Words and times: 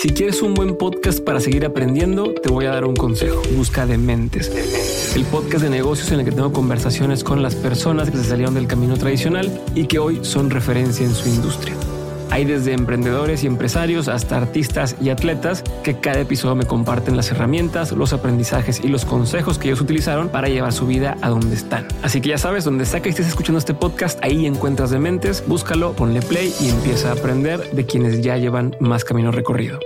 Si 0.00 0.10
quieres 0.10 0.42
un 0.42 0.54
buen 0.54 0.76
podcast 0.76 1.18
para 1.18 1.40
seguir 1.40 1.66
aprendiendo, 1.66 2.32
te 2.32 2.50
voy 2.50 2.66
a 2.66 2.70
dar 2.70 2.84
un 2.84 2.94
consejo. 2.94 3.42
Busca 3.56 3.84
Dementes. 3.84 4.48
El 5.16 5.24
podcast 5.24 5.64
de 5.64 5.70
negocios 5.70 6.12
en 6.12 6.20
el 6.20 6.24
que 6.24 6.30
tengo 6.30 6.52
conversaciones 6.52 7.24
con 7.24 7.42
las 7.42 7.56
personas 7.56 8.08
que 8.08 8.16
se 8.18 8.22
salieron 8.22 8.54
del 8.54 8.68
camino 8.68 8.96
tradicional 8.96 9.60
y 9.74 9.86
que 9.86 9.98
hoy 9.98 10.20
son 10.22 10.50
referencia 10.50 11.04
en 11.04 11.12
su 11.12 11.28
industria. 11.28 11.74
Hay 12.30 12.44
desde 12.44 12.72
emprendedores 12.72 13.42
y 13.42 13.46
empresarios 13.46 14.08
hasta 14.08 14.36
artistas 14.36 14.96
y 15.00 15.10
atletas 15.10 15.64
que 15.82 15.98
cada 15.98 16.20
episodio 16.20 16.54
me 16.54 16.66
comparten 16.66 17.16
las 17.16 17.30
herramientas, 17.30 17.92
los 17.92 18.12
aprendizajes 18.12 18.80
y 18.80 18.88
los 18.88 19.04
consejos 19.04 19.58
que 19.58 19.68
ellos 19.68 19.80
utilizaron 19.80 20.28
para 20.28 20.48
llevar 20.48 20.72
su 20.72 20.86
vida 20.86 21.16
a 21.22 21.30
donde 21.30 21.54
están. 21.54 21.88
Así 22.02 22.20
que 22.20 22.30
ya 22.30 22.38
sabes, 22.38 22.64
donde 22.64 22.84
sea 22.86 23.00
que 23.00 23.08
estés 23.08 23.28
escuchando 23.28 23.58
este 23.58 23.74
podcast, 23.74 24.22
ahí 24.22 24.46
encuentras 24.46 24.90
Dementes, 24.90 25.42
búscalo, 25.46 25.94
ponle 25.94 26.20
play 26.20 26.54
y 26.60 26.68
empieza 26.68 27.10
a 27.10 27.12
aprender 27.12 27.70
de 27.72 27.86
quienes 27.86 28.20
ya 28.20 28.36
llevan 28.36 28.76
más 28.80 29.04
camino 29.04 29.32
recorrido. 29.32 29.78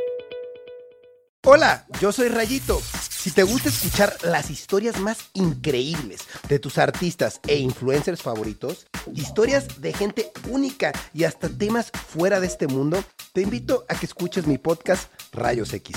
Hola, 1.45 1.87
yo 2.01 2.13
soy 2.13 2.29
Rayito. 2.29 2.81
Si 3.23 3.31
te 3.31 3.45
gusta 3.45 3.69
escuchar 3.69 4.17
las 4.25 4.51
historias 4.51 4.99
más 4.99 5.31
increíbles 5.35 6.23
de 6.49 6.59
tus 6.59 6.77
artistas 6.77 7.41
e 7.47 7.57
influencers 7.59 8.21
favoritos, 8.21 8.89
historias 9.15 9.81
de 9.81 9.93
gente 9.93 10.33
única 10.51 10.91
y 11.15 11.23
hasta 11.23 11.49
temas 11.49 11.93
fuera 11.93 12.41
de 12.41 12.49
este 12.49 12.67
mundo, 12.67 13.05
te 13.33 13.43
invito 13.43 13.85
a 13.89 13.95
que 13.95 14.07
escuches 14.07 14.49
mi 14.49 14.59
podcast 14.59 15.09
Rayos 15.33 15.73
X. 15.73 15.97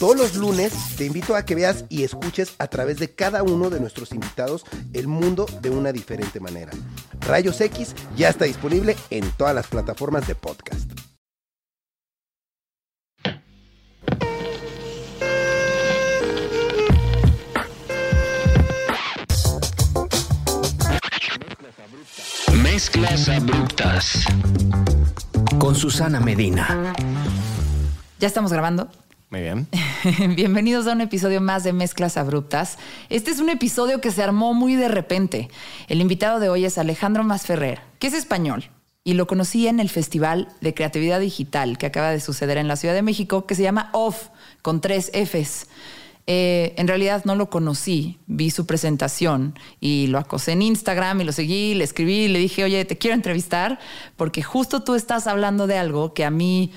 Todos 0.00 0.16
los 0.16 0.34
lunes 0.34 0.72
te 0.96 1.04
invito 1.04 1.36
a 1.36 1.44
que 1.44 1.54
veas 1.54 1.84
y 1.88 2.02
escuches 2.02 2.56
a 2.58 2.66
través 2.66 2.98
de 2.98 3.14
cada 3.14 3.44
uno 3.44 3.70
de 3.70 3.78
nuestros 3.78 4.10
invitados 4.10 4.64
el 4.92 5.06
mundo 5.06 5.46
de 5.62 5.70
una 5.70 5.92
diferente 5.92 6.40
manera. 6.40 6.72
Rayos 7.20 7.60
X 7.60 7.94
ya 8.16 8.28
está 8.28 8.46
disponible 8.46 8.96
en 9.10 9.30
todas 9.36 9.54
las 9.54 9.68
plataformas 9.68 10.26
de 10.26 10.34
podcast. 10.34 11.09
Mezclas 22.80 23.28
abruptas. 23.28 24.24
Con 25.58 25.74
Susana 25.74 26.18
Medina. 26.18 26.94
Ya 28.18 28.26
estamos 28.26 28.50
grabando. 28.50 28.88
Muy 29.28 29.42
bien. 29.42 29.68
Bienvenidos 30.34 30.86
a 30.86 30.92
un 30.92 31.02
episodio 31.02 31.42
más 31.42 31.62
de 31.62 31.74
Mezclas 31.74 32.16
Abruptas. 32.16 32.78
Este 33.10 33.32
es 33.32 33.38
un 33.38 33.50
episodio 33.50 34.00
que 34.00 34.10
se 34.10 34.22
armó 34.22 34.54
muy 34.54 34.76
de 34.76 34.88
repente. 34.88 35.50
El 35.88 36.00
invitado 36.00 36.40
de 36.40 36.48
hoy 36.48 36.64
es 36.64 36.78
Alejandro 36.78 37.22
Masferrer, 37.22 37.82
que 37.98 38.06
es 38.06 38.14
español. 38.14 38.70
Y 39.04 39.12
lo 39.12 39.26
conocí 39.26 39.66
en 39.66 39.78
el 39.78 39.90
Festival 39.90 40.48
de 40.62 40.72
Creatividad 40.72 41.20
Digital 41.20 41.76
que 41.76 41.84
acaba 41.84 42.08
de 42.08 42.20
suceder 42.20 42.56
en 42.56 42.66
la 42.66 42.76
Ciudad 42.76 42.94
de 42.94 43.02
México, 43.02 43.44
que 43.44 43.56
se 43.56 43.62
llama 43.62 43.90
OFF, 43.92 44.28
con 44.62 44.80
tres 44.80 45.10
Fs. 45.12 45.66
Eh, 46.26 46.74
en 46.76 46.86
realidad 46.86 47.24
no 47.24 47.34
lo 47.34 47.50
conocí, 47.50 48.18
vi 48.26 48.50
su 48.50 48.66
presentación 48.66 49.58
y 49.80 50.06
lo 50.08 50.18
acosé 50.18 50.52
en 50.52 50.62
Instagram 50.62 51.20
y 51.20 51.24
lo 51.24 51.32
seguí, 51.32 51.74
le 51.74 51.84
escribí, 51.84 52.28
le 52.28 52.38
dije, 52.38 52.62
oye, 52.62 52.84
te 52.84 52.98
quiero 52.98 53.14
entrevistar 53.14 53.78
porque 54.16 54.42
justo 54.42 54.82
tú 54.82 54.94
estás 54.94 55.26
hablando 55.26 55.66
de 55.66 55.78
algo 55.78 56.14
que 56.14 56.24
a 56.24 56.30
mí 56.30 56.72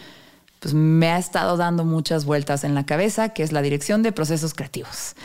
pues, 0.59 0.73
me 0.73 1.09
ha 1.11 1.17
estado 1.17 1.57
dando 1.57 1.83
muchas 1.83 2.25
vueltas 2.25 2.63
en 2.63 2.73
la 2.73 2.85
cabeza, 2.85 3.29
que 3.29 3.43
es 3.43 3.51
la 3.51 3.61
dirección 3.61 4.01
de 4.01 4.11
procesos 4.11 4.53
creativos. 4.53 5.15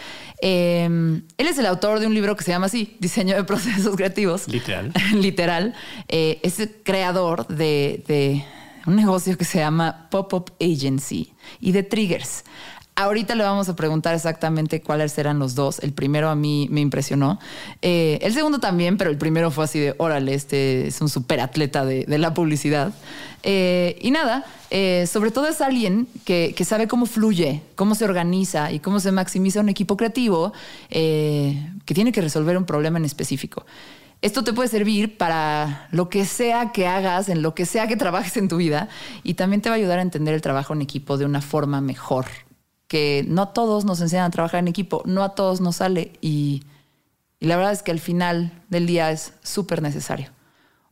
Eh, 0.42 0.84
él 0.84 1.46
es 1.46 1.58
el 1.58 1.66
autor 1.66 2.00
de 2.00 2.06
un 2.06 2.14
libro 2.14 2.36
que 2.36 2.44
se 2.44 2.50
llama 2.50 2.66
así, 2.66 2.96
Diseño 3.00 3.36
de 3.36 3.44
Procesos 3.44 3.96
Creativos. 3.96 4.48
Literal. 4.48 4.92
Literal. 5.14 5.74
Eh, 6.08 6.40
es 6.42 6.60
el 6.60 6.70
creador 6.82 7.46
de, 7.46 8.04
de 8.06 8.44
un 8.86 8.96
negocio 8.96 9.36
que 9.36 9.44
se 9.44 9.58
llama 9.58 10.08
Pop-Up 10.10 10.52
Agency 10.60 11.32
y 11.60 11.72
de 11.72 11.82
Triggers. 11.82 12.44
Ahorita 13.00 13.36
le 13.36 13.44
vamos 13.44 13.68
a 13.68 13.76
preguntar 13.76 14.16
exactamente 14.16 14.80
cuáles 14.82 15.16
eran 15.18 15.38
los 15.38 15.54
dos. 15.54 15.78
El 15.78 15.92
primero 15.92 16.30
a 16.30 16.34
mí 16.34 16.66
me 16.68 16.80
impresionó. 16.80 17.38
Eh, 17.80 18.18
el 18.22 18.34
segundo 18.34 18.58
también, 18.58 18.96
pero 18.96 19.08
el 19.08 19.16
primero 19.16 19.52
fue 19.52 19.66
así 19.66 19.78
de, 19.78 19.94
órale, 19.98 20.34
este 20.34 20.88
es 20.88 21.00
un 21.00 21.08
super 21.08 21.38
atleta 21.38 21.84
de, 21.84 22.18
la 22.18 22.34
publicidad. 22.34 22.92
Eh, 23.44 23.96
y 24.02 24.10
nada, 24.10 24.44
eh, 24.70 25.06
sobre 25.06 25.30
todo 25.30 25.46
es 25.46 25.60
alguien 25.60 26.08
que, 26.24 26.54
que, 26.56 26.64
sabe 26.64 26.88
cómo 26.88 27.06
fluye, 27.06 27.62
cómo 27.76 27.94
se 27.94 28.04
organiza 28.04 28.72
y 28.72 28.80
cómo 28.80 28.98
se 28.98 29.12
maximiza 29.12 29.60
un 29.60 29.68
equipo 29.68 29.96
creativo 29.96 30.52
que 30.90 31.94
tiene 31.94 32.10
que 32.10 32.20
resolver 32.20 32.58
un 32.58 32.64
problema 32.64 32.98
en 32.98 33.04
específico. 33.04 33.64
Esto 34.22 34.42
te 34.42 34.52
puede 34.52 34.68
servir 34.68 35.16
para 35.16 35.86
lo 35.92 36.08
que 36.08 36.24
sea 36.24 36.72
que 36.72 36.88
hagas, 36.88 37.28
en 37.28 37.42
lo 37.42 37.54
que 37.54 37.64
sea 37.64 37.86
que 37.86 37.96
trabajes 38.04 38.36
en 38.38 38.48
tu 38.48 38.56
vida, 38.56 38.88
y 39.22 39.34
también 39.34 39.62
te 39.62 39.68
va 39.68 39.76
a 39.76 39.78
ayudar 39.78 40.00
a 40.00 40.02
entender 40.02 40.34
el 40.34 40.42
trabajo 40.42 40.72
en 40.72 40.82
equipo 40.82 41.16
de 41.16 41.26
una 41.26 41.40
forma 41.40 41.80
mejor 41.80 42.26
que 42.88 43.24
no 43.28 43.42
a 43.42 43.52
todos 43.52 43.84
nos 43.84 44.00
enseñan 44.00 44.24
a 44.24 44.30
trabajar 44.30 44.60
en 44.60 44.68
equipo, 44.68 45.02
no 45.04 45.22
a 45.22 45.34
todos 45.34 45.60
nos 45.60 45.76
sale 45.76 46.12
y, 46.20 46.62
y 47.38 47.46
la 47.46 47.56
verdad 47.56 47.72
es 47.72 47.82
que 47.82 47.92
al 47.92 48.00
final 48.00 48.62
del 48.68 48.86
día 48.86 49.10
es 49.10 49.34
súper 49.42 49.82
necesario. 49.82 50.30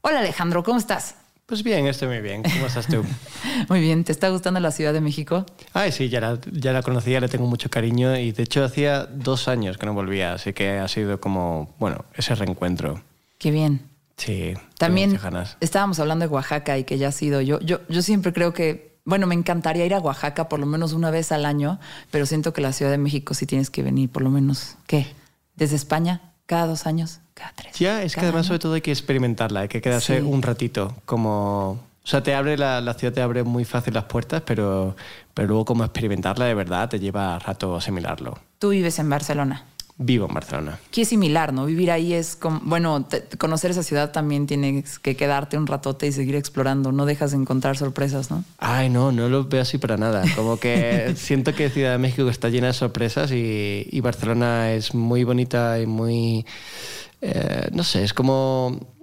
Hola 0.03 0.21
Alejandro, 0.21 0.63
¿cómo 0.63 0.79
estás? 0.79 1.17
Pues 1.47 1.63
bien, 1.63 1.87
estoy 1.87 2.09
muy 2.09 2.21
bien. 2.21 2.43
¿Cómo 2.43 2.67
estás 2.67 2.89
tú? 2.89 3.05
muy 3.69 3.81
bien, 3.81 4.03
¿te 4.05 4.11
está 4.13 4.29
gustando 4.31 4.59
la 4.59 4.73
Ciudad 4.73 4.93
de 4.93 5.01
México? 5.01 5.47
Ay, 5.73 5.93
sí, 5.93 6.09
ya 6.09 6.21
la, 6.21 6.39
ya 6.51 6.73
la 6.73 6.83
conocía, 6.83 7.21
le 7.21 7.29
tengo 7.29 7.47
mucho 7.47 7.71
cariño 7.71 8.17
y 8.17 8.33
de 8.33 8.43
hecho 8.43 8.65
hacía 8.65 9.07
dos 9.07 9.47
años 9.47 9.79
que 9.79 9.87
no 9.87 9.95
volvía, 9.95 10.33
así 10.33 10.53
que 10.53 10.79
ha 10.79 10.89
sido 10.89 11.21
como, 11.21 11.75
bueno, 11.79 12.05
ese 12.15 12.35
reencuentro. 12.35 13.01
Qué 13.39 13.53
bien. 13.53 13.89
Sí. 14.17 14.55
También 14.77 15.19
estábamos 15.61 16.01
hablando 16.01 16.27
de 16.27 16.33
Oaxaca 16.33 16.79
y 16.79 16.85
que 16.85 16.99
ya 16.99 17.09
ha 17.09 17.13
sido, 17.13 17.41
yo, 17.41 17.61
yo, 17.61 17.81
yo 17.89 18.03
siempre 18.03 18.33
creo 18.33 18.53
que 18.53 18.96
bueno, 19.07 19.27
me 19.27 19.35
encantaría 19.35 19.87
ir 19.87 19.95
a 19.95 20.01
Oaxaca 20.01 20.49
por 20.49 20.59
lo 20.59 20.67
menos 20.67 20.93
una 20.93 21.11
vez 21.11 21.33
al 21.33 21.47
año, 21.47 21.79
pero 22.11 22.27
siento 22.27 22.53
que 22.53 22.61
la 22.61 22.73
Ciudad 22.73 22.91
de 22.91 22.99
México 22.99 23.33
sí 23.35 23.47
tienes 23.47 23.71
que 23.71 23.83
venir 23.83 24.11
por 24.11 24.23
lo 24.23 24.31
menos, 24.31 24.77
¿qué? 24.87 25.07
Desde 25.55 25.77
España, 25.77 26.33
cada 26.45 26.67
dos 26.67 26.87
años, 26.87 27.21
cada 27.33 27.53
tres. 27.55 27.79
Ya, 27.79 28.03
es 28.03 28.15
que 28.15 28.21
además 28.21 28.41
año. 28.41 28.49
sobre 28.49 28.59
todo 28.59 28.75
hay 28.75 28.81
que 28.81 28.91
experimentarla, 28.91 29.61
hay 29.61 29.69
que 29.69 29.81
quedarse 29.81 30.19
sí. 30.19 30.23
un 30.27 30.43
ratito, 30.43 30.95
como... 31.07 31.87
O 32.05 32.09
sea, 32.09 32.23
te 32.23 32.35
abre 32.37 32.57
la, 32.57 32.81
la, 32.81 32.95
ciudad 32.95 33.13
te 33.13 33.21
abre 33.21 33.43
muy 33.43 33.65
fácil 33.65 33.95
las 33.95 34.05
puertas, 34.05 34.41
pero, 34.47 34.95
pero 35.35 35.49
luego 35.49 35.65
como 35.65 35.83
experimentarla 35.83 36.45
de 36.45 36.55
verdad 36.55 36.89
te 36.89 37.01
lleva 37.01 37.37
rato 37.41 37.75
asimilarlo. 37.75 38.39
Tú 38.61 38.69
vives 38.69 39.01
en 39.01 39.11
Barcelona. 39.11 39.65
Vivo 39.99 40.27
en 40.27 40.35
Barcelona. 40.35 40.79
Que 40.91 41.03
es 41.03 41.09
similar, 41.09 41.55
¿no? 41.55 41.65
Vivir 41.65 41.91
ahí 41.91 42.13
es 42.13 42.37
como, 42.37 42.61
bueno, 42.65 43.07
te, 43.07 43.23
conocer 43.39 43.71
esa 43.71 43.83
ciudad 43.83 44.13
también 44.13 44.47
tienes 44.47 44.99
que 44.99 45.17
quedarte 45.17 45.57
un 45.57 45.67
ratote 45.67 46.07
y 46.07 46.13
seguir 46.13 46.37
explorando. 46.37 46.93
No 46.93 47.07
dejas 47.07 47.31
de 47.31 47.39
encontrar 47.39 47.79
sorpresas, 47.79 48.31
¿no? 48.31 48.45
Ay, 48.59 48.91
no, 48.91 49.11
no 49.11 49.31
lo 49.31 49.45
veo 49.45 49.63
así 49.63 49.79
para 49.79 49.97
nada. 49.97 50.23
Como 50.35 50.59
que 50.59 51.15
siento 51.17 51.55
que 51.55 51.71
Ciudad 51.71 51.93
de 51.93 51.99
México 51.99 52.29
está 52.29 52.51
llena 52.51 52.67
de 52.67 52.73
sorpresas 52.75 53.33
y, 53.33 53.89
y 53.91 54.01
Barcelona 54.01 54.73
es 54.73 54.95
muy 54.95 55.25
bonita 55.25 55.81
y 55.81 55.87
muy, 55.87 56.45
eh, 57.23 57.71
no 57.73 57.83
sé, 57.83 58.05
es 58.05 58.13
como 58.13 58.96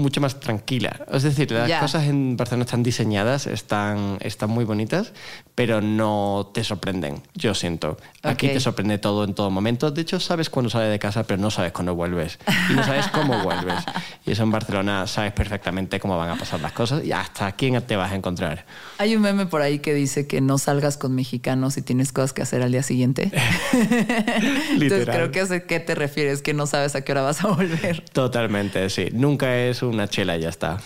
mucho 0.00 0.20
más 0.20 0.40
tranquila. 0.40 1.04
Es 1.12 1.22
decir, 1.22 1.50
las 1.52 1.66
yeah. 1.66 1.80
cosas 1.80 2.04
en 2.04 2.36
Barcelona 2.36 2.64
están 2.64 2.82
diseñadas, 2.82 3.46
están, 3.46 4.18
están 4.20 4.50
muy 4.50 4.64
bonitas, 4.64 5.12
pero 5.54 5.80
no 5.80 6.50
te 6.54 6.64
sorprenden, 6.64 7.22
yo 7.34 7.54
siento. 7.54 7.98
Aquí 8.22 8.46
okay. 8.46 8.56
te 8.56 8.60
sorprende 8.60 8.98
todo 8.98 9.24
en 9.24 9.34
todo 9.34 9.50
momento. 9.50 9.90
De 9.90 10.02
hecho, 10.02 10.20
sabes 10.20 10.50
cuándo 10.50 10.70
sales 10.70 10.90
de 10.90 10.98
casa, 10.98 11.24
pero 11.24 11.40
no 11.40 11.50
sabes 11.50 11.72
cuándo 11.72 11.94
vuelves. 11.94 12.38
Y 12.70 12.74
no 12.74 12.84
sabes 12.84 13.08
cómo 13.08 13.38
vuelves. 13.42 13.84
Y 14.24 14.32
eso 14.32 14.42
en 14.42 14.50
Barcelona 14.50 15.06
sabes 15.06 15.32
perfectamente 15.32 16.00
cómo 16.00 16.16
van 16.16 16.30
a 16.30 16.36
pasar 16.36 16.60
las 16.60 16.72
cosas 16.72 17.04
y 17.04 17.12
hasta 17.12 17.52
quién 17.52 17.80
te 17.82 17.96
vas 17.96 18.12
a 18.12 18.14
encontrar. 18.14 18.64
Hay 18.98 19.16
un 19.16 19.22
meme 19.22 19.46
por 19.46 19.62
ahí 19.62 19.80
que 19.80 19.94
dice 19.94 20.26
que 20.26 20.40
no 20.40 20.58
salgas 20.58 20.96
con 20.96 21.14
mexicanos 21.14 21.74
si 21.74 21.82
tienes 21.82 22.12
cosas 22.12 22.32
que 22.32 22.42
hacer 22.42 22.62
al 22.62 22.72
día 22.72 22.82
siguiente. 22.82 23.30
Entonces 24.70 25.06
creo 25.06 25.30
que 25.30 25.40
a 25.40 25.66
qué 25.66 25.80
te 25.80 25.94
refieres, 25.94 26.42
que 26.42 26.54
no 26.54 26.66
sabes 26.66 26.94
a 26.94 27.02
qué 27.02 27.12
hora 27.12 27.22
vas 27.22 27.44
a 27.44 27.48
volver. 27.48 28.04
Totalmente, 28.12 28.88
sí. 28.90 29.08
Nunca 29.12 29.56
es 29.56 29.82
una 29.90 30.08
chela 30.08 30.36
y 30.36 30.42
ya 30.42 30.48
está. 30.48 30.80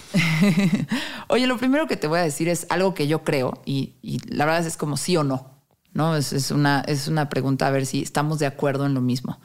Oye, 1.28 1.47
lo 1.47 1.56
primero 1.59 1.87
que 1.87 1.97
te 1.97 2.06
voy 2.06 2.19
a 2.19 2.22
decir 2.22 2.48
es 2.48 2.66
algo 2.70 2.94
que 2.94 3.06
yo 3.06 3.22
creo 3.25 3.62
y, 3.65 3.94
y 4.03 4.19
la 4.34 4.44
verdad 4.44 4.66
es 4.66 4.76
como 4.76 4.97
sí 4.97 5.16
o 5.16 5.25
no. 5.25 5.54
¿no? 5.94 6.17
Es, 6.17 6.32
es, 6.32 6.50
una, 6.50 6.84
es 6.87 7.08
una 7.08 7.28
pregunta 7.28 7.67
a 7.67 7.70
ver 7.70 7.87
si 7.87 8.02
estamos 8.02 8.38
de 8.38 8.46
acuerdo 8.46 8.84
en 8.84 8.94
lo 8.94 9.00
mismo. 9.00 9.40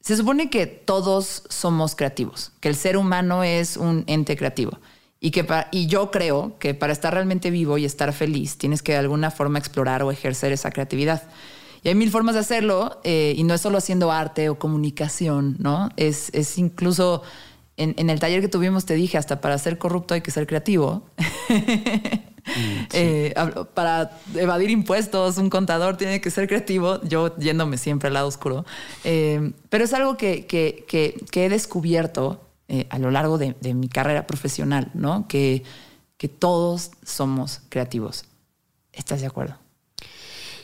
Se 0.00 0.16
supone 0.16 0.48
que 0.48 0.66
todos 0.66 1.42
somos 1.48 1.96
creativos, 1.96 2.52
que 2.60 2.68
el 2.68 2.76
ser 2.76 2.96
humano 2.96 3.42
es 3.42 3.76
un 3.76 4.04
ente 4.06 4.36
creativo. 4.36 4.78
Y, 5.18 5.32
que 5.32 5.44
para, 5.44 5.68
y 5.72 5.86
yo 5.86 6.10
creo 6.10 6.56
que 6.58 6.74
para 6.74 6.92
estar 6.92 7.12
realmente 7.12 7.50
vivo 7.50 7.78
y 7.78 7.84
estar 7.84 8.12
feliz 8.12 8.58
tienes 8.58 8.82
que 8.82 8.92
de 8.92 8.98
alguna 8.98 9.30
forma 9.30 9.58
explorar 9.58 10.02
o 10.02 10.12
ejercer 10.12 10.52
esa 10.52 10.70
creatividad. 10.70 11.24
Y 11.82 11.88
hay 11.88 11.94
mil 11.94 12.10
formas 12.10 12.34
de 12.34 12.42
hacerlo 12.42 13.00
y 13.04 13.42
no 13.44 13.54
es 13.54 13.60
solo 13.60 13.78
haciendo 13.78 14.12
arte 14.12 14.48
o 14.48 14.58
comunicación, 14.58 15.56
¿no? 15.58 15.88
Es, 15.96 16.30
es 16.32 16.58
incluso 16.58 17.22
en, 17.76 17.94
en, 17.98 18.10
el 18.10 18.20
taller 18.20 18.40
que 18.40 18.48
tuvimos 18.48 18.86
te 18.86 18.94
dije, 18.94 19.18
hasta 19.18 19.40
para 19.40 19.58
ser 19.58 19.78
corrupto 19.78 20.14
hay 20.14 20.20
que 20.20 20.30
ser 20.30 20.46
creativo. 20.46 21.04
Mm, 22.46 22.78
sí. 22.82 22.86
eh, 22.92 23.34
para 23.74 24.20
evadir 24.36 24.70
impuestos, 24.70 25.36
un 25.36 25.50
contador 25.50 25.96
tiene 25.96 26.20
que 26.20 26.30
ser 26.30 26.46
creativo, 26.46 27.02
yo 27.02 27.36
yéndome 27.38 27.76
siempre 27.76 28.06
al 28.06 28.14
lado 28.14 28.28
oscuro. 28.28 28.64
Eh, 29.02 29.50
pero 29.68 29.82
es 29.82 29.92
algo 29.92 30.16
que, 30.16 30.46
que, 30.46 30.84
que, 30.86 31.16
que 31.32 31.46
he 31.46 31.48
descubierto 31.48 32.40
eh, 32.68 32.86
a 32.90 33.00
lo 33.00 33.10
largo 33.10 33.36
de, 33.38 33.56
de, 33.60 33.74
mi 33.74 33.88
carrera 33.88 34.28
profesional, 34.28 34.92
¿no? 34.94 35.26
Que, 35.26 35.64
que 36.18 36.28
todos 36.28 36.92
somos 37.04 37.62
creativos. 37.68 38.24
¿Estás 38.92 39.20
de 39.20 39.26
acuerdo? 39.26 39.56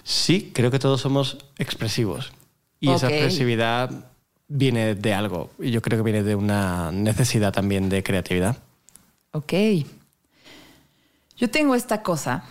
Sí, 0.04 0.50
creo 0.54 0.70
que 0.70 0.78
todos 0.78 1.00
somos 1.00 1.38
expresivos. 1.58 2.32
Y 2.80 2.90
esa 2.90 3.08
expresividad 3.08 4.11
viene 4.52 4.94
de 4.94 5.14
algo. 5.14 5.50
Y 5.58 5.70
yo 5.70 5.81
creo 5.81 5.99
que 5.99 6.04
viene 6.04 6.22
de 6.22 6.34
una 6.34 6.93
necesidad 6.93 7.52
también 7.52 7.88
de 7.88 8.02
creatividad. 8.02 8.56
Ok. 9.32 9.52
Yo 11.37 11.50
tengo 11.50 11.75
esta 11.75 12.02
cosa 12.02 12.44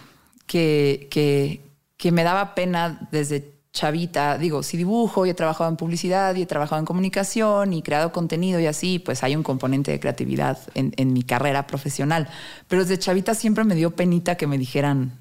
que, 0.47 1.07
que, 1.09 2.11
me 2.11 2.23
daba 2.23 2.55
pena 2.55 3.07
desde 3.11 3.53
chavita. 3.71 4.37
Digo, 4.37 4.63
si 4.63 4.75
dibujo 4.75 5.25
y 5.25 5.29
he 5.29 5.33
trabajado 5.33 5.69
en 5.69 5.77
publicidad 5.77 6.35
y 6.35 6.41
he 6.41 6.45
trabajado 6.45 6.79
en 6.79 6.85
comunicación 6.85 7.71
y 7.71 7.83
creado 7.83 8.11
contenido 8.11 8.59
y 8.59 8.65
así, 8.65 8.99
pues 8.99 9.23
hay 9.23 9.35
un 9.35 9.43
componente 9.43 9.91
de 9.91 9.99
creatividad 9.99 10.57
en, 10.73 10.93
en 10.97 11.13
mi 11.13 11.21
carrera 11.21 11.67
profesional. 11.67 12.27
Pero 12.67 12.81
desde 12.81 12.99
chavita 12.99 13.35
siempre 13.35 13.63
me 13.63 13.75
dio 13.75 13.95
penita 13.95 14.35
que 14.35 14.47
me 14.47 14.57
dijeran, 14.57 15.19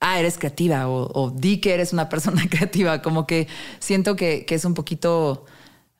ah, 0.00 0.20
eres 0.20 0.38
creativa 0.38 0.88
o, 0.88 1.30
di 1.34 1.60
que 1.60 1.72
eres 1.72 1.92
una 1.94 2.08
persona 2.10 2.42
creativa. 2.50 3.00
Como 3.00 3.26
que 3.26 3.48
siento 3.78 4.14
que 4.14 4.44
es 4.46 4.64
un 4.66 4.74
poquito 4.74 5.46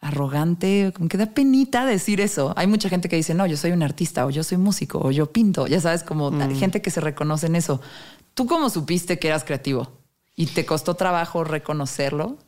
arrogante, 0.01 0.93
como 0.95 1.09
que 1.09 1.19
da 1.19 1.27
penita 1.27 1.85
decir 1.85 2.21
eso. 2.21 2.55
Hay 2.57 2.67
mucha 2.67 2.89
gente 2.89 3.09
que 3.09 3.17
dice, 3.17 3.35
no, 3.35 3.47
yo 3.47 3.57
soy 3.57 3.73
un 3.73 3.83
artista 3.83 4.27
o 4.27 4.31
yo 4.31 4.43
soy 4.43 4.59
músico 4.59 4.99
o 4.99 5.11
yo 5.11 5.27
pinto, 5.27 5.67
ya 5.67 5.81
sabes, 5.81 6.03
como 6.03 6.31
hay 6.41 6.57
gente 6.57 6.81
que 6.81 6.91
se 6.91 7.01
reconoce 7.01 7.47
en 7.47 7.57
eso. 7.57 7.81
¿Tú 8.35 8.47
cómo 8.47 8.71
supiste 8.71 9.19
que 9.19 9.29
eras 9.29 9.45
creativo? 9.45 9.91
¿Y 10.37 10.47
te 10.47 10.65
costó 10.65 10.95
trabajo 10.95 11.45
reconocerlo? 11.45 12.39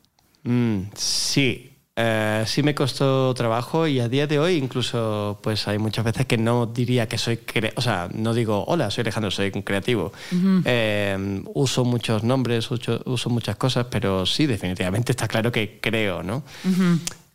Mm, 0.45 0.85
sí, 0.95 1.73
eh, 1.95 2.45
sí 2.47 2.63
me 2.63 2.75
costó 2.75 3.35
trabajo 3.35 3.87
y 3.87 4.01
a 4.01 4.09
día 4.09 4.27
de 4.27 4.39
hoy 4.39 4.55
incluso 4.55 5.39
pues 5.43 5.69
hay 5.69 5.77
muchas 5.77 6.07
veces 6.07 6.25
que 6.25 6.39
no 6.39 6.65
diría 6.65 7.07
que 7.07 7.19
soy, 7.19 7.39
o 7.77 7.83
sea, 7.83 8.09
no 8.15 8.33
digo, 8.33 8.65
hola, 8.67 8.91
soy 8.91 9.03
Alejandro, 9.03 9.31
soy 9.31 9.53
un 9.55 9.61
creativo. 9.61 10.11
Eh, 10.65 11.43
uso 11.53 11.85
muchos 11.85 12.25
nombres, 12.25 12.71
uso, 12.71 13.03
uso 13.05 13.29
muchas 13.29 13.57
cosas, 13.57 13.87
pero 13.91 14.25
sí, 14.25 14.47
definitivamente 14.47 15.13
está 15.13 15.29
claro 15.29 15.53
que 15.53 15.79
creo, 15.83 16.23
¿no? 16.23 16.45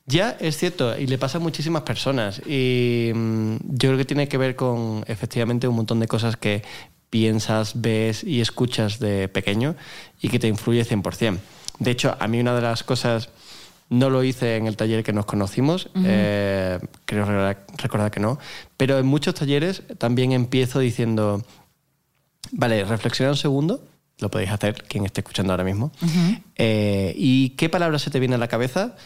Ya 0.07 0.37
es 0.39 0.57
cierto, 0.57 0.97
y 0.97 1.05
le 1.05 1.17
pasa 1.17 1.37
a 1.37 1.41
muchísimas 1.41 1.83
personas. 1.83 2.41
Y 2.47 3.11
mm, 3.13 3.55
yo 3.61 3.89
creo 3.89 3.97
que 3.97 4.05
tiene 4.05 4.29
que 4.29 4.37
ver 4.37 4.55
con 4.55 5.03
efectivamente 5.05 5.67
un 5.67 5.75
montón 5.75 5.99
de 5.99 6.07
cosas 6.07 6.37
que 6.37 6.63
piensas, 7.09 7.81
ves 7.81 8.23
y 8.23 8.39
escuchas 8.39 8.99
de 8.99 9.27
pequeño 9.27 9.75
y 10.21 10.29
que 10.29 10.39
te 10.39 10.47
influye 10.47 10.85
100%. 10.85 11.37
De 11.79 11.91
hecho, 11.91 12.15
a 12.19 12.27
mí 12.27 12.39
una 12.39 12.55
de 12.55 12.61
las 12.61 12.83
cosas, 12.83 13.29
no 13.89 14.09
lo 14.09 14.23
hice 14.23 14.55
en 14.57 14.67
el 14.67 14.75
taller 14.75 15.03
que 15.03 15.13
nos 15.13 15.25
conocimos, 15.25 15.89
eh, 16.03 16.79
creo 17.05 17.25
recordar, 17.77 18.11
que 18.11 18.19
no, 18.19 18.39
pero 18.75 18.97
en 18.97 19.05
muchos 19.05 19.35
talleres 19.35 19.83
también 19.97 20.31
empiezo 20.31 20.79
diciendo, 20.79 21.43
vale, 22.51 22.83
reflexiona 22.83 23.31
un 23.31 23.37
segundo, 23.37 23.85
lo 24.19 24.29
podéis 24.29 24.51
hacer 24.51 24.83
quien 24.83 25.05
esté 25.05 25.21
escuchando 25.21 25.53
ahora 25.53 25.63
mismo, 25.63 25.91
eh, 26.55 27.13
y 27.15 27.51
qué 27.51 27.69
palabra 27.69 27.99
se 27.99 28.09
te 28.09 28.19
viene 28.19 28.35
a 28.35 28.39
la 28.39 28.49
cabeza 28.49 28.97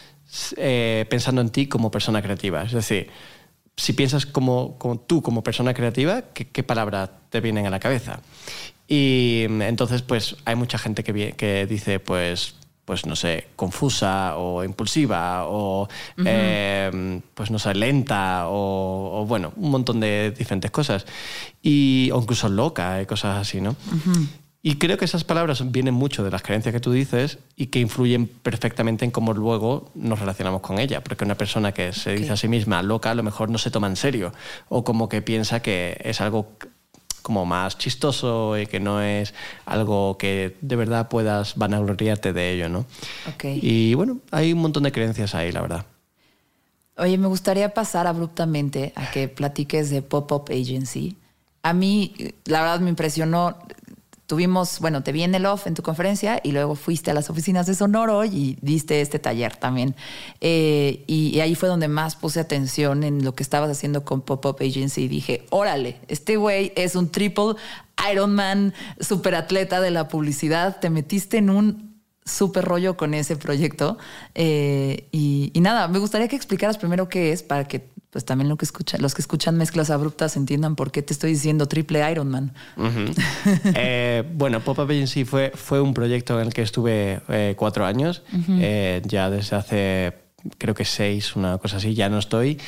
eh, 0.56 1.06
pensando 1.10 1.40
en 1.40 1.50
ti 1.50 1.66
como 1.66 1.90
persona 1.90 2.22
creativa. 2.22 2.62
Es 2.62 2.72
decir, 2.72 3.10
si 3.76 3.92
piensas 3.92 4.26
como, 4.26 4.78
como 4.78 4.98
tú 4.98 5.22
como 5.22 5.42
persona 5.42 5.74
creativa, 5.74 6.22
¿qué, 6.34 6.48
qué 6.48 6.62
palabras 6.62 7.10
te 7.30 7.40
vienen 7.40 7.66
a 7.66 7.70
la 7.70 7.80
cabeza? 7.80 8.20
Y 8.88 9.46
mm, 9.48 9.62
entonces, 9.62 10.02
pues 10.02 10.36
hay 10.44 10.54
mucha 10.54 10.78
gente 10.78 11.02
que, 11.02 11.66
dice, 11.66 12.00
pues, 12.00 12.56
pues 12.84 13.06
no 13.06 13.16
sé, 13.16 13.48
confusa 13.56 14.36
o 14.36 14.64
impulsiva 14.64 15.46
o, 15.46 15.88
eh, 16.24 17.20
pues 17.34 17.50
no 17.50 17.58
sé, 17.58 17.74
lenta 17.74 18.48
o, 18.48 19.20
o, 19.20 19.26
bueno, 19.26 19.52
un 19.56 19.70
montón 19.70 20.00
de 20.00 20.34
diferentes 20.36 20.70
cosas. 20.70 21.06
Y, 21.62 22.10
o 22.12 22.20
incluso 22.20 22.48
loca 22.48 23.00
y 23.00 23.06
cosas 23.06 23.38
así, 23.38 23.60
¿no? 23.60 23.76
Y 24.64 24.76
creo 24.76 24.96
que 24.96 25.04
esas 25.04 25.24
palabras 25.24 25.72
vienen 25.72 25.94
mucho 25.94 26.22
de 26.22 26.30
las 26.30 26.42
creencias 26.42 26.72
que 26.72 26.78
tú 26.78 26.92
dices 26.92 27.38
y 27.56 27.66
que 27.66 27.80
influyen 27.80 28.28
perfectamente 28.28 29.04
en 29.04 29.10
cómo 29.10 29.34
luego 29.34 29.90
nos 29.96 30.20
relacionamos 30.20 30.60
con 30.60 30.78
ella. 30.78 31.02
Porque 31.02 31.24
una 31.24 31.34
persona 31.34 31.72
que 31.72 31.92
se 31.92 32.14
dice 32.14 32.32
a 32.32 32.36
sí 32.36 32.46
misma 32.46 32.80
loca 32.82 33.10
a 33.10 33.14
lo 33.16 33.24
mejor 33.24 33.50
no 33.50 33.58
se 33.58 33.72
toma 33.72 33.88
en 33.88 33.96
serio 33.96 34.32
o 34.68 34.84
como 34.84 35.08
que 35.08 35.20
piensa 35.20 35.60
que 35.60 36.00
es 36.04 36.20
algo 36.20 36.52
como 37.22 37.46
más 37.46 37.78
chistoso 37.78 38.58
y 38.58 38.66
que 38.66 38.78
no 38.78 39.00
es 39.00 39.34
algo 39.64 40.16
que 40.18 40.56
de 40.60 40.76
verdad 40.76 41.08
puedas 41.08 41.56
vanagloriarte 41.56 42.32
de 42.32 42.52
ello, 42.52 42.68
¿no? 42.68 42.86
Ok. 43.32 43.44
Y 43.54 43.94
bueno, 43.94 44.18
hay 44.30 44.52
un 44.52 44.60
montón 44.60 44.82
de 44.82 44.92
creencias 44.92 45.34
ahí, 45.34 45.50
la 45.50 45.62
verdad. 45.62 45.86
Oye, 46.98 47.16
me 47.16 47.26
gustaría 47.26 47.72
pasar 47.72 48.06
abruptamente 48.06 48.92
a 48.94 49.10
que 49.10 49.28
platiques 49.28 49.90
de 49.90 50.02
Pop-Up 50.02 50.50
Agency. 50.50 51.16
A 51.62 51.72
mí, 51.72 52.14
la 52.44 52.60
verdad, 52.60 52.80
me 52.80 52.90
impresionó. 52.90 53.56
Tuvimos, 54.32 54.80
bueno, 54.80 55.02
te 55.02 55.12
vi 55.12 55.24
en 55.24 55.34
el 55.34 55.44
off 55.44 55.66
en 55.66 55.74
tu 55.74 55.82
conferencia 55.82 56.40
y 56.42 56.52
luego 56.52 56.74
fuiste 56.74 57.10
a 57.10 57.14
las 57.14 57.28
oficinas 57.28 57.66
de 57.66 57.74
Sonoro 57.74 58.24
y 58.24 58.56
diste 58.62 59.02
este 59.02 59.18
taller 59.18 59.56
también. 59.56 59.94
Eh, 60.40 61.04
y, 61.06 61.38
ahí 61.40 61.54
fue 61.54 61.68
donde 61.68 61.86
más 61.86 62.16
puse 62.16 62.40
atención 62.40 63.04
en 63.04 63.24
lo 63.24 63.34
que 63.34 63.42
estabas 63.42 63.68
haciendo 63.70 64.06
con 64.06 64.22
Pop-Up 64.22 64.56
Agency 64.62 65.02
y 65.02 65.08
dije, 65.08 65.44
órale, 65.50 66.00
este 66.08 66.36
güey 66.36 66.72
es 66.76 66.96
un 66.96 67.10
triple 67.10 67.56
Ironman, 68.10 68.72
superatleta 69.00 69.82
de 69.82 69.90
la 69.90 70.08
publicidad. 70.08 70.80
Te 70.80 70.88
metiste 70.88 71.36
en 71.36 71.50
un 71.50 72.00
súper 72.24 72.64
rollo 72.64 72.96
con 72.96 73.12
ese 73.12 73.36
proyecto. 73.36 73.98
Eh, 74.34 75.08
y, 75.12 75.50
y 75.52 75.60
nada, 75.60 75.88
me 75.88 75.98
gustaría 75.98 76.28
que 76.28 76.36
explicaras 76.36 76.78
primero 76.78 77.10
qué 77.10 77.32
es 77.32 77.42
para 77.42 77.68
que 77.68 77.91
pues 78.12 78.26
también 78.26 78.50
lo 78.50 78.58
que 78.58 78.66
escuchan, 78.66 79.00
los 79.00 79.14
que 79.14 79.22
escuchan 79.22 79.56
mezclas 79.56 79.88
abruptas 79.88 80.36
entiendan 80.36 80.76
por 80.76 80.92
qué 80.92 81.00
te 81.00 81.14
estoy 81.14 81.30
diciendo 81.30 81.66
triple 81.66 82.08
Ironman. 82.10 82.52
Ujú. 82.76 83.12
Eh, 83.74 84.22
bueno, 84.34 84.60
Pop-Up 84.60 84.90
Agency 84.90 85.24
fue, 85.24 85.50
fue 85.54 85.80
un 85.80 85.94
proyecto 85.94 86.38
en 86.38 86.46
el 86.48 86.54
que 86.54 86.62
estuve 86.62 87.20
eh, 87.28 87.54
cuatro 87.56 87.86
años, 87.86 88.22
eh, 88.48 89.00
ya 89.06 89.30
desde 89.30 89.56
hace 89.56 90.12
creo 90.58 90.74
que 90.74 90.84
seis, 90.84 91.36
una 91.36 91.58
cosa 91.58 91.78
así, 91.78 91.94
ya 91.94 92.08
no 92.08 92.18
estoy. 92.18 92.60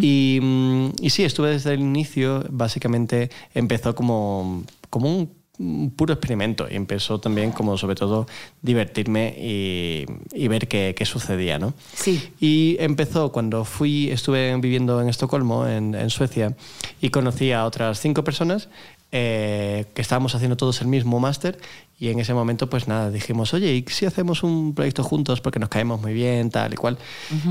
y, 0.00 0.40
mm, 0.42 0.88
y 1.00 1.10
sí, 1.10 1.22
estuve 1.24 1.50
desde 1.50 1.74
el 1.74 1.80
inicio, 1.80 2.44
básicamente 2.50 3.30
empezó 3.54 3.94
como, 3.94 4.64
como 4.90 5.14
un 5.14 5.37
un 5.58 5.90
puro 5.90 6.14
experimento 6.14 6.66
y 6.70 6.76
empezó 6.76 7.18
también 7.18 7.50
como 7.52 7.76
sobre 7.76 7.96
todo 7.96 8.26
divertirme 8.62 9.34
y, 9.38 10.06
y 10.32 10.48
ver 10.48 10.68
qué, 10.68 10.94
qué 10.96 11.04
sucedía, 11.04 11.58
¿no? 11.58 11.74
Sí. 11.94 12.30
Y 12.40 12.76
empezó 12.80 13.32
cuando 13.32 13.64
fui, 13.64 14.10
estuve 14.10 14.54
viviendo 14.56 15.00
en 15.02 15.08
Estocolmo, 15.08 15.66
en, 15.66 15.94
en 15.94 16.10
Suecia, 16.10 16.56
y 17.00 17.10
conocí 17.10 17.52
a 17.52 17.64
otras 17.64 18.00
cinco 18.00 18.22
personas 18.24 18.68
eh, 19.10 19.86
que 19.94 20.02
estábamos 20.02 20.34
haciendo 20.34 20.56
todos 20.56 20.80
el 20.82 20.86
mismo 20.86 21.18
máster 21.18 21.58
y 21.98 22.10
en 22.10 22.20
ese 22.20 22.34
momento 22.34 22.68
pues 22.70 22.86
nada, 22.86 23.10
dijimos, 23.10 23.54
oye, 23.54 23.74
¿y 23.74 23.84
si 23.90 24.04
hacemos 24.06 24.42
un 24.42 24.74
proyecto 24.74 25.02
juntos 25.02 25.40
porque 25.40 25.58
nos 25.58 25.70
caemos 25.70 26.00
muy 26.00 26.12
bien, 26.12 26.50
tal 26.50 26.72
y 26.74 26.76
cual? 26.76 26.98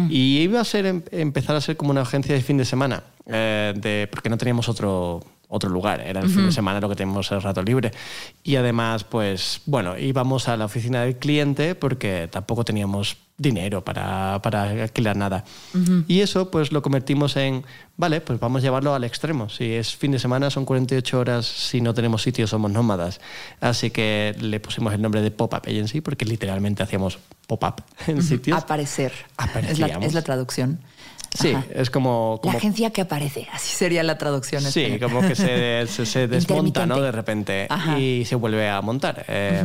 Y 0.10 0.38
iba 0.40 0.62
a 0.62 0.64
ser, 0.64 0.86
em- 0.86 1.02
empezar 1.12 1.56
a 1.56 1.62
ser 1.62 1.76
como 1.76 1.92
una 1.92 2.02
agencia 2.02 2.34
de 2.36 2.42
fin 2.42 2.58
de 2.58 2.64
semana, 2.64 3.04
eh, 3.26 3.74
de, 3.76 4.08
porque 4.10 4.30
no 4.30 4.38
teníamos 4.38 4.70
otro 4.70 5.22
otro 5.50 5.70
lugar, 5.70 6.02
era 6.02 6.22
el 6.22 6.30
fin 6.30 6.48
de 6.48 6.52
semana 6.52 6.82
lo 6.82 6.90
que 6.90 6.96
teníamos 6.96 7.32
el 7.32 7.42
rato 7.42 7.64
libre. 7.64 7.92
Y 8.44 8.58
además, 8.58 9.06
pues 9.06 9.62
bueno, 9.66 9.98
íbamos 9.98 10.50
a 10.50 10.58
la 10.58 10.66
oficina 10.66 11.04
del 11.04 11.16
cliente 11.16 11.74
porque 11.74 12.28
tampoco 12.30 12.66
teníamos 12.66 13.18
dinero 13.38 13.86
para, 13.86 14.42
para 14.42 14.64
alquilar 14.64 15.16
nada. 15.16 15.46
Y 16.08 16.22
eso 16.22 16.52
pues 16.52 16.72
lo 16.72 16.82
convertimos 16.82 17.38
en, 17.38 17.64
vale, 17.96 18.20
pues 18.20 18.40
vamos 18.40 18.62
a 18.62 18.64
llevarlo 18.64 18.94
al 18.94 19.04
extremo. 19.04 19.48
Si 19.48 19.74
es 19.74 19.96
fin 19.96 20.12
de 20.12 20.20
semana 20.20 20.50
son 20.50 20.66
48 20.66 21.20
horas, 21.20 21.46
si 21.46 21.80
no 21.80 21.94
tenemos 21.94 22.24
sitio 22.24 22.46
somos 22.48 22.72
nómadas. 22.72 23.22
Así 23.62 23.90
que 23.90 24.36
le 24.40 24.60
pusimos 24.60 24.94
el 24.94 25.02
nombre 25.02 25.22
de 25.22 25.32
Pop-Up 25.32 25.62
Agency 25.66 26.02
porque 26.02 26.26
literalmente 26.26 26.84
hacíamos 26.84 27.20
pop-up 27.46 27.84
en 28.08 28.22
sitios. 28.22 28.58
Aparecer. 29.38 29.70
Es 29.70 29.80
la, 29.80 29.88
es 29.88 30.14
la 30.14 30.24
traducción. 30.24 30.80
Sí, 31.34 31.50
Ajá. 31.54 31.66
es 31.74 31.90
como... 31.90 32.40
La 32.44 32.52
agencia 32.54 32.90
que 32.92 33.02
aparece, 33.02 33.48
así 33.54 33.76
sería 33.76 34.04
la 34.04 34.18
traducción. 34.18 34.62
Sí, 34.64 34.82
espera. 34.84 35.08
como 35.08 35.28
que 35.28 35.36
se, 35.36 35.86
se- 35.88 36.06
se 36.06 36.28
desmonta, 36.28 36.86
¿no? 36.86 37.00
De 37.02 37.12
repente 37.12 37.68
Ajá. 37.70 38.00
y 38.00 38.26
se 38.26 38.36
vuelve 38.36 38.70
a 38.70 38.82
montar. 38.82 39.26
Eh, 39.28 39.64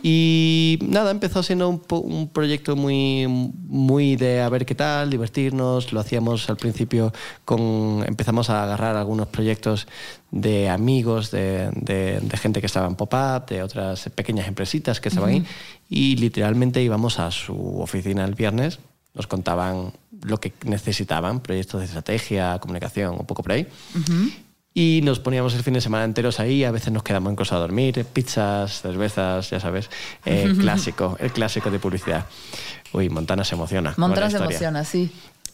Y 0.00 0.78
nada, 0.82 1.10
empezó 1.10 1.42
siendo 1.42 1.68
un, 1.68 2.28
proyecto 2.32 2.76
muy, 2.76 3.26
muy 3.26 4.14
de 4.14 4.40
a 4.42 4.48
ver 4.48 4.64
qué 4.64 4.76
tal, 4.76 5.10
divertirnos. 5.10 5.92
Lo 5.92 5.98
hacíamos 5.98 6.48
al 6.48 6.56
principio 6.56 7.12
con. 7.44 8.04
Empezamos 8.06 8.48
a 8.48 8.62
agarrar 8.62 8.94
algunos 8.96 9.26
proyectos 9.26 9.88
de 10.30 10.68
amigos, 10.68 11.32
de, 11.32 11.70
de- 11.74 12.20
de 12.20 12.36
gente 12.36 12.60
que 12.60 12.66
estaba 12.66 12.86
en 12.86 12.94
pop-up, 12.94 13.46
de 13.48 13.60
otras 13.64 14.08
pequeñas 14.14 14.46
empresitas 14.46 15.00
que 15.00 15.08
estaban 15.08 15.30
ahí. 15.30 15.44
Y 15.90 16.14
literalmente 16.14 16.80
íbamos 16.80 17.18
a 17.18 17.32
su 17.32 17.80
oficina 17.80 18.24
el 18.24 18.36
viernes, 18.36 18.78
nos 19.14 19.26
contaban 19.26 19.92
lo 20.22 20.38
que 20.40 20.52
necesitaban, 20.64 21.40
proyectos 21.40 21.80
de 21.80 21.86
estrategia, 21.86 22.58
comunicación, 22.58 23.16
un 23.18 23.26
poco 23.26 23.42
por 23.42 23.52
ahí. 23.52 23.66
Y 24.74 25.00
nos 25.02 25.18
poníamos 25.18 25.54
el 25.54 25.62
fin 25.62 25.74
de 25.74 25.80
semana 25.80 26.04
enteros 26.04 26.38
ahí, 26.38 26.62
a 26.64 26.70
veces 26.70 26.92
nos 26.92 27.02
quedamos 27.02 27.32
incluso 27.32 27.56
a 27.56 27.58
dormir, 27.58 28.04
pizzas, 28.12 28.80
cervezas, 28.82 29.50
ya 29.50 29.58
sabes, 29.58 29.90
eh, 30.24 30.54
clásico, 30.58 31.16
el 31.18 31.32
clásico 31.32 31.70
de 31.70 31.78
publicidad. 31.78 32.26
Uy, 32.92 33.08
Montana 33.08 33.44
se 33.44 33.54
emociona. 33.54 33.94
Montana 33.96 34.30
se 34.30 34.36
emociona, 34.36 34.84
sí. 34.84 35.10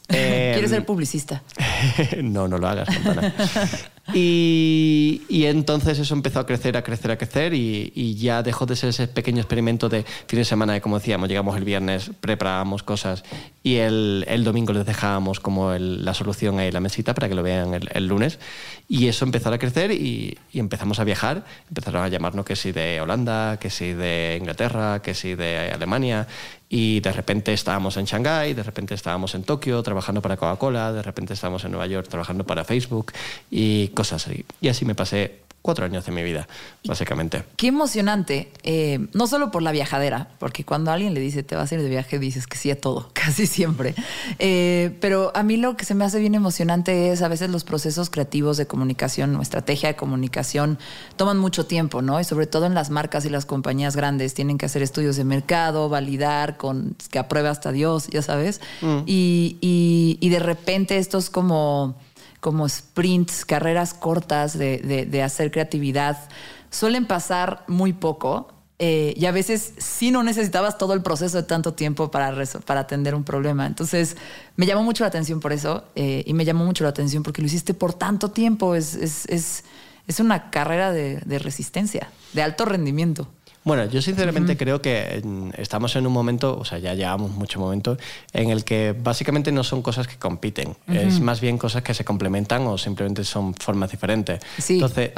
Eh, 0.08 0.50
Quiere 0.52 0.68
ser 0.68 0.84
publicista. 0.84 1.42
no, 2.22 2.48
no 2.48 2.58
lo 2.58 2.68
hagas, 2.68 2.88
Montana. 3.02 3.34
Y, 4.14 5.22
y 5.28 5.46
entonces 5.46 5.98
eso 5.98 6.14
empezó 6.14 6.40
a 6.40 6.46
crecer, 6.46 6.76
a 6.76 6.82
crecer, 6.82 7.10
a 7.10 7.16
crecer 7.16 7.54
y, 7.54 7.92
y 7.94 8.14
ya 8.16 8.42
dejó 8.42 8.66
de 8.66 8.76
ser 8.76 8.90
ese 8.90 9.08
pequeño 9.08 9.38
experimento 9.40 9.88
de 9.88 10.04
fin 10.26 10.38
de 10.38 10.44
semana, 10.44 10.74
de 10.74 10.80
como 10.80 10.98
decíamos, 10.98 11.28
llegamos 11.28 11.56
el 11.56 11.64
viernes, 11.64 12.10
preparábamos 12.20 12.82
cosas 12.82 13.24
y 13.62 13.76
el, 13.76 14.24
el 14.28 14.44
domingo 14.44 14.72
les 14.72 14.84
dejábamos 14.86 15.40
como 15.40 15.72
el- 15.72 16.04
la 16.04 16.12
solución 16.14 16.58
ahí 16.58 16.68
en 16.68 16.74
la 16.74 16.80
mesita 16.80 17.14
para 17.14 17.28
que 17.28 17.34
lo 17.34 17.42
vean 17.42 17.74
el, 17.74 17.88
el 17.92 18.06
lunes. 18.06 18.38
Y 18.88 19.08
eso 19.08 19.24
empezó 19.24 19.48
a 19.52 19.58
crecer 19.58 19.90
y, 19.92 20.36
y 20.52 20.58
empezamos 20.58 20.98
a 21.00 21.04
viajar. 21.04 21.44
Empezaron 21.68 22.02
a 22.02 22.08
llamarnos 22.08 22.44
que 22.44 22.56
sí 22.56 22.72
de 22.72 23.00
Holanda, 23.00 23.58
que 23.58 23.70
sí 23.70 23.94
de 23.94 24.36
Inglaterra, 24.38 25.00
que 25.00 25.14
sí 25.14 25.34
de 25.34 25.70
Alemania. 25.72 26.26
Y 26.68 27.00
de 27.00 27.12
repente 27.12 27.52
estábamos 27.52 27.96
en 27.96 28.04
Shanghái, 28.04 28.52
de 28.52 28.62
repente 28.62 28.94
estábamos 28.94 29.34
en 29.34 29.44
Tokio 29.44 29.82
trabajando 29.82 30.20
para 30.20 30.36
Coca-Cola, 30.36 30.92
de 30.92 31.02
repente 31.02 31.32
estábamos 31.32 31.64
en 31.64 31.70
Nueva 31.70 31.86
York 31.86 32.08
trabajando 32.08 32.44
para 32.44 32.64
Facebook 32.64 33.12
y 33.50 33.88
cosas 33.94 34.26
así. 34.26 34.44
Y 34.60 34.68
así 34.68 34.84
me 34.84 34.94
pasé 34.94 35.40
cuatro 35.62 35.86
años 35.86 36.04
de 36.04 36.12
mi 36.12 36.22
vida, 36.22 36.46
básicamente. 36.84 37.42
Qué 37.56 37.68
emocionante, 37.68 38.52
eh, 38.64 39.06
no 39.14 39.26
solo 39.26 39.50
por 39.50 39.62
la 39.62 39.72
viajadera, 39.72 40.28
porque 40.38 40.62
cuando 40.62 40.90
alguien 40.90 41.14
le 41.14 41.20
dice 41.20 41.42
te 41.42 41.56
vas 41.56 41.72
a 41.72 41.76
ir 41.76 41.80
de 41.80 41.88
viaje, 41.88 42.18
dices 42.18 42.46
que 42.46 42.58
sí 42.58 42.70
a 42.70 42.78
todo, 42.78 43.08
casi 43.14 43.46
siempre. 43.46 43.94
Eh, 44.38 44.94
pero 45.00 45.32
a 45.34 45.42
mí 45.42 45.56
lo 45.56 45.74
que 45.74 45.86
se 45.86 45.94
me 45.94 46.04
hace 46.04 46.18
bien 46.18 46.34
emocionante 46.34 47.12
es 47.12 47.22
a 47.22 47.28
veces 47.28 47.48
los 47.48 47.64
procesos 47.64 48.10
creativos 48.10 48.58
de 48.58 48.66
comunicación 48.66 49.34
o 49.36 49.40
estrategia 49.40 49.88
de 49.88 49.96
comunicación 49.96 50.78
toman 51.16 51.38
mucho 51.38 51.64
tiempo, 51.64 52.02
¿no? 52.02 52.20
Y 52.20 52.24
sobre 52.24 52.46
todo 52.46 52.66
en 52.66 52.74
las 52.74 52.90
marcas 52.90 53.24
y 53.24 53.30
las 53.30 53.46
compañías 53.46 53.96
grandes 53.96 54.34
tienen 54.34 54.58
que 54.58 54.66
hacer 54.66 54.82
estudios 54.82 55.16
de 55.16 55.24
mercado, 55.24 55.88
validar 55.88 56.58
con 56.58 56.94
que 57.10 57.18
apruebe 57.18 57.48
hasta 57.48 57.72
Dios, 57.72 58.08
ya 58.08 58.20
sabes. 58.20 58.60
Y, 59.06 59.56
y- 59.62 60.18
y 60.20 60.28
de 60.28 60.40
repente 60.40 60.98
estos 60.98 61.30
como 61.30 61.96
como 62.44 62.68
sprints, 62.68 63.46
carreras 63.46 63.94
cortas 63.94 64.58
de, 64.58 65.06
de- 65.10 65.22
hacer 65.22 65.50
creatividad, 65.50 66.28
suelen 66.68 67.06
pasar 67.06 67.64
muy 67.68 67.94
poco. 67.94 68.52
eh, 68.78 69.14
y 69.16 69.24
a 69.24 69.32
veces 69.32 69.72
sí 69.78 70.10
no 70.10 70.22
necesitabas 70.22 70.76
todo 70.76 70.92
el 70.92 71.00
proceso 71.00 71.38
de 71.38 71.44
tanto 71.44 71.72
tiempo 71.72 72.10
para, 72.10 72.34
para 72.66 72.80
atender 72.80 73.14
un 73.14 73.24
problema. 73.24 73.64
Entonces 73.66 74.16
me 74.56 74.66
llamó 74.66 74.82
mucho 74.82 75.04
la 75.04 75.08
atención 75.08 75.40
por 75.40 75.52
eso 75.54 75.84
eh, 75.94 76.22
y 76.26 76.34
me 76.34 76.44
llamó 76.44 76.66
mucho 76.66 76.84
la 76.84 76.90
atención 76.90 77.22
porque 77.22 77.40
lo 77.40 77.46
hiciste 77.46 77.72
por 77.72 77.94
tanto 77.94 78.28
tiempo. 78.30 78.74
Es, 78.74 78.94
es, 78.94 79.24
es, 79.30 79.64
es 80.06 80.20
una 80.20 80.50
carrera 80.50 80.92
de, 80.92 81.22
de 81.24 81.38
resistencia, 81.38 82.10
de 82.34 82.42
alto 82.42 82.66
rendimiento. 82.66 83.26
Bueno, 83.64 83.86
yo 83.86 84.02
sinceramente 84.02 84.58
creo 84.58 84.82
que 84.82 85.22
estamos 85.56 85.96
en 85.96 86.06
un 86.06 86.12
momento, 86.12 86.58
o 86.58 86.66
sea, 86.66 86.78
ya 86.78 86.92
llevamos 86.92 87.30
mucho 87.30 87.58
momento, 87.58 87.96
en 88.34 88.50
el 88.50 88.62
que 88.62 88.94
básicamente 88.96 89.52
no 89.52 89.64
son 89.64 89.80
cosas 89.80 90.06
que 90.06 90.16
compiten, 90.16 90.76
es 90.86 91.18
más 91.20 91.40
bien 91.40 91.56
cosas 91.56 91.82
que 91.82 91.94
se 91.94 92.04
complementan 92.04 92.66
o 92.66 92.76
simplemente 92.76 93.24
son 93.24 93.54
formas 93.54 93.90
diferentes. 93.90 94.40
Sí, 94.58 94.74
Entonces, 94.74 95.12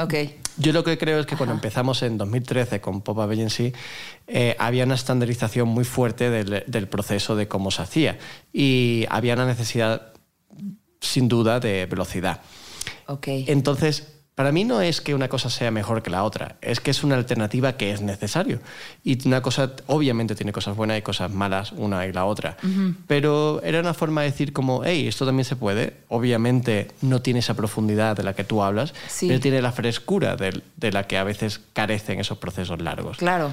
yo 0.57 0.71
lo 0.71 0.85
que 0.85 0.97
creo 0.97 1.19
es 1.19 1.25
que 1.25 1.35
cuando 1.35 1.53
empezamos 1.53 2.01
en 2.03 2.17
2013 2.17 2.79
con 2.79 3.01
Pop-Up 3.01 3.29
Agency, 3.31 3.73
eh, 4.27 4.55
había 4.59 4.85
una 4.85 4.95
estandarización 4.95 5.67
muy 5.67 5.83
fuerte 5.83 6.29
del, 6.29 6.63
del 6.65 6.87
proceso 6.87 7.35
de 7.35 7.49
cómo 7.49 7.69
se 7.69 7.81
hacía 7.81 8.17
y 8.53 9.05
había 9.09 9.33
una 9.33 9.45
necesidad, 9.45 10.13
sin 11.01 11.27
duda, 11.27 11.59
de 11.59 11.85
velocidad. 11.85 12.41
Ok. 13.07 13.27
Entonces, 13.27 14.16
para 14.37 14.51
mí 14.51 14.65
no 14.65 14.81
es 14.81 15.01
que 15.01 15.15
una 15.15 15.29
cosa 15.29 15.49
sea 15.49 15.71
mejor 15.71 16.03
que 16.03 16.11
la 16.11 16.23
otra, 16.23 16.57
es 16.61 16.79
que 16.79 16.91
es 16.91 17.03
una 17.03 17.15
alternativa 17.15 17.73
que 17.75 17.91
es 17.91 18.01
necesario. 18.01 18.59
Y 19.03 19.27
una 19.27 19.41
cosa, 19.41 19.71
obviamente, 19.87 20.35
tiene 20.35 20.51
cosas 20.51 20.75
buenas 20.75 20.99
y 20.99 21.01
cosas 21.01 21.31
malas, 21.31 21.71
una 21.71 22.05
y 22.05 22.13
la 22.13 22.23
otra. 22.25 22.55
Pero 23.07 23.59
era 23.63 23.79
una 23.79 23.95
forma 23.95 24.21
de 24.21 24.29
decir 24.29 24.53
como, 24.53 24.83
hey, 24.85 25.07
esto 25.07 25.25
también 25.25 25.43
se 25.45 25.55
puede. 25.55 25.95
Obviamente 26.07 26.91
no 27.01 27.19
tiene 27.23 27.39
esa 27.39 27.55
profundidad 27.55 28.15
de 28.15 28.21
la 28.21 28.35
que 28.35 28.43
tú 28.43 28.61
hablas, 28.61 28.93
Sí. 29.07 29.27
pero 29.27 29.39
tiene 29.39 29.59
la 29.59 29.71
frescura 29.71 30.35
de, 30.35 30.61
de 30.75 30.91
la 30.91 31.07
que 31.07 31.17
a 31.17 31.23
veces 31.23 31.59
carecen 31.73 32.19
esos 32.19 32.37
procesos 32.37 32.79
largos. 32.79 33.17
Claro. 33.17 33.51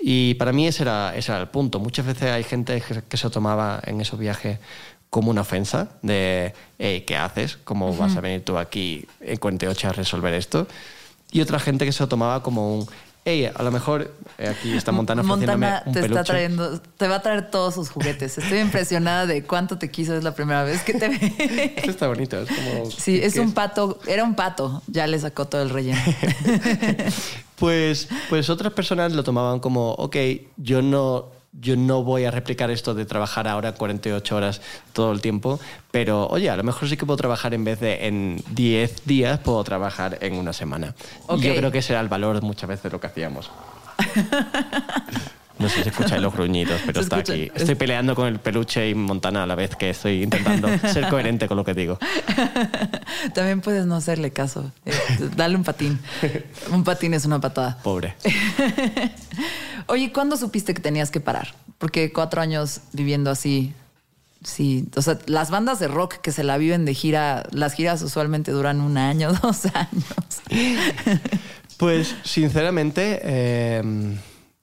Y 0.00 0.34
para 0.34 0.52
mí 0.52 0.66
ese 0.66 0.82
era, 0.82 1.14
ese 1.16 1.32
era 1.32 1.40
el 1.40 1.48
punto. 1.48 1.80
Muchas 1.80 2.06
veces 2.06 2.30
hay 2.30 2.44
gente 2.44 2.82
que, 3.08 3.16
se 3.16 3.30
tomaba 3.30 3.80
en 3.84 4.00
esos 4.00 4.18
viajes 4.18 4.58
como 5.10 5.30
una 5.30 5.40
ofensa 5.40 5.88
de, 6.02 6.54
hey, 6.78 7.04
¿qué 7.06 7.16
haces? 7.16 7.58
¿Cómo 7.64 7.96
vas 7.96 8.16
a 8.16 8.20
venir 8.20 8.44
tú 8.44 8.58
aquí 8.58 9.06
en 9.20 9.36
48 9.38 9.88
a 9.88 9.92
resolver 9.92 10.34
esto? 10.34 10.66
Y 11.30 11.40
otra 11.40 11.58
gente 11.58 11.84
que 11.84 11.92
se 11.92 12.02
lo 12.02 12.08
tomaba 12.08 12.42
como 12.42 12.74
un, 12.74 12.86
hey, 13.24 13.50
a 13.54 13.62
lo 13.62 13.70
mejor 13.70 14.14
eh, 14.38 14.48
aquí 14.48 14.76
está 14.76 14.92
Montana 14.92 15.22
Montana 15.22 15.82
un 15.84 15.92
te 15.92 16.00
peluche. 16.00 16.20
está 16.20 16.32
trayendo, 16.32 16.80
te 16.80 17.08
va 17.08 17.16
a 17.16 17.22
traer 17.22 17.50
todos 17.50 17.74
sus 17.74 17.90
juguetes. 17.90 18.38
Estoy 18.38 18.58
impresionada 18.58 19.26
de 19.26 19.44
cuánto 19.44 19.78
te 19.78 19.90
quiso, 19.90 20.16
es 20.16 20.24
la 20.24 20.34
primera 20.34 20.62
vez 20.64 20.82
que 20.82 20.94
te 20.94 21.08
ve. 21.08 21.74
Esto 21.76 21.90
está 21.90 22.08
bonito, 22.08 22.40
es 22.40 22.48
como... 22.48 22.90
Sí, 22.90 23.20
es 23.22 23.34
¿qué 23.34 23.40
un 23.40 23.52
pato, 23.52 23.98
era 24.06 24.24
un 24.24 24.34
pato, 24.34 24.82
ya 24.86 25.06
le 25.06 25.18
sacó 25.18 25.46
todo 25.46 25.62
el 25.62 25.70
relleno. 25.70 26.00
Pues, 27.58 28.08
pues 28.30 28.50
otras 28.50 28.72
personas 28.72 29.12
lo 29.14 29.24
tomaban 29.24 29.58
como, 29.58 29.90
ok, 29.94 30.16
yo 30.58 30.80
no, 30.80 31.26
yo 31.52 31.76
no 31.76 32.02
voy 32.04 32.24
a 32.24 32.30
replicar 32.30 32.70
esto 32.70 32.94
de 32.94 33.04
trabajar 33.04 33.48
ahora 33.48 33.72
48 33.72 34.36
horas 34.36 34.60
todo 34.92 35.12
el 35.12 35.20
tiempo, 35.20 35.58
pero 35.90 36.26
oye, 36.28 36.50
a 36.50 36.56
lo 36.56 36.62
mejor 36.62 36.88
sí 36.88 36.96
que 36.96 37.06
puedo 37.06 37.16
trabajar 37.16 37.54
en 37.54 37.64
vez 37.64 37.80
de 37.80 38.06
en 38.06 38.42
10 38.50 39.06
días, 39.06 39.38
puedo 39.40 39.62
trabajar 39.64 40.18
en 40.20 40.34
una 40.34 40.52
semana. 40.52 40.94
Ok. 41.26 41.40
Y 41.40 41.42
yo 41.48 41.56
creo 41.56 41.70
que 41.72 41.78
ese 41.78 41.92
era 41.94 42.00
el 42.00 42.08
valor 42.08 42.42
muchas 42.42 42.68
veces 42.68 42.84
de 42.84 42.90
lo 42.90 43.00
que 43.00 43.06
hacíamos. 43.08 43.50
No 45.58 45.68
sé 45.68 45.82
si 45.82 45.88
escucháis 45.88 46.22
los 46.22 46.32
gruñidos, 46.32 46.80
pero 46.86 47.00
Se 47.00 47.02
está 47.02 47.16
escucha. 47.16 47.32
aquí. 47.32 47.50
Estoy 47.52 47.74
peleando 47.74 48.14
con 48.14 48.28
el 48.28 48.38
peluche 48.38 48.88
y 48.90 48.94
Montana 48.94 49.42
a 49.42 49.46
la 49.46 49.56
vez 49.56 49.74
que 49.74 49.90
estoy 49.90 50.22
intentando 50.22 50.68
ser 50.88 51.08
coherente 51.08 51.48
con 51.48 51.56
lo 51.56 51.64
que 51.64 51.74
digo. 51.74 51.98
También 53.34 53.60
puedes 53.60 53.84
no 53.84 53.96
hacerle 53.96 54.30
caso. 54.30 54.70
Eh, 54.86 54.92
dale 55.34 55.56
un 55.56 55.64
patín. 55.64 55.98
Un 56.70 56.84
patín 56.84 57.12
es 57.14 57.24
una 57.24 57.40
patada. 57.40 57.76
Pobre. 57.82 58.14
Oye, 59.88 60.12
¿cuándo 60.12 60.36
supiste 60.36 60.74
que 60.74 60.80
tenías 60.80 61.10
que 61.10 61.20
parar? 61.20 61.54
Porque 61.78 62.12
cuatro 62.12 62.40
años 62.40 62.80
viviendo 62.92 63.30
así, 63.30 63.74
sí. 64.42 64.86
O 64.96 65.02
sea, 65.02 65.18
las 65.26 65.50
bandas 65.50 65.78
de 65.78 65.88
rock 65.88 66.16
que 66.16 66.30
se 66.32 66.44
la 66.44 66.58
viven 66.58 66.84
de 66.84 66.94
gira, 66.94 67.46
las 67.50 67.74
giras 67.74 68.02
usualmente 68.02 68.52
duran 68.52 68.80
un 68.80 68.98
año, 68.98 69.32
dos 69.42 69.66
años. 69.66 70.04
Pues 71.78 72.14
sinceramente, 72.24 73.20
eh, 73.22 73.82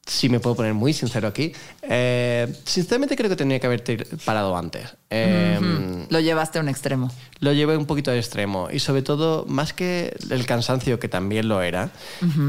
si 0.07 0.29
me 0.29 0.39
puedo 0.39 0.55
poner 0.55 0.75
muy 0.75 0.93
sincero 0.93 1.27
aquí, 1.27 1.51
eh, 1.81 2.53
sinceramente 2.63 3.15
creo 3.15 3.27
que 3.27 3.35
tenía 3.35 3.59
que 3.59 3.65
haber 3.65 3.83
tir- 3.83 4.05
parado 4.23 4.55
antes. 4.55 4.95
Eh, 5.09 6.05
Lo 6.09 6.19
llevaste 6.19 6.59
a 6.59 6.61
un 6.61 6.69
extremo. 6.69 7.11
Lo 7.39 7.53
llevé 7.53 7.75
un 7.75 7.87
poquito 7.87 8.11
al 8.11 8.17
extremo 8.17 8.69
y 8.71 8.77
sobre 8.79 9.01
todo, 9.01 9.45
más 9.47 9.73
que 9.73 10.15
el 10.29 10.45
cansancio, 10.45 10.99
que 10.99 11.07
también 11.09 11.47
lo 11.47 11.61
era, 11.63 11.89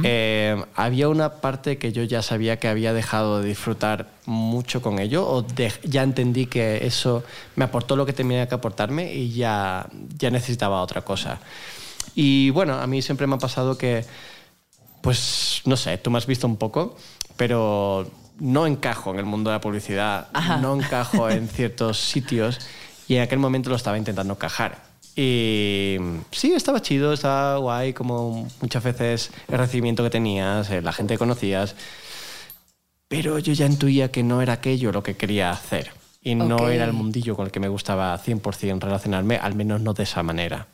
eh, 0.04 0.62
había 0.74 1.08
una 1.08 1.30
parte 1.40 1.78
que 1.78 1.92
yo 1.92 2.02
ya 2.02 2.20
sabía 2.20 2.58
que 2.58 2.68
había 2.68 2.92
dejado 2.92 3.40
de 3.40 3.48
disfrutar 3.48 4.10
mucho 4.26 4.82
con 4.82 4.98
ello 4.98 5.26
o 5.26 5.40
de- 5.40 5.72
ya 5.82 6.02
entendí 6.02 6.44
que 6.46 6.86
eso 6.86 7.24
me 7.54 7.64
aportó 7.64 7.96
lo 7.96 8.04
que 8.04 8.12
tenía 8.12 8.46
que 8.48 8.54
aportarme 8.54 9.14
y 9.14 9.32
ya, 9.32 9.86
ya 10.18 10.30
necesitaba 10.30 10.82
otra 10.82 11.00
cosa. 11.02 11.40
Y 12.14 12.50
bueno, 12.50 12.74
a 12.74 12.86
mí 12.86 13.00
siempre 13.00 13.26
me 13.26 13.36
ha 13.36 13.38
pasado 13.38 13.78
que, 13.78 14.04
pues, 15.02 15.62
no 15.64 15.76
sé, 15.76 15.98
tú 15.98 16.10
me 16.10 16.18
has 16.18 16.26
visto 16.26 16.46
un 16.46 16.56
poco, 16.56 16.96
pero 17.36 18.10
no 18.38 18.66
encajo 18.66 19.12
en 19.12 19.18
el 19.18 19.24
mundo 19.24 19.50
de 19.50 19.56
la 19.56 19.60
publicidad, 19.60 20.28
Ajá. 20.32 20.58
no 20.58 20.74
encajo 20.74 21.30
en 21.30 21.48
ciertos 21.56 21.98
sitios 21.98 22.60
y 23.08 23.16
en 23.16 23.22
aquel 23.22 23.38
momento 23.38 23.70
lo 23.70 23.76
estaba 23.76 23.98
intentando 23.98 24.34
encajar. 24.34 24.84
Y 25.14 25.96
sí, 26.30 26.52
estaba 26.52 26.82
chido, 26.82 27.14
estaba 27.14 27.56
guay, 27.56 27.94
como 27.94 28.46
muchas 28.60 28.84
veces 28.84 29.30
el 29.48 29.58
recibimiento 29.58 30.02
que 30.02 30.10
tenías, 30.10 30.70
eh, 30.70 30.82
la 30.82 30.92
gente 30.92 31.14
que 31.14 31.18
conocías, 31.18 31.74
pero 33.08 33.38
yo 33.38 33.54
ya 33.54 33.66
intuía 33.66 34.10
que 34.10 34.22
no 34.22 34.42
era 34.42 34.54
aquello 34.54 34.92
lo 34.92 35.02
que 35.02 35.16
quería 35.16 35.50
hacer. 35.50 35.90
Y 36.22 36.34
no 36.34 36.68
era 36.68 36.84
el 36.84 36.92
mundillo 36.92 37.36
con 37.36 37.46
el 37.46 37.52
que 37.52 37.60
me 37.60 37.68
gustaba 37.68 38.18
100% 38.18 38.80
relacionarme, 38.80 39.36
al 39.36 39.54
menos 39.54 39.80
no 39.80 39.94
de 39.94 40.02
esa 40.02 40.24
manera. 40.24 40.66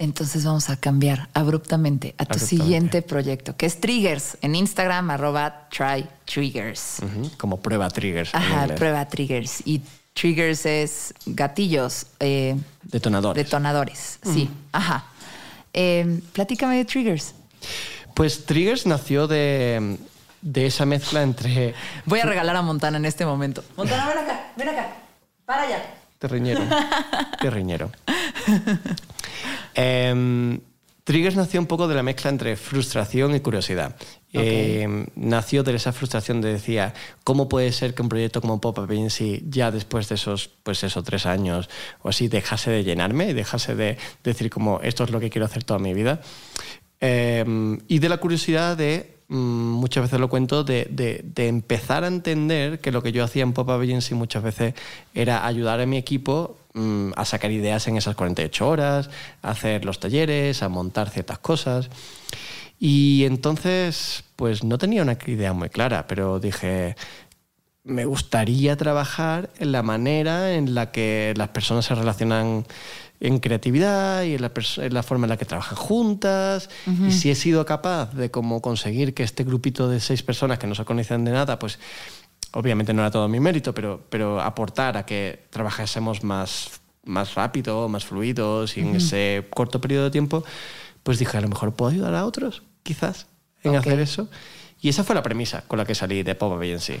Entonces 0.00 0.44
vamos 0.44 0.70
a 0.70 0.76
cambiar 0.76 1.28
abruptamente 1.34 2.14
a 2.18 2.24
tu 2.24 2.34
Abruptamente. 2.34 2.46
siguiente 2.46 3.02
proyecto, 3.02 3.56
que 3.56 3.66
es 3.66 3.80
Triggers, 3.80 4.38
en 4.42 4.54
Instagram, 4.54 5.10
arroba 5.10 5.68
try 5.70 6.06
triggers. 6.24 6.98
Como 7.36 7.56
prueba 7.60 7.90
triggers. 7.90 8.32
Ajá, 8.32 8.68
prueba 8.76 9.04
triggers. 9.08 9.60
Y 9.66 9.82
triggers 10.14 10.66
es 10.66 11.14
gatillos, 11.26 12.06
eh, 12.20 12.56
Detonadores. 12.84 13.44
detonadores. 13.44 14.18
Sí, 14.22 14.48
ajá. 14.70 15.04
Eh, 15.72 16.20
platícame 16.32 16.76
de 16.76 16.84
triggers. 16.84 17.34
pues 18.14 18.46
Triggers 18.46 18.86
nació 18.86 19.26
de, 19.26 19.98
de 20.42 20.66
esa 20.66 20.86
mezcla 20.86 21.22
entre 21.22 21.74
Voy 22.04 22.20
a 22.20 22.24
regalar 22.24 22.54
a 22.54 22.62
Montana 22.62 22.98
en 22.98 23.04
este 23.04 23.26
momento. 23.26 23.64
Montana, 23.76 24.06
ven 24.08 24.18
acá, 24.18 24.46
ven 24.56 24.68
acá. 24.68 24.88
Para 25.44 25.62
allá. 25.62 25.82
Terriñero. 26.20 26.62
Terriñero. 27.40 27.90
Em, 29.80 30.58
Triggers 31.04 31.36
nació 31.36 31.60
un 31.60 31.66
poco 31.66 31.86
de 31.86 31.94
la 31.94 32.02
mezcla 32.02 32.30
entre 32.30 32.56
frustración 32.56 33.34
y 33.34 33.40
curiosidad. 33.40 33.94
Eh, 34.32 35.06
nació 35.14 35.62
de 35.62 35.74
esa 35.74 35.92
frustración 35.92 36.40
de 36.40 36.52
decía, 36.52 36.92
¿cómo 37.22 37.48
puede 37.48 37.70
ser 37.70 37.94
que 37.94 38.02
un 38.02 38.08
proyecto 38.08 38.40
como 38.40 38.60
Pop-Up 38.60 38.90
Agency 38.90 39.44
ya 39.48 39.70
después 39.70 40.08
de 40.08 40.16
esos, 40.16 40.50
pues 40.64 40.82
esos 40.82 41.04
tres 41.04 41.26
años 41.26 41.70
o 42.02 42.08
así, 42.08 42.26
dejase 42.26 42.72
de 42.72 42.84
llenarme 42.84 43.30
y 43.30 43.34
dejase 43.34 43.76
de 43.76 43.96
decir 44.24 44.50
como 44.50 44.80
esto 44.82 45.04
es 45.04 45.10
lo 45.10 45.20
que 45.20 45.30
quiero 45.30 45.46
hacer 45.46 45.62
toda 45.62 45.78
mi 45.78 45.94
vida? 45.94 46.20
Eh, 47.00 47.78
y 47.86 48.00
de 48.00 48.08
la 48.08 48.18
curiosidad 48.18 48.76
de 48.76 49.14
mm, 49.28 49.36
muchas 49.36 50.02
veces 50.02 50.18
lo 50.18 50.28
cuento, 50.28 50.64
de, 50.64 50.88
de, 50.90 51.22
de, 51.24 51.46
empezar 51.46 52.02
a 52.02 52.08
entender 52.08 52.80
que 52.80 52.90
lo 52.90 53.02
que 53.02 53.12
yo 53.12 53.22
hacía 53.22 53.44
en 53.44 53.52
Pop-Up 53.52 53.80
Agency 53.80 54.14
muchas 54.14 54.42
veces 54.42 54.74
era 55.14 55.46
ayudar 55.46 55.80
a 55.80 55.86
mi 55.86 55.96
equipo 55.96 56.58
mm, 56.78 57.12
a 57.16 57.24
sacar 57.24 57.50
ideas 57.50 57.88
en 57.88 57.96
esas 57.96 58.14
48 58.14 58.68
horas, 58.68 59.10
a 59.42 59.50
hacer 59.50 59.84
los 59.84 59.98
talleres, 60.00 60.62
a 60.62 60.68
montar 60.68 61.10
ciertas 61.10 61.38
cosas. 61.38 61.90
Y 62.78 63.24
entonces, 63.24 64.24
pues 64.36 64.62
no 64.62 64.78
tenía 64.78 65.02
una 65.02 65.18
idea 65.26 65.52
muy 65.52 65.68
clara, 65.68 66.06
pero 66.06 66.38
dije, 66.38 66.94
me 67.84 68.04
gustaría 68.04 68.76
trabajar 68.76 69.50
en 69.58 69.72
la 69.72 69.82
manera 69.82 70.54
en 70.54 70.74
la 70.74 70.92
que 70.92 71.34
las 71.36 71.48
personas 71.48 71.86
se 71.86 71.94
relacionan 71.94 72.66
en 73.20 73.40
creatividad 73.40 74.22
y 74.22 74.34
en 74.34 74.42
la, 74.42 74.52
en 74.76 74.94
la 74.94 75.02
forma 75.02 75.26
en 75.26 75.30
la 75.30 75.36
que 75.36 75.44
trabajan 75.44 75.76
juntas. 75.76 76.70
Uh 76.86 76.90
-huh. 76.90 77.08
Y 77.08 77.12
si 77.12 77.30
he 77.30 77.34
sido 77.34 77.64
capaz 77.64 78.14
de 78.14 78.30
como 78.30 78.60
conseguir 78.60 79.14
que 79.14 79.24
este 79.24 79.42
grupito 79.42 79.88
de 79.88 80.00
seis 80.00 80.22
personas 80.22 80.58
que 80.58 80.66
no 80.66 80.74
se 80.74 80.84
conocen 80.84 81.24
de 81.24 81.32
nada, 81.32 81.58
pues 81.58 81.78
obviamente 82.52 82.92
no 82.94 83.02
era 83.02 83.10
todo 83.10 83.28
mi 83.28 83.40
mérito, 83.40 83.74
pero, 83.74 84.04
pero 84.10 84.40
aportar 84.40 84.96
a 84.96 85.06
que 85.06 85.46
trabajásemos 85.50 86.24
más, 86.24 86.80
más 87.04 87.34
rápido, 87.34 87.88
más 87.88 88.04
fluidos 88.04 88.76
y 88.76 88.80
en 88.80 88.96
ese 88.96 89.46
corto 89.50 89.80
periodo 89.80 90.04
de 90.04 90.10
tiempo, 90.10 90.44
pues 91.02 91.18
dije, 91.18 91.36
a 91.36 91.40
lo 91.40 91.48
mejor 91.48 91.74
puedo 91.74 91.90
ayudar 91.90 92.14
a 92.14 92.24
otros, 92.24 92.62
quizás, 92.82 93.26
en 93.62 93.70
okay. 93.70 93.80
hacer 93.80 94.00
eso. 94.00 94.28
Y 94.80 94.88
esa 94.88 95.04
fue 95.04 95.14
la 95.14 95.22
premisa 95.22 95.62
con 95.66 95.78
la 95.78 95.84
que 95.84 95.94
salí 95.94 96.22
de 96.22 96.34
Pop 96.34 96.60
Agency 96.60 97.00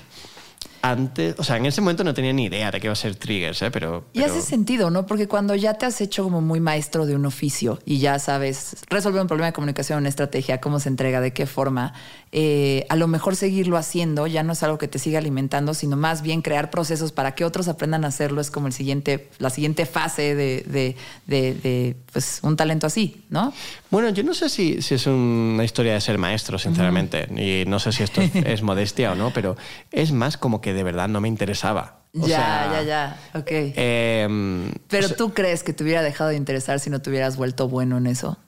antes, 0.82 1.34
o 1.38 1.44
sea, 1.44 1.56
en 1.56 1.66
ese 1.66 1.80
momento 1.80 2.04
no 2.04 2.14
tenía 2.14 2.32
ni 2.32 2.44
idea 2.44 2.70
de 2.70 2.80
que 2.80 2.86
iba 2.86 2.92
a 2.92 2.96
ser 2.96 3.16
triggers, 3.16 3.62
¿eh? 3.62 3.70
pero, 3.70 4.04
pero, 4.12 4.26
Y 4.26 4.28
hace 4.28 4.42
sentido, 4.42 4.90
¿no? 4.90 5.06
Porque 5.06 5.28
cuando 5.28 5.54
ya 5.54 5.74
te 5.74 5.86
has 5.86 6.00
hecho 6.00 6.24
como 6.24 6.40
muy 6.40 6.60
maestro 6.60 7.06
de 7.06 7.14
un 7.14 7.26
oficio 7.26 7.78
y 7.84 7.98
ya 7.98 8.18
sabes 8.18 8.76
resolver 8.88 9.20
un 9.20 9.28
problema 9.28 9.46
de 9.46 9.52
comunicación, 9.52 9.98
una 9.98 10.08
estrategia, 10.08 10.60
cómo 10.60 10.80
se 10.80 10.88
entrega, 10.88 11.20
de 11.20 11.32
qué 11.32 11.46
forma, 11.46 11.94
eh, 12.32 12.86
a 12.88 12.96
lo 12.96 13.08
mejor 13.08 13.36
seguirlo 13.36 13.76
haciendo 13.76 14.26
ya 14.26 14.42
no 14.42 14.52
es 14.52 14.62
algo 14.62 14.78
que 14.78 14.88
te 14.88 14.98
siga 14.98 15.18
alimentando, 15.18 15.74
sino 15.74 15.96
más 15.96 16.22
bien 16.22 16.42
crear 16.42 16.70
procesos 16.70 17.12
para 17.12 17.34
que 17.34 17.44
otros 17.44 17.68
aprendan 17.68 18.04
a 18.04 18.08
hacerlo 18.08 18.40
es 18.40 18.50
como 18.50 18.66
el 18.66 18.72
siguiente, 18.72 19.28
la 19.38 19.50
siguiente 19.50 19.86
fase 19.86 20.34
de, 20.34 20.62
de, 20.66 20.96
de, 21.26 21.54
de 21.54 21.96
pues, 22.12 22.40
un 22.42 22.56
talento 22.56 22.86
así, 22.86 23.22
¿no? 23.30 23.52
Bueno, 23.90 24.10
yo 24.10 24.22
no 24.22 24.34
sé 24.34 24.48
si, 24.48 24.82
si 24.82 24.94
es 24.94 25.06
una 25.06 25.64
historia 25.64 25.94
de 25.94 26.00
ser 26.00 26.18
maestro, 26.18 26.58
sinceramente, 26.58 27.26
uh 27.30 27.34
-huh. 27.34 27.62
y 27.64 27.66
no 27.66 27.78
sé 27.78 27.92
si 27.92 28.02
esto 28.02 28.20
es 28.20 28.62
modestia 28.62 29.12
o 29.12 29.14
no, 29.14 29.32
pero 29.32 29.56
es 29.90 30.12
más 30.12 30.36
como 30.36 30.60
que 30.60 30.74
de 30.78 30.84
verdad 30.84 31.08
no 31.08 31.20
me 31.20 31.28
interesaba. 31.28 32.04
O 32.14 32.26
ya, 32.26 32.36
sea, 32.36 32.72
ya, 32.72 32.82
ya, 32.82 33.20
ok. 33.34 33.50
Eh, 33.50 34.72
Pero 34.88 35.04
o 35.04 35.08
sea, 35.08 35.16
tú 35.16 35.34
crees 35.34 35.62
que 35.62 35.72
te 35.72 35.84
hubiera 35.84 36.02
dejado 36.02 36.30
de 36.30 36.36
interesar 36.36 36.80
si 36.80 36.88
no 36.88 37.02
te 37.02 37.10
hubieras 37.10 37.36
vuelto 37.36 37.68
bueno 37.68 37.98
en 37.98 38.06
eso? 38.06 38.38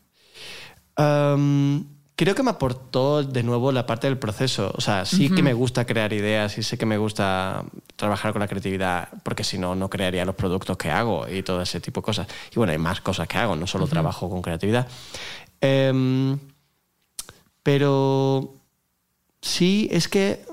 Um, 0.97 1.85
creo 2.17 2.35
que 2.35 2.43
me 2.43 2.51
aportó 2.51 3.23
de 3.23 3.43
nuevo 3.43 3.73
la 3.73 3.87
parte 3.87 4.07
del 4.07 4.19
proceso. 4.19 4.73
O 4.77 4.81
sea, 4.81 5.05
sí 5.05 5.27
uh 5.27 5.31
-huh. 5.31 5.37
que 5.37 5.43
me 5.43 5.53
gusta 5.53 5.85
crear 5.85 6.13
ideas 6.13 6.57
y 6.59 6.63
sé 6.63 6.79
que 6.79 6.87
me 6.87 6.97
gusta 6.97 7.65
trabajar 7.97 8.33
con 8.33 8.41
la 8.41 8.49
creatividad, 8.49 9.09
porque 9.23 9.45
si 9.45 9.59
no, 9.59 9.75
no 9.75 9.91
crearía 9.91 10.25
los 10.25 10.35
productos 10.35 10.77
que 10.77 10.91
hago 10.91 11.29
y 11.29 11.43
todo 11.43 11.61
ese 11.61 11.81
tipo 11.81 12.01
de 12.01 12.05
cosas. 12.05 12.29
Y 12.53 12.57
bueno, 12.57 12.73
hay 12.73 12.79
más 12.79 13.01
cosas 13.01 13.29
que 13.29 13.39
hago, 13.39 13.57
no 13.57 13.67
solo 13.67 13.85
uh 13.85 13.89
-huh. 13.89 13.91
trabajo 13.91 14.31
con 14.31 14.41
creatividad. 14.41 14.89
Um, 15.63 16.39
pero 17.63 18.55
sí, 19.43 19.89
es 19.91 20.09
que 20.09 20.45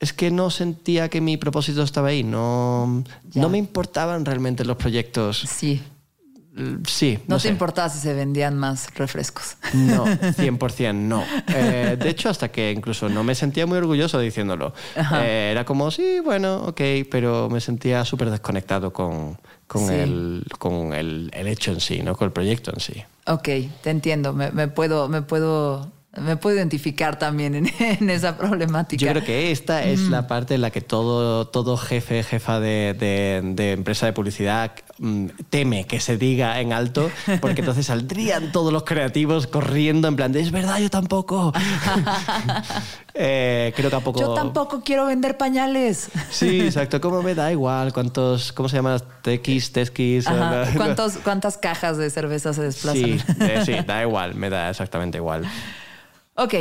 es 0.00 0.12
que 0.12 0.30
no 0.30 0.50
sentía 0.50 1.08
que 1.08 1.20
mi 1.20 1.36
propósito 1.36 1.82
estaba 1.82 2.08
ahí. 2.08 2.22
No, 2.22 3.04
no 3.34 3.48
me 3.48 3.58
importaban 3.58 4.24
realmente 4.24 4.64
los 4.64 4.76
proyectos. 4.76 5.38
Sí. 5.48 5.82
Sí. 6.86 7.18
No, 7.26 7.34
no 7.34 7.36
te 7.36 7.42
sé. 7.42 7.48
importaba 7.48 7.88
si 7.88 7.98
se 7.98 8.14
vendían 8.14 8.56
más 8.56 8.94
refrescos. 8.94 9.56
No, 9.72 10.04
100% 10.06 10.94
no. 10.94 11.24
Eh, 11.48 11.96
de 11.98 12.08
hecho, 12.08 12.28
hasta 12.28 12.52
que 12.52 12.70
incluso 12.70 13.08
no 13.08 13.24
me 13.24 13.34
sentía 13.34 13.66
muy 13.66 13.78
orgulloso 13.78 14.20
diciéndolo. 14.20 14.72
Eh, 14.94 15.48
era 15.50 15.64
como, 15.64 15.90
sí, 15.90 16.20
bueno, 16.24 16.62
ok, 16.66 16.80
pero 17.10 17.48
me 17.50 17.60
sentía 17.60 18.04
súper 18.04 18.30
desconectado 18.30 18.92
con, 18.92 19.36
con, 19.66 19.88
sí. 19.88 19.94
el, 19.94 20.44
con 20.58 20.92
el, 20.92 21.28
el, 21.32 21.48
hecho 21.48 21.72
en 21.72 21.80
sí, 21.80 22.02
¿no? 22.04 22.14
con 22.14 22.26
el 22.26 22.32
proyecto 22.32 22.70
en 22.72 22.78
sí. 22.78 23.02
Ok, 23.26 23.48
te 23.82 23.90
entiendo. 23.90 24.32
Me, 24.32 24.52
me 24.52 24.68
puedo, 24.68 25.08
me 25.08 25.22
puedo 25.22 25.90
me 26.20 26.36
puedo 26.36 26.56
identificar 26.56 27.18
también 27.18 27.54
en, 27.54 27.70
en, 27.78 28.10
esa 28.10 28.36
problemática. 28.36 29.04
Yo 29.04 29.10
creo 29.10 29.24
que 29.24 29.50
esta 29.50 29.82
es 29.82 30.00
mm. 30.00 30.10
la 30.10 30.26
parte 30.26 30.54
en 30.54 30.60
la 30.60 30.70
que 30.70 30.80
todo, 30.80 31.46
todo 31.48 31.76
jefe, 31.76 32.22
jefa 32.22 32.60
de, 32.60 32.94
de, 32.98 33.40
de 33.54 33.72
empresa 33.72 34.06
de 34.06 34.12
publicidad 34.12 34.72
mm, 34.98 35.26
teme 35.50 35.86
que 35.86 36.00
se 36.00 36.16
diga 36.16 36.60
en 36.60 36.72
alto, 36.72 37.10
porque 37.40 37.60
entonces 37.60 37.86
saldrían 37.86 38.52
todos 38.52 38.72
los 38.72 38.84
creativos 38.84 39.46
corriendo 39.46 40.08
en 40.08 40.16
plan 40.16 40.32
de 40.32 40.40
es 40.40 40.50
verdad, 40.50 40.78
yo 40.78 40.90
tampoco. 40.90 41.52
eh, 43.14 43.72
creo 43.74 43.90
que 43.90 43.96
a 43.96 44.00
poco... 44.00 44.20
Yo 44.20 44.34
tampoco 44.34 44.82
quiero 44.84 45.06
vender 45.06 45.36
pañales. 45.36 46.10
sí, 46.30 46.60
exacto. 46.60 47.00
Como 47.00 47.22
me 47.22 47.34
da 47.34 47.50
igual 47.50 47.92
cuántos, 47.92 48.52
¿cómo 48.52 48.68
se 48.68 48.76
llama? 48.76 48.98
Tequis, 49.22 49.72
tesquis. 49.72 50.26
Ajá. 50.26 50.66
¿Cuántos, 50.76 51.16
¿Cuántas 51.18 51.56
cajas 51.58 51.96
de 51.96 52.10
cerveza 52.10 52.52
se 52.52 52.62
desplazan? 52.62 53.02
Sí, 53.02 53.20
eh, 53.40 53.62
sí, 53.64 53.72
da 53.86 54.02
igual, 54.02 54.34
me 54.34 54.50
da 54.50 54.70
exactamente 54.70 55.18
igual. 55.18 55.44
Ok, 56.36 56.54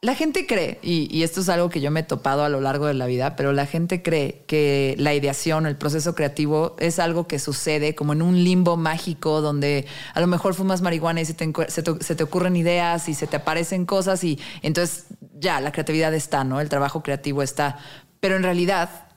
la 0.00 0.14
gente 0.14 0.46
cree, 0.46 0.78
y, 0.80 1.24
esto 1.24 1.40
es 1.40 1.48
algo 1.48 1.70
que 1.70 1.80
yo 1.80 1.90
me 1.90 2.00
he 2.00 2.02
topado 2.04 2.44
a 2.44 2.48
lo 2.48 2.60
largo 2.60 2.86
de 2.86 2.94
la 2.94 3.06
vida, 3.06 3.34
pero 3.34 3.52
la 3.52 3.66
gente 3.66 4.00
cree 4.00 4.44
que 4.46 4.94
la 4.96 5.12
ideación, 5.12 5.66
el 5.66 5.76
proceso 5.76 6.14
creativo 6.14 6.76
es 6.78 7.00
algo 7.00 7.26
que 7.26 7.40
sucede 7.40 7.96
como 7.96 8.12
en 8.12 8.22
un 8.22 8.44
limbo 8.44 8.76
mágico 8.76 9.40
donde 9.40 9.86
a 10.14 10.20
lo 10.20 10.28
mejor 10.28 10.54
fumas 10.54 10.82
marihuana 10.82 11.20
y 11.20 11.24
se 11.24 11.34
te, 11.34 11.52
se 11.68 12.14
te 12.14 12.22
ocurren 12.22 12.54
ideas 12.54 13.08
y 13.08 13.14
se 13.14 13.26
te 13.26 13.36
aparecen 13.38 13.86
cosas 13.86 14.22
y 14.22 14.38
entonces 14.62 15.06
ya 15.40 15.60
la 15.60 15.72
creatividad 15.72 16.14
está, 16.14 16.44
¿no? 16.44 16.60
El 16.60 16.68
trabajo 16.68 17.02
creativo 17.02 17.42
está. 17.42 17.78
Pero 18.20 18.36
en 18.36 18.44
realidad 18.44 19.07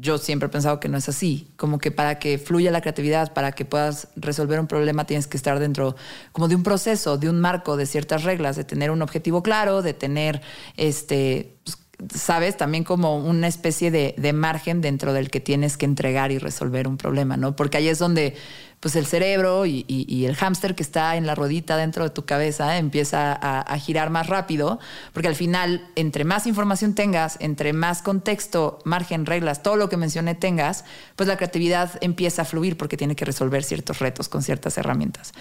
yo 0.00 0.18
siempre 0.18 0.46
he 0.46 0.50
pensado 0.50 0.80
que 0.80 0.88
no 0.88 0.98
es 0.98 1.08
así, 1.08 1.48
como 1.56 1.78
que 1.78 1.90
para 1.90 2.18
que 2.18 2.38
fluya 2.38 2.70
la 2.70 2.80
creatividad, 2.80 3.32
para 3.32 3.52
que 3.52 3.64
puedas 3.64 4.08
resolver 4.16 4.60
un 4.60 4.66
problema 4.66 5.06
tienes 5.06 5.26
que 5.26 5.36
estar 5.36 5.58
dentro 5.58 5.96
como 6.32 6.48
de 6.48 6.54
un 6.54 6.62
proceso, 6.62 7.18
de 7.18 7.28
un 7.28 7.40
marco, 7.40 7.76
de 7.76 7.86
ciertas 7.86 8.24
reglas, 8.24 8.56
de 8.56 8.64
tener 8.64 8.90
un 8.90 9.02
objetivo 9.02 9.42
claro, 9.42 9.82
de 9.82 9.94
tener 9.94 10.42
este, 10.76 11.58
pues, 11.64 11.76
sabes, 12.14 12.56
también 12.56 12.84
como 12.84 13.18
una 13.18 13.48
especie 13.48 13.90
de, 13.90 14.14
de, 14.18 14.32
margen 14.32 14.80
dentro 14.80 15.12
del 15.12 15.30
que 15.30 15.40
tienes 15.40 15.76
que 15.76 15.86
entregar 15.86 16.30
y 16.30 16.38
resolver 16.38 16.88
un 16.88 16.96
problema, 16.96 17.36
¿no? 17.36 17.56
Porque 17.56 17.78
ahí 17.78 17.88
es 17.88 17.98
donde 17.98 18.34
pues 18.80 18.94
el 18.94 19.06
cerebro 19.06 19.66
y, 19.66 19.84
el 20.26 20.36
hámster 20.36 20.74
que 20.74 20.82
está 20.82 21.16
en 21.16 21.26
la 21.26 21.34
rodita 21.34 21.76
dentro 21.76 22.04
de 22.04 22.10
tu 22.10 22.24
cabeza 22.24 22.76
empieza 22.78 23.32
a, 23.32 23.78
girar 23.78 24.10
más 24.10 24.28
rápido, 24.28 24.78
porque 25.12 25.28
al 25.28 25.34
final, 25.34 25.88
entre 25.96 26.24
más 26.24 26.46
información 26.46 26.94
tengas, 26.94 27.36
entre 27.40 27.72
más 27.72 28.02
contexto, 28.02 28.78
margen, 28.84 29.26
reglas, 29.26 29.62
todo 29.62 29.76
lo 29.76 29.88
que 29.88 29.96
mencioné 29.96 30.34
tengas, 30.34 30.84
pues 31.16 31.26
la 31.26 31.36
creatividad 31.36 31.90
empieza 32.00 32.42
a 32.42 32.44
fluir 32.44 32.76
porque 32.76 32.96
tiene 32.96 33.16
que 33.16 33.24
resolver 33.24 33.64
ciertos 33.64 33.98
retos 33.98 34.28
con 34.28 34.42
ciertas 34.42 34.78
herramientas. 34.78 35.32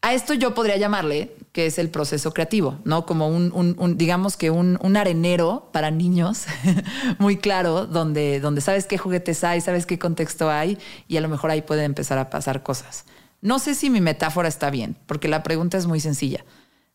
A 0.00 0.14
esto 0.14 0.32
yo 0.32 0.54
podría 0.54 0.76
llamarle 0.76 1.34
que 1.52 1.66
es 1.66 1.78
el 1.78 1.90
proceso 1.90 2.32
creativo, 2.32 2.78
¿no? 2.84 3.04
Como 3.04 3.28
un, 3.28 3.50
un, 3.52 3.74
un 3.78 3.98
digamos 3.98 4.36
que 4.36 4.50
un, 4.50 4.78
un, 4.80 4.96
arenero 4.96 5.70
para 5.72 5.90
niños 5.90 6.46
muy 7.18 7.36
claro, 7.36 7.86
donde, 7.86 8.38
donde 8.38 8.60
sabes 8.60 8.86
qué 8.86 8.96
juguetes 8.96 9.42
hay, 9.42 9.60
sabes 9.60 9.86
qué 9.86 9.98
contexto 9.98 10.50
hay 10.50 10.78
y 11.08 11.16
a 11.16 11.20
lo 11.20 11.28
mejor 11.28 11.50
ahí 11.50 11.62
pueden 11.62 11.84
empezar 11.84 12.18
a 12.18 12.30
pasar 12.30 12.62
cosas. 12.62 13.06
No 13.40 13.58
sé 13.58 13.74
si 13.74 13.90
mi 13.90 14.00
metáfora 14.00 14.48
está 14.48 14.70
bien, 14.70 14.96
porque 15.06 15.26
la 15.26 15.42
pregunta 15.42 15.76
es 15.76 15.86
muy 15.86 15.98
sencilla. 15.98 16.44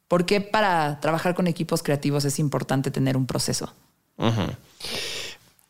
¿Por 0.07 0.25
qué 0.25 0.39
para 0.41 0.99
trabajar 0.99 1.35
con 1.35 1.47
equipos 1.47 1.83
creativos 1.83 2.23
es 2.23 2.39
importante 2.39 2.91
tener 2.91 3.17
un 3.17 3.25
proceso? 3.25 3.73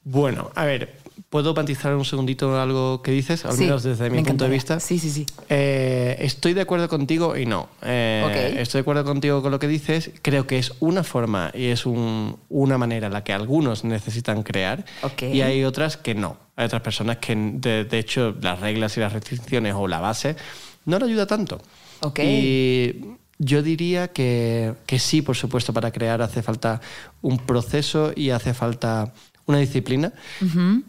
Bueno, 0.03 0.51
a 0.53 0.65
ver, 0.65 0.99
¿Puedo 1.33 1.55
matizar 1.55 1.95
un 1.95 2.05
segundito 2.05 2.61
algo 2.61 3.01
que 3.01 3.09
dices? 3.09 3.43
Al 3.43 3.53
sí, 3.53 3.63
menos 3.63 3.81
desde 3.81 4.07
mi 4.11 4.21
punto 4.21 4.43
de 4.43 4.51
vista. 4.51 4.79
Sí, 4.79 4.99
sí, 4.99 5.09
sí. 5.09 5.25
Eh, 5.49 6.15
estoy 6.19 6.53
de 6.53 6.61
acuerdo 6.61 6.87
contigo 6.87 7.35
y 7.35 7.47
no. 7.47 7.69
Eh, 7.81 8.23
okay. 8.23 8.61
Estoy 8.61 8.77
de 8.77 8.81
acuerdo 8.83 9.03
contigo 9.03 9.41
con 9.41 9.49
lo 9.49 9.57
que 9.57 9.67
dices. 9.67 10.11
Creo 10.21 10.45
que 10.45 10.59
es 10.59 10.73
una 10.79 11.03
forma 11.03 11.49
y 11.55 11.69
es 11.69 11.87
un, 11.87 12.37
una 12.49 12.77
manera 12.77 13.07
en 13.07 13.13
la 13.13 13.23
que 13.23 13.33
algunos 13.33 13.83
necesitan 13.83 14.43
crear 14.43 14.85
okay. 15.01 15.35
y 15.35 15.41
hay 15.41 15.63
otras 15.63 15.97
que 15.97 16.13
no. 16.13 16.37
Hay 16.55 16.67
otras 16.67 16.83
personas 16.83 17.17
que, 17.17 17.35
de, 17.35 17.85
de, 17.85 17.97
hecho, 17.97 18.35
las 18.39 18.59
reglas 18.59 18.95
y 18.97 18.99
las 18.99 19.11
restricciones 19.11 19.73
o 19.75 19.87
la 19.87 20.01
base 20.01 20.35
no 20.85 20.99
le 20.99 21.05
ayuda 21.05 21.25
tanto. 21.25 21.59
Okay. 22.01 22.27
Y 22.27 23.05
yo 23.39 23.63
diría 23.63 24.09
que, 24.09 24.75
que 24.85 24.99
sí, 24.99 25.23
por 25.23 25.35
supuesto, 25.35 25.73
para 25.73 25.91
crear 25.91 26.21
hace 26.21 26.43
falta 26.43 26.79
un 27.23 27.39
proceso 27.39 28.13
y 28.15 28.29
hace 28.29 28.53
falta 28.53 29.11
una 29.47 29.57
disciplina. 29.57 30.13
Uh 30.39 30.45
-huh. 30.45 30.83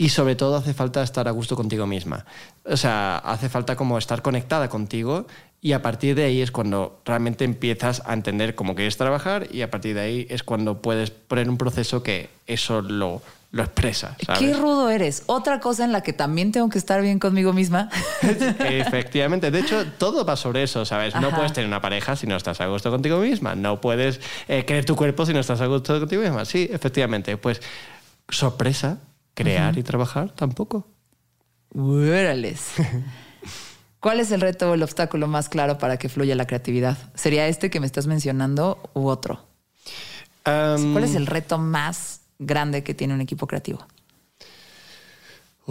Y 0.00 0.08
sobre 0.08 0.34
todo 0.34 0.56
hace 0.56 0.72
falta 0.72 1.02
estar 1.02 1.28
a 1.28 1.30
gusto 1.30 1.56
contigo 1.56 1.86
misma. 1.86 2.24
O 2.64 2.78
sea, 2.78 3.18
hace 3.18 3.50
falta 3.50 3.76
como 3.76 3.98
estar 3.98 4.22
conectada 4.22 4.70
contigo 4.70 5.26
Y 5.60 5.72
a 5.72 5.82
partir 5.82 6.14
de 6.14 6.24
ahí 6.24 6.40
es 6.40 6.50
cuando 6.50 7.02
realmente 7.04 7.44
empiezas 7.44 8.02
a 8.06 8.14
entender 8.14 8.54
cómo 8.54 8.74
quieres 8.74 8.96
trabajar 8.96 9.48
y 9.50 9.60
a 9.60 9.70
partir 9.70 9.94
de 9.94 10.00
ahí 10.00 10.26
es 10.30 10.42
cuando 10.42 10.80
puedes 10.80 11.10
poner 11.10 11.50
un 11.50 11.58
proceso 11.58 12.02
que 12.02 12.30
eso 12.46 12.80
lo, 12.80 13.20
lo 13.52 13.62
expresa. 13.62 14.16
¿sabes? 14.24 14.40
Qué 14.40 14.54
rudo 14.54 14.88
eres. 14.88 15.24
Otra 15.26 15.60
cosa 15.60 15.84
en 15.84 15.92
la 15.92 16.02
que 16.02 16.14
también 16.14 16.50
tengo 16.50 16.70
que 16.70 16.78
estar 16.78 17.02
bien 17.02 17.18
conmigo 17.18 17.52
misma. 17.52 17.90
Efectivamente. 18.22 19.50
De 19.50 19.60
hecho, 19.60 19.84
todo 19.98 20.24
va 20.24 20.36
sobre 20.36 20.62
eso, 20.62 20.86
¿sabes? 20.86 21.14
No 21.14 21.28
puedes 21.28 21.52
tener 21.52 21.68
una 21.68 21.82
pareja 21.82 22.16
si 22.16 22.26
no 22.26 22.36
estás 22.36 22.58
a 22.62 22.66
gusto 22.68 22.90
contigo 22.90 23.18
misma. 23.18 23.54
No 23.54 23.82
puedes 23.82 24.18
eh, 24.48 24.64
querer 24.64 24.86
tu 24.86 24.96
cuerpo 24.96 25.26
si 25.26 25.34
no 25.34 25.40
estás 25.40 25.60
a 25.60 25.66
gusto 25.66 26.00
contigo 26.00 26.22
misma. 26.22 26.46
Sí, 26.46 26.70
efectivamente. 26.72 27.36
Pues 27.36 27.60
sorpresa, 28.30 28.96
crear 29.34 29.76
y 29.78 29.82
trabajar 29.82 30.32
tampoco. 30.32 30.86
¿Cuál 34.00 34.20
es 34.20 34.32
el 34.32 34.40
reto 34.40 34.70
o 34.70 34.74
el 34.74 34.82
obstáculo 34.82 35.26
más 35.26 35.48
claro 35.48 35.78
para 35.78 35.98
que 35.98 36.08
fluya 36.08 36.34
la 36.34 36.46
creatividad? 36.46 36.96
¿Sería 37.14 37.46
este 37.48 37.70
que 37.70 37.80
me 37.80 37.86
estás 37.86 38.06
mencionando 38.06 38.90
u 38.94 39.08
otro? 39.08 39.46
¿Cuál 40.42 41.04
es 41.04 41.14
el 41.14 41.26
reto 41.26 41.58
más 41.58 42.22
grande 42.38 42.82
que 42.82 42.94
tiene 42.94 43.14
un 43.14 43.20
equipo 43.20 43.46
creativo? 43.46 43.86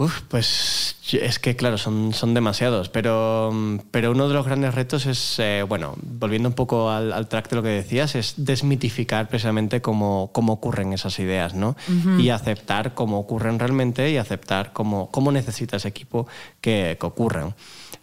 Uf, 0.00 0.22
pues 0.28 0.96
es 1.12 1.38
que 1.38 1.56
claro, 1.56 1.76
son, 1.76 2.14
son 2.14 2.32
demasiados, 2.32 2.88
pero, 2.88 3.52
pero 3.90 4.12
uno 4.12 4.28
de 4.28 4.32
los 4.32 4.46
grandes 4.46 4.74
retos 4.74 5.04
es, 5.04 5.38
eh, 5.38 5.62
bueno, 5.68 5.94
volviendo 6.00 6.48
un 6.48 6.54
poco 6.54 6.90
al, 6.90 7.12
al 7.12 7.28
track 7.28 7.50
de 7.50 7.56
lo 7.56 7.62
que 7.62 7.68
decías, 7.68 8.14
es 8.14 8.32
desmitificar 8.38 9.28
precisamente 9.28 9.82
cómo, 9.82 10.30
cómo 10.32 10.54
ocurren 10.54 10.94
esas 10.94 11.18
ideas, 11.18 11.52
¿no? 11.52 11.76
Y 12.18 12.30
aceptar 12.30 12.94
cómo 12.94 13.18
ocurren 13.18 13.58
realmente 13.58 14.10
y 14.10 14.16
aceptar 14.16 14.72
cómo, 14.72 15.10
cómo 15.10 15.32
necesita 15.32 15.76
ese 15.76 15.88
equipo 15.88 16.26
que, 16.62 16.96
que 16.98 17.06
ocurran. 17.06 17.54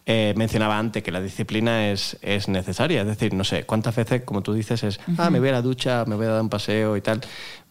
Eh, 0.06 0.34
mencionaba 0.38 0.78
antes 0.78 1.04
que 1.04 1.12
la 1.12 1.21
disciplina 1.21 1.91
es, 1.91 2.17
es 2.21 2.47
necesaria, 2.47 3.02
es 3.02 3.08
decir, 3.08 3.34
no 3.34 3.43
sé, 3.43 3.65
cuántas 3.65 3.95
veces, 3.95 4.23
como 4.23 4.41
tú 4.41 4.54
dices, 4.54 4.84
es, 4.84 5.00
ah, 5.17 5.30
me 5.30 5.39
voy 5.39 5.50
a 5.50 5.54
la 5.54 5.62
ducha, 5.62 6.06
me 6.06 6.15
voy 6.15 6.26
a 6.26 6.30
dar 6.30 6.41
un 6.41 6.50
paseo 6.50 6.95
y 6.95 7.02
tal. 7.02 7.21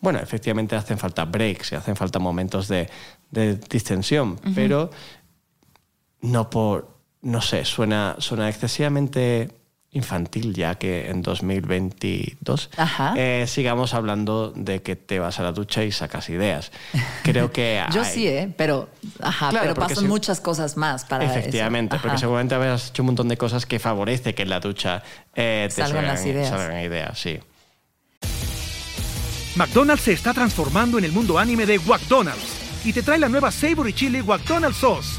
Bueno, 0.00 0.18
efectivamente 0.18 0.76
hacen 0.76 0.98
falta 0.98 1.24
breaks, 1.24 1.72
y 1.72 1.74
hacen 1.76 1.96
falta 1.96 2.18
momentos 2.18 2.68
de, 2.68 2.88
de 3.30 3.56
distensión, 3.56 4.38
pero 4.54 4.90
no 6.20 6.50
por, 6.50 6.96
no 7.22 7.40
sé, 7.40 7.64
suena, 7.64 8.16
suena 8.18 8.48
excesivamente 8.48 9.50
infantil 9.92 10.52
ya 10.54 10.74
que 10.74 11.08
en 11.08 11.22
2022 11.22 12.70
Ajá. 12.76 13.14
eh, 13.16 13.46
sigamos 13.48 13.94
hablando 13.94 14.52
de 14.54 14.82
que 14.82 14.94
te 14.94 15.18
vas 15.18 15.40
a 15.40 15.42
la 15.42 15.52
ducha 15.52 15.84
y 15.84 15.92
sacas 15.92 16.28
ideas. 16.28 16.70
Creo 17.22 17.50
que 17.50 17.82
Yo 17.92 18.02
hay- 18.02 18.12
sí, 18.12 18.26
¿eh? 18.28 18.52
Pero, 18.56 18.90
ajá, 19.20 19.48
Claro, 19.50 19.74
pero 19.74 19.74
pasan 19.86 20.04
si- 20.04 20.08
muchas 20.08 20.40
cosas 20.40 20.76
más 20.76 21.04
para 21.06 21.24
eso. 21.24 21.34
Efectivamente, 21.38 21.96
porque 22.02 22.18
seguramente 22.18 22.54
habrás 22.54 22.88
hecho 22.90 23.02
un 23.02 23.06
montón 23.06 23.28
de 23.28 23.36
cosas 23.38 23.64
que 23.64 23.78
favorece 23.78 24.34
que 24.34 24.42
en 24.42 24.50
la 24.50 24.60
ducha 24.60 25.02
eh, 25.34 25.66
te 25.74 25.82
Salgan 25.82 26.06
las 26.06 26.26
ideas. 26.26 26.48
salgan 26.50 26.82
ideas, 26.84 27.18
sí. 27.18 27.38
McDonald's 29.56 30.02
se 30.04 30.12
está 30.12 30.34
transformando 30.34 30.98
en 30.98 31.04
el 31.04 31.12
mundo 31.12 31.38
anime 31.38 31.64
de 31.64 31.78
McDonald's 31.78 32.44
y 32.84 32.92
te 32.92 33.02
trae 33.02 33.18
la 33.18 33.28
nueva 33.28 33.50
Savory 33.50 33.92
Chili 33.94 34.22
McDonald's 34.22 34.76
Sauce. 34.78 35.18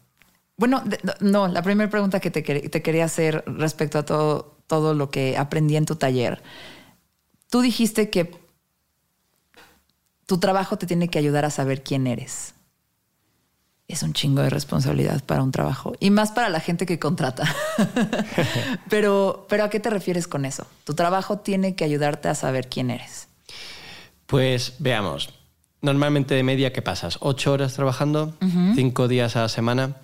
Bueno, 0.61 0.83
no, 1.21 1.47
la 1.47 1.63
primera 1.63 1.89
pregunta 1.89 2.19
que 2.19 2.29
te 2.29 2.43
quería 2.83 3.05
hacer 3.05 3.43
respecto 3.47 3.97
a 3.97 4.05
todo, 4.05 4.59
todo 4.67 4.93
lo 4.93 5.09
que 5.09 5.35
aprendí 5.35 5.75
en 5.75 5.87
tu 5.87 5.95
taller. 5.95 6.43
Tú 7.49 7.61
dijiste 7.61 8.11
que 8.11 8.29
tu 10.27 10.37
trabajo 10.37 10.77
te 10.77 10.85
tiene 10.85 11.07
que 11.07 11.17
ayudar 11.17 11.45
a 11.45 11.49
saber 11.49 11.81
quién 11.81 12.05
eres. 12.05 12.53
Es 13.87 14.03
un 14.03 14.13
chingo 14.13 14.43
de 14.43 14.51
responsabilidad 14.51 15.23
para 15.23 15.41
un 15.41 15.51
trabajo 15.51 15.93
y 15.99 16.11
más 16.11 16.31
para 16.31 16.49
la 16.49 16.59
gente 16.59 16.85
que 16.85 16.99
contrata. 16.99 17.51
pero, 18.87 19.47
pero 19.49 19.63
¿a 19.63 19.71
qué 19.71 19.79
te 19.79 19.89
refieres 19.89 20.27
con 20.27 20.45
eso? 20.45 20.67
Tu 20.83 20.93
trabajo 20.93 21.39
tiene 21.39 21.73
que 21.73 21.85
ayudarte 21.85 22.29
a 22.29 22.35
saber 22.35 22.69
quién 22.69 22.91
eres. 22.91 23.29
Pues 24.27 24.75
veamos. 24.77 25.33
Normalmente 25.81 26.35
de 26.35 26.43
media, 26.43 26.71
¿qué 26.71 26.83
pasas? 26.83 27.17
¿Ocho 27.21 27.51
horas 27.51 27.73
trabajando? 27.73 28.35
¿Cinco 28.75 29.07
días 29.07 29.35
a 29.35 29.41
la 29.41 29.49
semana? 29.49 29.95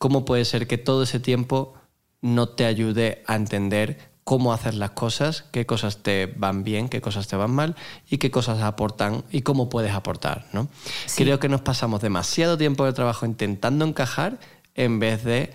¿Cómo 0.00 0.24
puede 0.24 0.46
ser 0.46 0.66
que 0.66 0.78
todo 0.78 1.02
ese 1.02 1.20
tiempo 1.20 1.74
no 2.22 2.48
te 2.48 2.64
ayude 2.64 3.22
a 3.26 3.36
entender 3.36 3.98
cómo 4.24 4.54
hacer 4.54 4.72
las 4.72 4.92
cosas, 4.92 5.44
qué 5.52 5.66
cosas 5.66 5.98
te 5.98 6.24
van 6.24 6.64
bien, 6.64 6.88
qué 6.88 7.02
cosas 7.02 7.28
te 7.28 7.36
van 7.36 7.50
mal 7.50 7.76
y 8.08 8.16
qué 8.16 8.30
cosas 8.30 8.62
aportan 8.62 9.24
y 9.30 9.42
cómo 9.42 9.68
puedes 9.68 9.92
aportar? 9.92 10.46
¿no? 10.54 10.68
Sí. 11.04 11.22
Creo 11.24 11.38
que 11.38 11.50
nos 11.50 11.60
pasamos 11.60 12.00
demasiado 12.00 12.56
tiempo 12.56 12.86
de 12.86 12.94
trabajo 12.94 13.26
intentando 13.26 13.84
encajar 13.84 14.38
en 14.74 15.00
vez 15.00 15.22
de 15.22 15.52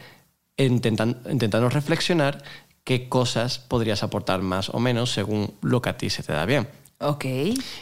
intentan- 0.57 1.17
intentando 1.31 1.67
reflexionar 1.69 2.43
qué 2.83 3.09
cosas 3.09 3.57
podrías 3.57 4.03
aportar 4.03 4.43
más 4.43 4.69
o 4.69 4.79
menos 4.79 5.11
según 5.11 5.55
lo 5.63 5.81
que 5.81 5.89
a 5.89 5.97
ti 5.97 6.11
se 6.11 6.21
te 6.21 6.33
da 6.33 6.45
bien. 6.45 6.67
Ok. 6.99 7.25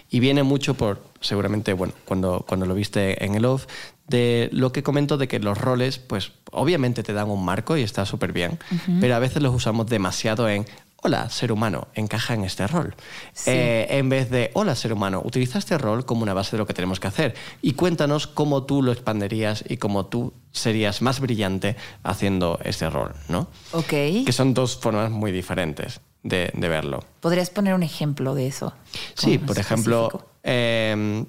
Y 0.10 0.20
viene 0.20 0.44
mucho 0.44 0.74
por, 0.76 1.04
seguramente, 1.22 1.74
bueno, 1.74 1.94
cuando, 2.06 2.46
cuando 2.48 2.66
lo 2.66 2.74
viste 2.74 3.24
en 3.24 3.36
el 3.36 3.46
off, 3.46 3.68
de 4.08 4.50
lo 4.52 4.72
que 4.72 4.84
comento 4.84 5.18
de 5.18 5.28
que 5.28 5.40
los 5.40 5.58
roles, 5.58 5.98
pues 5.98 6.32
obviamente 6.52 7.04
te 7.04 7.14
dan 7.14 7.30
un 7.30 7.44
marco 7.44 7.78
y 7.78 7.84
está 7.84 8.06
súper 8.06 8.34
bien, 8.34 8.60
pero 9.00 9.16
a 9.16 9.20
veces 9.20 9.42
los 9.42 9.54
usamos 9.56 9.88
demasiado 9.88 10.50
en, 10.50 10.66
hola, 10.98 11.30
ser 11.30 11.52
humano, 11.52 11.88
encaja 11.96 12.34
en 12.34 12.44
este 12.44 12.68
rol. 12.68 12.96
Sí. 13.34 13.52
Eh, 13.52 13.88
en 13.98 14.10
vez 14.10 14.30
de, 14.30 14.52
hola, 14.54 14.76
ser 14.76 14.94
humano, 14.94 15.22
utiliza 15.24 15.58
este 15.58 15.78
rol 15.78 16.06
como 16.06 16.24
una 16.24 16.34
base 16.34 16.52
de 16.52 16.58
lo 16.60 16.68
que 16.68 16.74
tenemos 16.74 17.00
que 17.00 17.08
hacer 17.08 17.34
y 17.62 17.74
cuéntanos 17.74 18.28
cómo 18.28 18.64
tú 18.64 18.82
lo 18.84 18.92
expanderías 18.92 19.64
y 19.68 19.78
cómo 19.78 20.06
tú 20.06 20.34
serías 20.52 21.02
más 21.02 21.20
brillante 21.20 21.76
haciendo 22.04 22.60
este 22.64 22.90
rol, 22.90 23.14
¿no? 23.30 23.48
Ok. 23.72 23.90
Que 24.26 24.32
son 24.32 24.54
dos 24.54 24.78
formas 24.78 25.12
muy 25.12 25.32
diferentes 25.32 26.02
de, 26.24 26.52
de 26.54 26.70
verlo. 26.70 27.04
¿Podrías 27.22 27.50
poner 27.50 27.74
un 27.74 27.84
ejemplo 27.84 28.36
de 28.36 28.48
eso? 28.48 28.74
Sí, 29.16 29.38
por 29.40 29.58
específico. 29.58 29.60
ejemplo, 29.60 30.28
eh, 30.44 31.26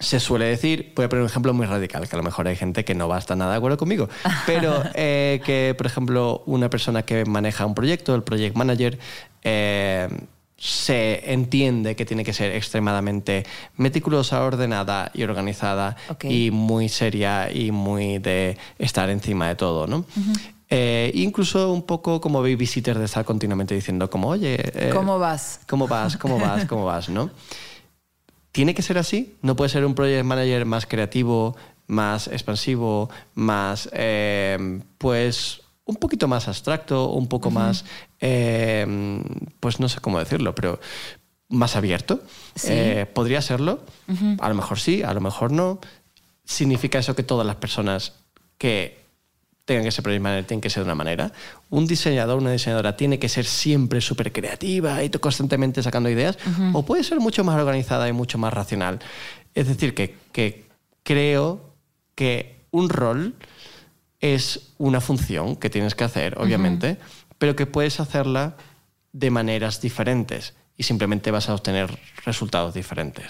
se 0.00 0.20
suele 0.20 0.46
decir, 0.46 0.92
voy 0.96 1.04
a 1.06 1.08
poner 1.08 1.22
un 1.22 1.28
ejemplo 1.30 1.54
muy 1.54 1.66
radical, 1.66 2.08
que 2.08 2.16
a 2.16 2.18
lo 2.18 2.22
mejor 2.24 2.48
hay 2.48 2.56
gente 2.56 2.84
que 2.84 2.94
no 2.94 3.08
va 3.08 3.16
a 3.16 3.18
estar 3.20 3.36
nada 3.36 3.52
de 3.52 3.56
acuerdo 3.58 3.76
conmigo, 3.78 4.08
pero 4.46 4.82
eh, 4.94 5.40
que, 5.44 5.74
por 5.76 5.86
ejemplo, 5.86 6.42
una 6.46 6.68
persona 6.68 7.02
que 7.02 7.24
maneja 7.24 7.64
un 7.64 7.74
proyecto, 7.74 8.14
el 8.14 8.22
project 8.22 8.56
manager, 8.56 8.98
eh, 9.42 10.08
se 10.56 11.32
entiende 11.32 11.94
que 11.96 12.04
tiene 12.06 12.24
que 12.24 12.32
ser 12.32 12.52
extremadamente 12.54 13.44
meticulosa, 13.76 14.42
ordenada 14.44 15.10
y 15.12 15.22
organizada 15.22 15.96
Ok. 16.08 16.24
y 16.24 16.50
muy 16.50 16.88
seria 16.88 17.50
y 17.52 17.70
muy 17.70 18.18
de 18.18 18.56
estar 18.78 19.10
encima 19.10 19.48
de 19.48 19.56
todo, 19.56 19.86
¿no? 19.86 20.04
Eh, 20.70 21.10
incluso 21.14 21.70
un 21.72 21.82
poco 21.82 22.20
como 22.20 22.40
babysitter 22.40 22.98
de 22.98 23.04
estar 23.04 23.24
continuamente 23.24 23.74
diciendo 23.74 24.08
como, 24.08 24.28
oye... 24.28 24.56
eh, 24.58 24.90
¿Cómo 24.92 25.18
vas? 25.18 25.60
¿Cómo 25.68 25.86
vas? 25.86 26.16
¿Cómo 26.16 26.38
vas? 26.38 26.64
¿Cómo 26.64 26.84
vas? 26.84 27.08
¿No? 27.08 27.30
¿Tiene 28.54 28.72
que 28.72 28.82
ser 28.82 28.98
así? 28.98 29.34
¿No 29.42 29.56
puede 29.56 29.68
ser 29.68 29.84
un 29.84 29.96
project 29.96 30.24
manager 30.24 30.64
más 30.64 30.86
creativo, 30.86 31.56
más 31.88 32.28
expansivo, 32.28 33.10
más, 33.34 33.90
eh, 33.92 34.80
pues, 34.96 35.62
un 35.84 35.96
poquito 35.96 36.28
más 36.28 36.46
abstracto, 36.46 37.08
un 37.10 37.26
poco 37.26 37.50
más, 37.50 37.84
eh, 38.20 38.86
pues 39.58 39.80
no 39.80 39.88
sé 39.88 39.98
cómo 39.98 40.20
decirlo, 40.20 40.54
pero 40.54 40.78
más 41.48 41.74
abierto? 41.74 42.22
Sí. 42.54 42.68
Eh, 42.70 43.06
¿Podría 43.12 43.42
serlo? 43.42 43.80
A 44.38 44.48
lo 44.48 44.54
mejor 44.54 44.78
sí, 44.78 45.02
a 45.02 45.12
lo 45.14 45.20
mejor 45.20 45.50
no. 45.50 45.80
¿Significa 46.44 47.00
eso 47.00 47.16
que 47.16 47.24
todas 47.24 47.44
las 47.44 47.56
personas 47.56 48.12
que 48.56 49.03
tengan 49.64 49.84
que 49.84 49.90
ser 49.90 50.20
manager 50.20 50.44
tienen 50.44 50.60
que 50.60 50.70
ser 50.70 50.82
de 50.82 50.86
una 50.86 50.94
manera? 50.94 51.32
¿Un 51.70 51.86
diseñador, 51.86 52.38
una 52.38 52.52
diseñadora 52.52 52.96
tiene 52.96 53.18
que 53.18 53.28
ser 53.28 53.46
siempre 53.46 54.00
súper 54.00 54.32
creativa 54.32 55.02
y 55.02 55.10
constantemente 55.10 55.82
sacando 55.82 56.10
ideas? 56.10 56.38
¿O 56.72 56.84
puede 56.84 57.02
ser 57.02 57.20
mucho 57.20 57.44
más 57.44 57.58
organizada 57.58 58.08
y 58.08 58.12
mucho 58.12 58.38
más 58.38 58.52
racional? 58.52 58.98
Es 59.54 59.68
decir, 59.68 59.94
que, 59.94 60.16
que 60.32 60.66
creo 61.02 61.74
que 62.14 62.60
un 62.70 62.88
rol 62.88 63.34
es 64.20 64.72
una 64.78 65.00
función 65.00 65.56
que 65.56 65.70
tienes 65.70 65.94
que 65.94 66.04
hacer, 66.04 66.38
obviamente, 66.38 66.98
pero 67.38 67.56
que 67.56 67.66
puedes 67.66 68.00
hacerla 68.00 68.56
de 69.12 69.30
maneras 69.30 69.80
diferentes 69.80 70.54
y 70.76 70.82
simplemente 70.82 71.30
vas 71.30 71.48
a 71.48 71.54
obtener 71.54 71.98
resultados 72.24 72.74
diferentes. 72.74 73.26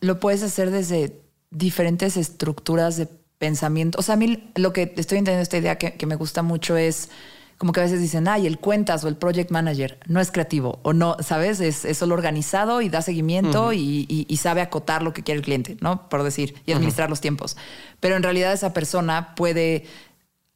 Lo 0.00 0.18
puedes 0.18 0.42
hacer 0.42 0.70
desde 0.70 1.20
diferentes 1.50 2.16
estructuras 2.16 2.96
de 2.96 3.06
pensamiento. 3.40 3.98
O 3.98 4.02
sea, 4.02 4.14
a 4.14 4.18
mí 4.18 4.52
lo 4.54 4.72
que 4.72 4.82
estoy 4.96 5.18
entendiendo 5.18 5.42
esta 5.42 5.56
idea 5.58 5.78
que, 5.78 5.94
que 5.94 6.06
me 6.06 6.14
gusta 6.14 6.42
mucho 6.42 6.76
es 6.76 7.08
como 7.56 7.72
que 7.72 7.80
a 7.80 7.82
veces 7.82 8.00
dicen, 8.00 8.28
ay, 8.28 8.46
el 8.46 8.58
cuentas 8.58 9.02
o 9.04 9.08
el 9.08 9.16
project 9.16 9.50
manager 9.50 9.98
no 10.06 10.20
es 10.20 10.30
creativo 10.30 10.78
o 10.82 10.92
no, 10.92 11.16
¿sabes? 11.20 11.60
Es, 11.60 11.84
es 11.84 11.98
solo 11.98 12.14
organizado 12.14 12.80
y 12.82 12.88
da 12.88 13.02
seguimiento 13.02 13.72
y, 13.72 14.06
y- 14.08 14.26
y 14.28 14.36
sabe 14.36 14.60
acotar 14.60 15.02
lo 15.02 15.12
que 15.12 15.22
quiere 15.22 15.38
el 15.40 15.44
cliente, 15.44 15.76
¿no? 15.80 16.08
Por 16.08 16.22
decir, 16.22 16.54
y 16.66 16.72
administrar 16.72 17.10
los 17.10 17.20
tiempos. 17.20 17.56
Pero 17.98 18.14
en 18.16 18.22
realidad 18.22 18.52
esa 18.52 18.72
persona 18.72 19.34
puede 19.34 19.84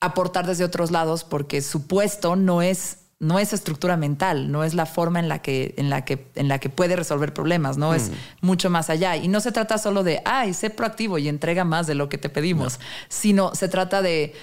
aportar 0.01 0.47
desde 0.47 0.65
otros 0.65 0.91
lados 0.91 1.25
porque 1.25 1.63
su 1.63 1.87
puesto 1.87 2.37
no 2.37 2.61
es 2.63 2.99
no 3.21 3.39
es 3.39 3.53
estructura 3.53 3.97
mental, 3.97 4.51
no 4.51 4.65
es 4.65 4.75
la 4.75 4.87
forma 4.87 5.19
en 5.21 5.29
la 5.29 5.41
que 5.41 5.75
en 5.77 5.89
la 5.91 6.05
que 6.05 6.27
en 6.35 6.49
la 6.49 6.59
que 6.59 6.69
puede 6.69 6.97
resolver 6.97 7.33
problemas, 7.33 7.77
no 7.79 7.95
es 7.95 8.11
mucho 8.41 8.71
más 8.71 8.91
allá. 8.91 9.17
Y 9.17 9.29
no 9.29 9.41
se 9.41 9.53
trata 9.53 9.79
solo 9.79 10.03
de, 10.03 10.21
ay, 10.25 10.53
sé 10.55 10.71
proactivo 10.71 11.19
y 11.19 11.29
entrega 11.29 11.65
más 11.65 11.87
de 11.87 11.95
lo 11.95 12.09
que 12.09 12.19
te 12.19 12.29
pedimos, 12.29 12.81
sino 13.09 13.55
se 13.55 13.69
trata 13.69 14.03
de 14.03 14.35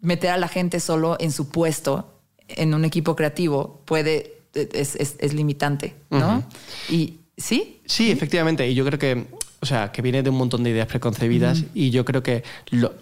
meter 0.00 0.30
a 0.30 0.36
la 0.36 0.48
gente 0.48 0.78
solo 0.80 1.16
en 1.18 1.32
su 1.32 1.48
puesto 1.50 2.14
en 2.48 2.72
un 2.74 2.84
equipo 2.84 3.16
creativo 3.16 3.82
puede 3.84 4.34
es, 4.54 4.96
es- 4.96 5.16
es 5.18 5.34
limitante, 5.34 5.94
¿no? 6.10 6.44
Y 6.88 7.18
sí, 7.36 7.80
Sí, 7.86 8.10
efectivamente. 8.10 8.68
Y 8.68 8.74
yo 8.74 8.84
creo 8.84 8.98
que, 8.98 9.26
o 9.60 9.66
sea, 9.66 9.90
que 9.92 10.02
viene 10.02 10.22
de 10.22 10.30
un 10.30 10.36
montón 10.36 10.62
de 10.62 10.70
ideas 10.70 10.86
preconcebidas 10.86 11.64
y 11.74 11.90
yo 11.90 12.04
creo 12.04 12.22
que, 12.22 12.42
lo, 12.70 12.90
mm, 12.90 12.92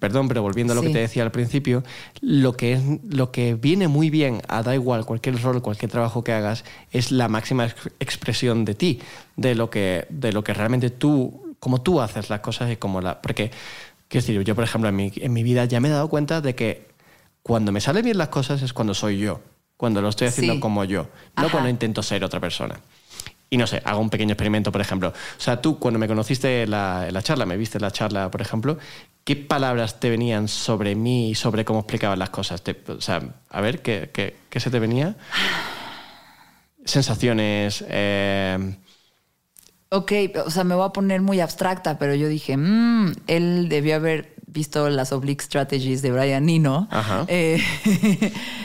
perdón, 0.00 0.28
pero 0.28 0.42
volviendo 0.42 0.72
a 0.72 0.76
lo 0.76 0.82
Sí. 0.82 0.88
que 0.88 0.92
te 0.94 0.98
decía 0.98 1.22
al 1.22 1.30
principio, 1.30 1.84
lo 2.20 2.54
que, 2.56 2.72
es, 2.72 2.82
lo 3.08 3.30
que 3.30 3.54
viene 3.54 3.86
muy 3.88 4.10
bien 4.10 4.42
a 4.48 4.62
da 4.62 4.74
igual 4.74 5.04
cualquier 5.06 5.40
rol, 5.40 5.62
cualquier 5.62 5.90
trabajo 5.90 6.24
que 6.24 6.32
hagas, 6.32 6.64
es 6.90 7.12
la 7.12 7.28
máxima 7.28 7.66
ex- 7.66 7.90
expresión 8.00 8.64
de 8.64 8.74
ti, 8.74 9.00
de 9.36 9.54
lo 9.54 9.70
que, 9.70 10.06
de 10.10 10.32
lo 10.32 10.42
que 10.42 10.52
realmente 10.52 10.90
tú, 10.90 11.54
como 11.60 11.80
tú 11.80 12.00
haces 12.00 12.28
las 12.28 12.40
cosas 12.40 12.72
y 12.72 12.76
como 12.76 13.00
la... 13.00 13.22
Porque, 13.22 13.50
quiero 14.08 14.26
decir, 14.26 14.42
yo 14.42 14.54
por 14.56 14.64
ejemplo 14.64 14.88
en 14.88 14.96
mi, 14.96 15.12
en 15.14 15.32
mi 15.32 15.42
vida 15.44 15.64
ya 15.64 15.78
me 15.80 15.88
he 15.88 15.92
dado 15.92 16.08
cuenta 16.08 16.40
de 16.40 16.54
que 16.56 16.88
cuando 17.42 17.70
me 17.72 17.80
salen 17.80 18.04
bien 18.04 18.18
las 18.18 18.28
cosas 18.28 18.62
es 18.62 18.72
cuando 18.72 18.94
soy 18.94 19.18
yo, 19.18 19.40
cuando 19.76 20.02
lo 20.02 20.08
estoy 20.08 20.28
haciendo 20.28 20.54
Sí. 20.54 20.60
como 20.60 20.84
yo, 20.84 21.08
no 21.36 21.42
Ajá. 21.44 21.50
cuando 21.52 21.68
intento 21.70 22.02
ser 22.02 22.24
otra 22.24 22.40
persona. 22.40 22.80
Y 23.52 23.58
no 23.58 23.66
sé, 23.66 23.82
hago 23.84 24.00
un 24.00 24.08
pequeño 24.08 24.32
experimento, 24.32 24.72
por 24.72 24.80
ejemplo. 24.80 25.08
O 25.10 25.40
sea, 25.40 25.60
tú 25.60 25.78
cuando 25.78 25.98
me 25.98 26.08
conociste 26.08 26.66
la, 26.66 27.10
la 27.10 27.20
charla, 27.22 27.44
me 27.44 27.58
viste 27.58 27.78
la 27.78 27.90
charla, 27.90 28.30
por 28.30 28.40
ejemplo, 28.40 28.78
¿qué 29.24 29.36
palabras 29.36 30.00
te 30.00 30.08
venían 30.08 30.48
sobre 30.48 30.94
mí 30.94 31.28
y 31.28 31.34
sobre 31.34 31.66
cómo 31.66 31.80
explicaban 31.80 32.18
las 32.18 32.30
cosas? 32.30 32.62
O 32.88 33.00
sea, 33.02 33.20
a 33.50 33.60
ver, 33.60 33.82
¿qué, 33.82 34.08
qué, 34.10 34.38
qué 34.48 34.58
se 34.58 34.70
te 34.70 34.78
venía? 34.78 35.16
Sensaciones. 36.86 37.84
eh, 37.88 38.74
Ok, 39.90 40.12
o 40.46 40.50
sea, 40.50 40.64
me 40.64 40.74
voy 40.74 40.86
a 40.86 40.94
poner 40.94 41.20
muy 41.20 41.40
abstracta, 41.40 41.98
pero 41.98 42.14
yo 42.14 42.26
dije, 42.28 42.56
"Mm, 42.56 43.12
él 43.26 43.68
debió 43.68 43.96
haber 43.96 44.31
visto 44.52 44.88
las 44.90 45.12
oblique 45.12 45.42
strategies 45.44 46.02
de 46.02 46.12
Brian 46.12 46.48
Eno. 46.48 46.88
Ajá. 46.90 47.24
Eh, 47.28 47.60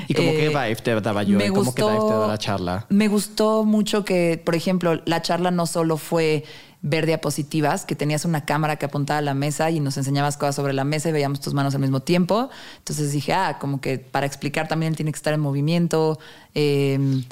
¿Y 0.08 0.14
como 0.14 0.32
qué 0.32 0.46
eh, 0.46 0.50
vibe 0.50 0.76
te 0.78 1.02
daba 1.02 1.24
yo? 1.24 1.38
me 1.38 1.46
¿Y 1.46 1.50
¿Cómo 1.50 1.74
qué 1.74 1.82
gustó- 1.82 1.90
vibe 1.92 2.06
te 2.08 2.14
daba 2.14 2.28
la 2.28 2.38
charla? 2.38 2.86
Me 2.90 3.08
gustó 3.08 3.64
mucho 3.64 4.04
que, 4.06 4.42
por 4.44 4.56
ejemplo, 4.56 5.02
la 5.06 5.22
charla 5.22 5.52
no 5.52 5.66
solo 5.66 5.98
fue 5.98 6.44
ver 6.84 7.06
diapositivas, 7.08 7.86
que 7.86 7.96
tenías 7.96 8.24
una 8.24 8.46
cámara 8.46 8.76
que 8.76 8.86
apuntaba 8.86 9.18
a 9.18 9.22
la 9.22 9.34
mesa 9.34 9.72
y 9.72 9.80
nos 9.80 9.98
enseñabas 9.98 10.38
cosas 10.38 10.56
sobre 10.56 10.74
la 10.74 10.84
mesa 10.84 11.10
y 11.10 11.12
veíamos 11.12 11.42
tus 11.42 11.54
manos 11.54 11.74
al 11.74 11.82
mismo 11.82 12.02
tiempo. 12.02 12.50
Entonces 12.78 13.12
dije, 13.12 13.34
ah, 13.34 13.58
como 13.60 13.82
que 13.82 13.98
para 13.98 14.26
explicar 14.28 14.68
también 14.68 14.92
él 14.94 14.96
tiene 14.96 15.12
que 15.12 15.18
estar 15.18 15.34
en 15.34 15.40
movimiento. 15.40 16.20
Eh, 16.54 17.24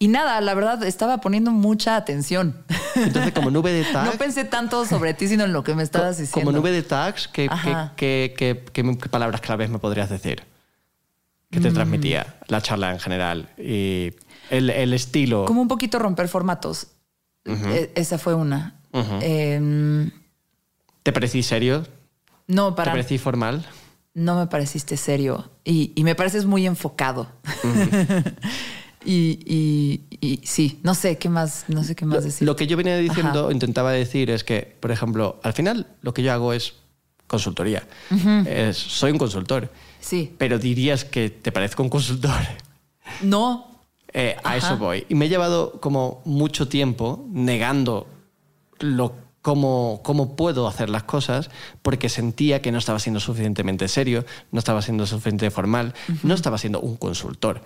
y 0.00 0.08
nada, 0.08 0.40
la 0.40 0.54
verdad, 0.54 0.82
estaba 0.82 1.18
poniendo 1.18 1.52
mucha 1.52 1.94
atención. 1.94 2.56
Entonces, 2.96 3.32
como 3.32 3.50
nube 3.52 3.70
de 3.70 3.84
tags. 3.92 4.10
No 4.10 4.18
pensé 4.18 4.44
tanto 4.44 4.84
sobre 4.86 5.14
ti, 5.14 5.28
sino 5.28 5.44
en 5.44 5.52
lo 5.52 5.62
que 5.62 5.74
me 5.76 5.82
estabas 5.84 6.18
diciendo. 6.18 6.50
Como 6.50 6.58
nube 6.58 6.72
de 6.72 6.82
tags, 6.82 7.28
¿qué, 7.28 7.48
qué, 7.96 8.34
qué- 8.36 8.64
qué- 8.72 9.08
palabras 9.10 9.40
claves 9.42 9.70
me 9.70 9.78
podrías 9.78 10.08
decir? 10.10 10.42
¿Qué 11.50 11.60
te 11.60 11.70
Mm. 11.70 11.74
transmitía 11.74 12.38
la 12.48 12.60
charla 12.62 12.92
en 12.92 12.98
general? 13.00 13.50
Y 13.58 14.12
el, 14.50 14.70
el 14.70 14.92
estilo. 14.94 15.44
Como 15.44 15.60
un 15.62 15.68
poquito 15.68 15.98
romper 15.98 16.28
formatos. 16.28 16.86
E- 17.44 17.92
esa 17.94 18.16
fue 18.18 18.34
una. 18.34 18.80
Eh, 18.94 20.10
¿Te 21.02 21.12
parecí 21.12 21.42
serio? 21.42 21.86
no, 22.46 22.70
¿Te 22.70 22.76
para. 22.76 22.92
parecí 22.92 23.18
formal? 23.18 23.66
No 24.14 24.36
me 24.36 24.46
pareciste 24.46 24.96
serio. 24.96 25.50
Y, 25.64 25.92
y 25.94 26.04
me 26.04 26.14
pareces 26.14 26.44
muy 26.46 26.66
enfocado. 26.66 27.28
y, 29.04 29.38
y- 29.46 30.00
y 30.20 30.40
sí, 30.44 30.78
no 30.82 30.94
sé 30.94 31.16
qué 31.18 31.28
más, 31.28 31.64
no 31.68 31.82
sé 31.84 31.94
qué 31.94 32.04
más 32.04 32.18
Lo, 32.18 32.22
decir. 32.22 32.46
lo 32.46 32.56
que 32.56 32.66
yo 32.66 32.76
venía 32.76 32.96
diciendo, 32.98 33.44
Ajá. 33.44 33.52
intentaba 33.52 33.92
decir 33.92 34.30
es 34.30 34.44
que, 34.44 34.76
por 34.80 34.90
ejemplo, 34.90 35.40
al 35.42 35.52
final 35.54 35.86
lo 36.02 36.12
que 36.12 36.22
yo 36.22 36.32
hago 36.32 36.52
es 36.52 36.74
consultoría. 37.26 37.86
Es- 38.46 38.76
soy 38.76 39.12
un 39.12 39.18
consultor. 39.18 39.70
Sí. 40.00 40.34
Pero 40.38 40.58
dirías 40.58 41.04
que 41.04 41.30
te 41.30 41.52
parezco 41.52 41.82
un 41.82 41.88
consultor. 41.90 42.40
No. 43.22 43.66
Eh, 44.12 44.36
a 44.42 44.56
eso 44.56 44.76
voy. 44.76 45.06
Y 45.08 45.14
me 45.14 45.26
he 45.26 45.28
llevado 45.28 45.80
como 45.80 46.20
mucho 46.24 46.68
tiempo 46.68 47.26
negando 47.30 48.08
lo, 48.80 49.14
cómo, 49.42 50.00
cómo 50.02 50.34
puedo 50.36 50.66
hacer 50.66 50.90
las 50.90 51.04
cosas 51.04 51.50
porque 51.82 52.08
sentía 52.08 52.60
que 52.60 52.72
no 52.72 52.78
estaba 52.78 52.98
siendo 52.98 53.20
suficientemente 53.20 53.86
serio, 53.88 54.24
no 54.52 54.58
estaba 54.58 54.82
siendo 54.82 55.06
suficientemente 55.06 55.54
formal, 55.54 55.94
no 56.24 56.34
estaba 56.34 56.58
siendo 56.58 56.80
un 56.80 56.96
consultor. 56.96 57.62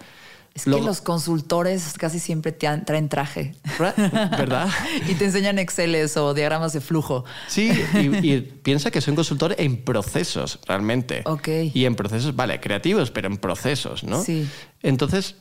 Es 0.55 0.67
Luego- 0.69 0.83
que 0.83 0.87
los 0.87 1.01
consultores 1.01 1.95
casi 1.99 2.21
siempre 2.21 2.53
te 2.53 2.69
traen 2.87 3.09
traje. 3.09 3.55
¿Verdad? 3.79 4.69
y 5.09 5.15
te 5.15 5.25
enseñan 5.25 5.59
Exceles 5.59 6.17
o 6.17 6.33
diagramas 6.33 6.73
de 6.73 6.81
flujo. 6.81 7.25
Sí, 7.49 7.73
y, 7.95 8.29
y 8.35 8.41
piensa 8.41 8.91
que 8.93 9.01
soy 9.01 9.11
un 9.13 9.17
consultor 9.17 9.57
en 9.59 9.83
procesos, 9.85 10.61
realmente. 10.69 11.23
Ok. 11.27 11.49
Y 11.75 11.85
en 11.87 11.97
procesos, 11.97 12.37
vale, 12.37 12.61
creativos, 12.61 13.11
pero 13.11 13.27
en 13.27 13.37
procesos, 13.39 14.05
¿no? 14.05 14.23
Sí. 14.23 14.49
Entonces, 14.83 15.35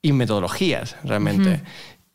y 0.00 0.12
metodologías, 0.12 0.96
realmente. 1.04 1.60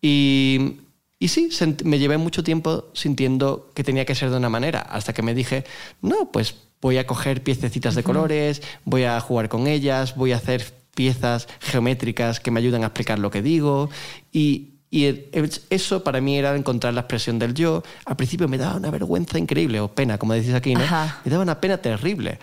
y, 0.02 0.78
y 1.20 1.28
sí, 1.28 1.50
me 1.84 2.00
llevé 2.00 2.18
mucho 2.18 2.44
tiempo 2.44 2.86
sintiendo 2.94 3.70
que 3.76 3.84
tenía 3.84 4.06
que 4.06 4.16
ser 4.16 4.32
de 4.32 4.38
una 4.38 4.50
manera, 4.50 4.80
hasta 4.82 5.14
que 5.14 5.22
me 5.22 5.36
dije, 5.36 5.64
no, 6.02 6.32
pues 6.32 6.56
voy 6.82 6.98
a 6.98 7.06
coger 7.08 7.44
piececitas 7.44 7.94
de 7.96 8.02
colores, 8.04 8.62
voy 8.84 9.04
a 9.04 9.20
jugar 9.20 9.48
con 9.50 9.68
ellas, 9.68 10.16
voy 10.16 10.32
a 10.34 10.38
hacer 10.38 10.74
piezas 10.96 11.48
geométricas 11.60 12.40
que 12.40 12.50
me 12.50 12.60
ayudan 12.60 12.84
a 12.84 12.88
explicar 12.88 13.20
lo 13.20 13.30
que 13.30 13.42
digo. 13.44 13.90
Y, 14.32 14.72
y 14.90 15.28
eso 15.70 16.04
para 16.04 16.22
mí 16.22 16.38
era 16.38 16.56
encontrar 16.56 16.94
la 16.94 17.02
expresión 17.02 17.38
del 17.38 17.54
yo. 17.54 17.84
Al 18.06 18.16
principio 18.16 18.48
me 18.48 18.58
daba 18.58 18.78
una 18.78 18.90
vergüenza 18.90 19.38
increíble, 19.38 19.80
o 19.80 19.90
pena, 19.94 20.18
como 20.18 20.34
decís 20.34 20.54
aquí, 20.54 20.74
¿no? 20.74 20.82
Ajá. 20.84 21.22
Me 21.24 21.30
daba 21.32 21.44
una 21.44 21.62
pena 21.62 21.78
terrible. 21.78 22.40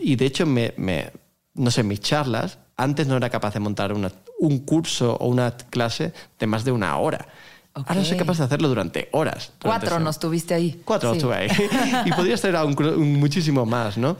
Y 0.00 0.16
de 0.16 0.26
hecho, 0.26 0.44
me, 0.44 0.74
me- 0.76 1.10
no 1.54 1.70
sé, 1.70 1.82
mis 1.82 2.00
charlas, 2.00 2.58
antes 2.76 3.06
no 3.06 3.16
era 3.16 3.30
capaz 3.30 3.54
de 3.54 3.60
montar 3.60 3.92
una- 3.92 4.12
un 4.38 4.58
curso 4.60 5.16
o 5.16 5.28
una 5.28 5.56
clase 5.56 6.12
de 6.38 6.46
más 6.46 6.64
de 6.64 6.72
una 6.72 6.96
hora. 6.98 7.26
Ahora 7.74 8.00
Ok. 8.00 8.06
soy 8.06 8.18
capaz 8.18 8.36
de 8.38 8.44
hacerlo 8.44 8.68
durante 8.68 9.08
horas. 9.12 9.52
durante 9.60 9.86
Cuatro 9.86 10.00
nos 10.04 10.18
tuviste 10.18 10.52
ahí. 10.52 10.82
Cuatro 10.84 11.12
Sí. 11.12 11.18
estuve 11.18 11.36
ahí. 11.36 11.48
y 12.06 12.12
podría 12.12 12.36
ser 12.36 12.54
aún 12.56 12.74
muchísimo 13.18 13.64
más, 13.64 13.96
¿no? 13.96 14.18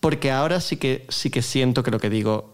Porque 0.00 0.32
ahora 0.32 0.60
sí 0.60 0.76
que, 0.78 1.06
sí 1.08 1.30
que 1.30 1.42
siento 1.42 1.82
que 1.84 1.92
lo 1.92 2.00
que 2.00 2.10
digo, 2.10 2.52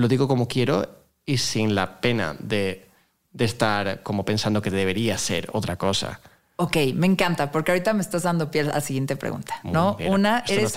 lo 0.00 0.08
digo 0.08 0.26
como 0.26 0.48
quiero 0.48 0.88
y 1.24 1.38
sin 1.38 1.74
la 1.74 2.00
pena 2.00 2.36
de, 2.38 2.88
de 3.32 3.44
estar 3.44 4.02
como 4.02 4.24
pensando 4.24 4.62
que 4.62 4.70
debería 4.70 5.16
ser 5.18 5.48
otra 5.52 5.76
cosa. 5.76 6.20
Ok, 6.56 6.76
me 6.94 7.06
encanta, 7.06 7.50
porque 7.52 7.70
ahorita 7.70 7.94
me 7.94 8.02
estás 8.02 8.24
dando 8.24 8.50
pie 8.50 8.62
a 8.62 8.64
la 8.64 8.80
siguiente 8.82 9.16
pregunta, 9.16 9.60
¿no? 9.62 9.96
Mira, 9.98 10.10
Una, 10.10 10.44
no 10.46 10.52
eres 10.52 10.74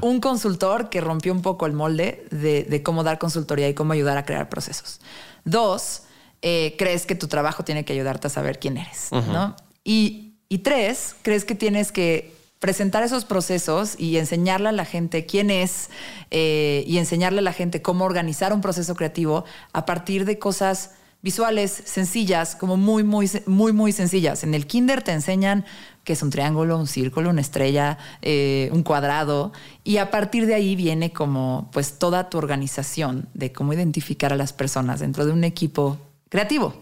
un 0.00 0.20
consultor 0.20 0.88
que 0.88 1.02
rompió 1.02 1.32
un 1.32 1.42
poco 1.42 1.66
el 1.66 1.74
molde 1.74 2.26
de, 2.30 2.64
de 2.64 2.82
cómo 2.82 3.02
dar 3.02 3.18
consultoría 3.18 3.68
y 3.68 3.74
cómo 3.74 3.92
ayudar 3.92 4.16
a 4.16 4.24
crear 4.24 4.48
procesos. 4.48 5.00
Dos, 5.44 6.04
eh, 6.40 6.74
crees 6.78 7.04
que 7.04 7.14
tu 7.14 7.28
trabajo 7.28 7.64
tiene 7.64 7.84
que 7.84 7.92
ayudarte 7.92 8.28
a 8.28 8.30
saber 8.30 8.58
quién 8.58 8.78
eres, 8.78 9.10
¿no? 9.12 9.56
Y, 9.84 10.36
y 10.48 10.58
tres, 10.58 11.16
crees 11.22 11.44
que 11.44 11.54
tienes 11.54 11.92
que 11.92 12.35
presentar 12.66 13.04
esos 13.04 13.24
procesos 13.24 13.94
y 13.96 14.16
enseñarle 14.16 14.70
a 14.70 14.72
la 14.72 14.84
gente 14.84 15.24
quién 15.24 15.52
es 15.52 15.88
eh, 16.32 16.82
y 16.84 16.98
enseñarle 16.98 17.38
a 17.38 17.42
la 17.42 17.52
gente 17.52 17.80
cómo 17.80 18.04
organizar 18.04 18.52
un 18.52 18.60
proceso 18.60 18.96
creativo 18.96 19.44
a 19.72 19.86
partir 19.86 20.24
de 20.24 20.40
cosas 20.40 20.90
visuales 21.22 21.70
sencillas, 21.84 22.56
como 22.56 22.76
muy, 22.76 23.04
muy, 23.04 23.30
muy, 23.46 23.72
muy 23.72 23.92
sencillas. 23.92 24.42
En 24.42 24.52
el 24.52 24.66
kinder 24.66 25.02
te 25.02 25.12
enseñan 25.12 25.64
que 26.02 26.14
es 26.14 26.22
un 26.24 26.30
triángulo, 26.30 26.76
un 26.76 26.88
círculo, 26.88 27.30
una 27.30 27.40
estrella, 27.40 27.98
eh, 28.20 28.68
un 28.72 28.82
cuadrado, 28.82 29.52
y 29.84 29.98
a 29.98 30.10
partir 30.10 30.46
de 30.46 30.56
ahí 30.56 30.74
viene 30.74 31.12
como 31.12 31.70
pues 31.72 32.00
toda 32.00 32.30
tu 32.30 32.36
organización 32.36 33.28
de 33.32 33.52
cómo 33.52 33.74
identificar 33.74 34.32
a 34.32 34.36
las 34.36 34.52
personas 34.52 34.98
dentro 34.98 35.24
de 35.24 35.30
un 35.30 35.44
equipo 35.44 35.98
creativo 36.28 36.74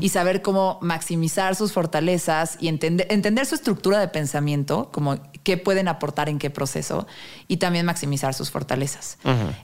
y 0.00 0.08
saber 0.08 0.42
cómo 0.42 0.78
maximizar 0.82 1.54
sus 1.54 1.72
fortalezas 1.72 2.56
y 2.60 2.66
entender, 2.66 3.06
entender 3.08 3.46
su 3.46 3.54
estructura 3.54 4.00
de 4.00 4.08
pensamiento, 4.08 4.90
como 4.92 5.16
qué 5.44 5.56
pueden 5.58 5.86
aportar 5.86 6.28
en 6.28 6.38
qué 6.40 6.50
proceso 6.50 7.06
y 7.46 7.58
también 7.58 7.86
maximizar 7.86 8.34
sus 8.34 8.50
fortalezas. 8.50 9.18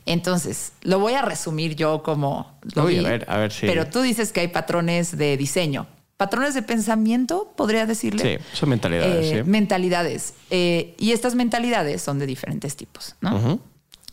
Entonces, 0.06 0.72
lo 0.82 1.00
voy 1.00 1.14
a 1.14 1.22
resumir 1.22 1.74
yo 1.74 2.02
como... 2.02 2.52
lo 2.74 2.84
Uy, 2.84 3.04
a 3.04 3.08
ver, 3.08 3.24
a 3.28 3.38
ver 3.38 3.52
si- 3.52 3.66
Pero 3.66 3.86
tú 3.88 4.00
dices 4.00 4.32
que 4.32 4.40
hay 4.40 4.48
patrones 4.48 5.16
de 5.16 5.36
diseño. 5.36 5.86
Patrones 6.16 6.54
de 6.54 6.62
pensamiento, 6.62 7.52
podría 7.56 7.84
decirle. 7.84 8.38
Sí, 8.38 8.44
son 8.54 8.68
mentalidades, 8.70 9.26
Eh, 9.26 9.42
sí. 9.44 9.50
Mentalidades. 9.50 10.34
Eh, 10.50 10.94
y 10.98 11.12
estas 11.12 11.34
mentalidades 11.34 12.00
son 12.00 12.18
de 12.18 12.26
diferentes 12.26 12.76
tipos, 12.76 13.16
¿no? 13.20 13.60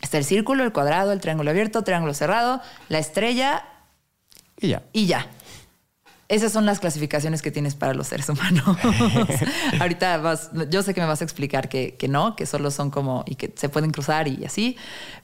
Está 0.02 0.18
el 0.18 0.24
círculo, 0.24 0.64
el 0.64 0.72
cuadrado, 0.72 1.12
el 1.12 1.20
triángulo 1.20 1.50
abierto, 1.50 1.82
triángulo 1.82 2.12
cerrado, 2.12 2.60
la 2.90 2.98
estrella 2.98 3.64
Y 4.60 4.68
ya. 4.68 4.82
y 4.92 5.06
ya. 5.06 5.26
Esas 6.26 6.52
son 6.52 6.64
las 6.64 6.80
clasificaciones 6.80 7.42
que 7.42 7.50
tienes 7.50 7.74
para 7.74 7.92
los 7.92 8.06
seres 8.06 8.28
humanos. 8.30 8.64
Ahorita 9.80 10.16
vas, 10.18 10.50
yo 10.70 10.82
sé 10.82 10.94
que 10.94 11.00
me 11.02 11.06
vas 11.06 11.20
a 11.20 11.24
explicar 11.24 11.68
que, 11.68 11.96
que 11.96 12.08
no, 12.08 12.34
que 12.34 12.46
solo 12.46 12.70
son 12.70 12.90
como 12.90 13.24
y 13.26 13.34
que 13.34 13.52
se 13.54 13.68
pueden 13.68 13.90
cruzar 13.90 14.26
y 14.26 14.44
así, 14.44 14.76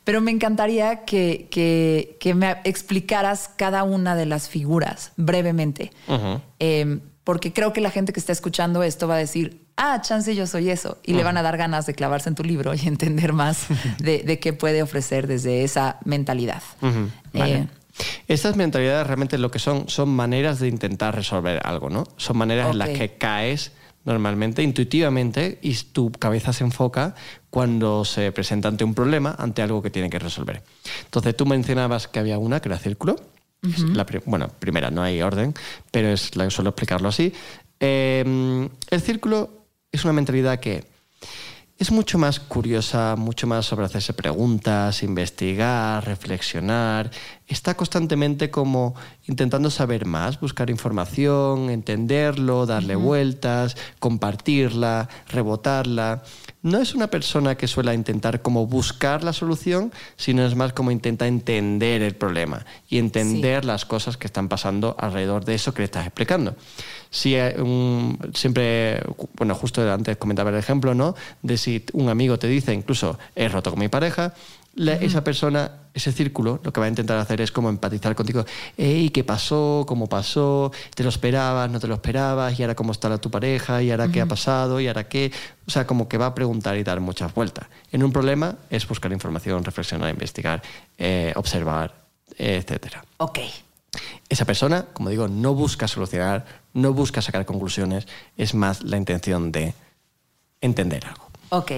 pero 0.04 0.20
me 0.20 0.30
encantaría 0.30 1.04
que, 1.06 1.48
que- 1.50 2.18
que 2.20 2.34
me 2.34 2.50
explicaras 2.64 3.50
cada 3.56 3.82
una 3.82 4.14
de 4.14 4.26
las 4.26 4.48
figuras 4.50 5.12
brevemente, 5.16 5.90
Eh, 6.58 7.00
porque 7.24 7.52
creo 7.52 7.72
que 7.72 7.80
la 7.80 7.90
gente 7.90 8.12
que 8.12 8.20
está 8.20 8.32
escuchando 8.32 8.82
esto 8.82 9.06
va 9.08 9.14
a 9.14 9.18
decir, 9.18 9.64
ah, 9.76 10.00
chance 10.02 10.34
yo 10.34 10.46
soy 10.46 10.68
eso, 10.70 10.98
y 11.04 11.14
le 11.14 11.22
van 11.22 11.36
a 11.36 11.42
dar 11.42 11.56
ganas 11.56 11.86
de 11.86 11.94
clavarse 11.94 12.28
en 12.28 12.34
tu 12.34 12.42
libro 12.44 12.74
y 12.74 12.80
entender 12.86 13.32
más 13.32 13.66
de, 13.98 14.18
de 14.22 14.38
qué 14.38 14.52
puede 14.52 14.82
ofrecer 14.82 15.26
desde 15.26 15.64
esa 15.64 15.98
mentalidad. 16.04 16.62
Vale. 17.32 17.54
Eh, 17.54 17.68
Estas 18.28 18.56
mentalidades 18.56 19.06
realmente 19.06 19.38
lo 19.38 19.50
que 19.50 19.58
son 19.58 19.88
son 19.88 20.08
maneras 20.10 20.60
de 20.60 20.68
intentar 20.68 21.14
resolver 21.14 21.60
algo, 21.64 21.90
¿no? 21.90 22.04
Son 22.16 22.36
maneras 22.36 22.70
en 22.70 22.78
las 22.78 22.90
que 22.90 23.16
caes 23.16 23.72
normalmente, 24.04 24.62
intuitivamente, 24.62 25.58
y 25.62 25.74
tu 25.74 26.10
cabeza 26.10 26.52
se 26.52 26.64
enfoca 26.64 27.14
cuando 27.50 28.04
se 28.04 28.32
presenta 28.32 28.68
ante 28.68 28.84
un 28.84 28.94
problema, 28.94 29.34
ante 29.38 29.62
algo 29.62 29.82
que 29.82 29.90
tiene 29.90 30.08
que 30.08 30.18
resolver. 30.18 30.62
Entonces, 31.04 31.36
tú 31.36 31.44
mencionabas 31.46 32.08
que 32.08 32.18
había 32.18 32.38
una 32.38 32.60
que 32.60 32.68
era 32.68 32.78
círculo. 32.78 33.16
La 33.92 34.06
bueno, 34.24 34.48
primera, 34.58 34.90
no 34.90 35.02
hay 35.02 35.20
orden, 35.20 35.52
pero 35.90 36.08
es 36.08 36.34
la 36.34 36.44
que 36.44 36.50
suelo 36.50 36.70
explicarlo 36.70 37.10
así. 37.10 37.34
Eh, 37.78 38.68
el 38.90 39.00
círculo 39.02 39.50
es 39.92 40.02
una 40.04 40.14
mentalidad 40.14 40.60
que 40.60 40.84
es 41.80 41.90
mucho 41.90 42.18
más 42.18 42.40
curiosa, 42.40 43.16
mucho 43.16 43.46
más 43.46 43.64
sobre 43.64 43.86
hacerse 43.86 44.12
preguntas, 44.12 45.02
investigar, 45.02 46.04
reflexionar. 46.04 47.10
Está 47.50 47.74
constantemente 47.76 48.48
como 48.48 48.94
intentando 49.26 49.70
saber 49.70 50.06
más, 50.06 50.38
buscar 50.38 50.70
información, 50.70 51.68
entenderlo, 51.68 52.64
darle 52.64 52.94
vueltas, 52.94 53.76
compartirla, 53.98 55.08
rebotarla. 55.28 56.22
No 56.62 56.78
es 56.78 56.94
una 56.94 57.08
persona 57.08 57.56
que 57.56 57.66
suele 57.66 57.92
intentar 57.92 58.40
como 58.42 58.66
buscar 58.66 59.24
la 59.24 59.32
solución, 59.32 59.92
sino 60.16 60.46
es 60.46 60.54
más 60.54 60.72
como 60.74 60.92
intenta 60.92 61.26
entender 61.26 62.02
el 62.02 62.14
problema 62.14 62.64
y 62.88 62.98
entender 62.98 63.64
las 63.64 63.84
cosas 63.84 64.16
que 64.16 64.26
están 64.28 64.48
pasando 64.48 64.94
alrededor 64.98 65.44
de 65.44 65.54
eso 65.56 65.74
que 65.74 65.80
le 65.80 65.86
estás 65.86 66.06
explicando. 66.06 66.54
Si 67.10 67.34
un- 67.58 68.16
siempre, 68.34 69.02
bueno, 69.34 69.56
justo 69.56 69.90
antes 69.92 70.16
comentaba 70.18 70.50
el 70.50 70.56
ejemplo, 70.56 70.94
¿no? 70.94 71.16
De 71.42 71.58
si 71.58 71.84
un 71.94 72.08
amigo 72.10 72.38
te 72.38 72.46
dice, 72.46 72.72
incluso 72.74 73.18
he 73.34 73.48
roto 73.48 73.70
con 73.70 73.80
mi 73.80 73.88
pareja, 73.88 74.34
la- 74.74 74.94
esa 74.94 75.22
persona, 75.24 75.70
ese 75.94 76.12
círculo, 76.12 76.60
lo 76.62 76.72
que 76.72 76.80
va 76.80 76.86
a 76.86 76.88
intentar 76.88 77.18
hacer 77.18 77.40
es 77.40 77.50
como 77.52 77.68
empatizar 77.68 78.14
contigo. 78.14 78.44
Ey, 78.76 79.10
¿qué 79.10 79.24
pasó? 79.24 79.84
¿Cómo 79.86 80.06
pasó? 80.08 80.70
¿Te 80.94 81.02
lo 81.02 81.08
esperabas? 81.08 81.68
¿No 81.70 81.80
te 81.80 81.88
lo 81.88 81.94
esperabas? 81.94 82.58
¿Y 82.58 82.62
ahora 82.62 82.74
cómo 82.74 82.92
está 82.92 83.18
tu 83.18 83.30
pareja? 83.30 83.82
¿Y 83.82 83.90
ahora 83.90 84.08
qué 84.08 84.20
ha 84.20 84.26
pasado? 84.26 84.80
¿Y 84.80 84.86
ahora 84.88 85.08
qué? 85.08 85.32
O 85.66 85.70
sea, 85.70 85.86
como 85.86 86.08
que 86.08 86.18
va 86.18 86.26
a 86.26 86.34
preguntar 86.34 86.76
y 86.76 86.84
dar 86.84 87.00
muchas 87.00 87.34
vueltas. 87.34 87.66
En 87.90 88.02
un 88.04 88.12
problema 88.12 88.56
es 88.70 88.86
buscar 88.86 89.10
información, 89.12 89.64
reflexionar, 89.64 90.10
investigar, 90.10 90.62
eh, 90.98 91.32
observar, 91.36 91.94
etcétera. 92.36 93.04
ok. 93.18 93.38
Esa 94.28 94.44
persona, 94.44 94.86
como 94.92 95.08
digo, 95.10 95.26
no 95.26 95.52
busca 95.54 95.88
solucionar, 95.88 96.46
no 96.74 96.92
busca 96.94 97.20
sacar 97.20 97.44
conclusiones, 97.44 98.06
es 98.36 98.54
más 98.54 98.84
la 98.84 98.96
intención 98.96 99.50
de 99.50 99.74
entender 100.60 101.04
algo. 101.06 101.28
Ok. 101.48 101.72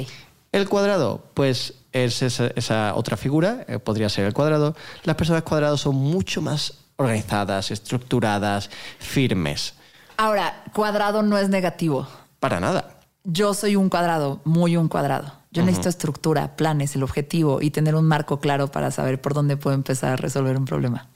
El 0.52 0.68
cuadrado, 0.68 1.24
pues 1.32 1.72
es 1.92 2.22
esa, 2.22 2.48
esa 2.56 2.94
otra 2.94 3.16
figura, 3.16 3.64
eh, 3.68 3.78
podría 3.78 4.08
ser 4.08 4.24
el 4.26 4.32
cuadrado. 4.32 4.74
Las 5.04 5.16
personas 5.16 5.42
cuadrados 5.42 5.80
son 5.80 5.96
mucho 5.96 6.40
más 6.42 6.74
organizadas, 6.96 7.70
estructuradas, 7.70 8.70
firmes. 8.98 9.74
Ahora, 10.16 10.62
cuadrado 10.74 11.22
no 11.22 11.38
es 11.38 11.48
negativo. 11.48 12.06
Para 12.40 12.60
nada. 12.60 13.00
Yo 13.24 13.54
soy 13.54 13.76
un 13.76 13.88
cuadrado, 13.88 14.40
muy 14.44 14.76
un 14.76 14.88
cuadrado. 14.88 15.32
Yo 15.52 15.62
necesito 15.62 15.88
estructura, 15.90 16.56
planes, 16.56 16.96
el 16.96 17.02
objetivo 17.02 17.60
y 17.60 17.70
tener 17.70 17.94
un 17.94 18.06
marco 18.06 18.40
claro 18.40 18.68
para 18.68 18.90
saber 18.90 19.20
por 19.20 19.34
dónde 19.34 19.56
puedo 19.58 19.74
empezar 19.74 20.12
a 20.12 20.16
resolver 20.16 20.56
un 20.56 20.64
problema. 20.64 21.08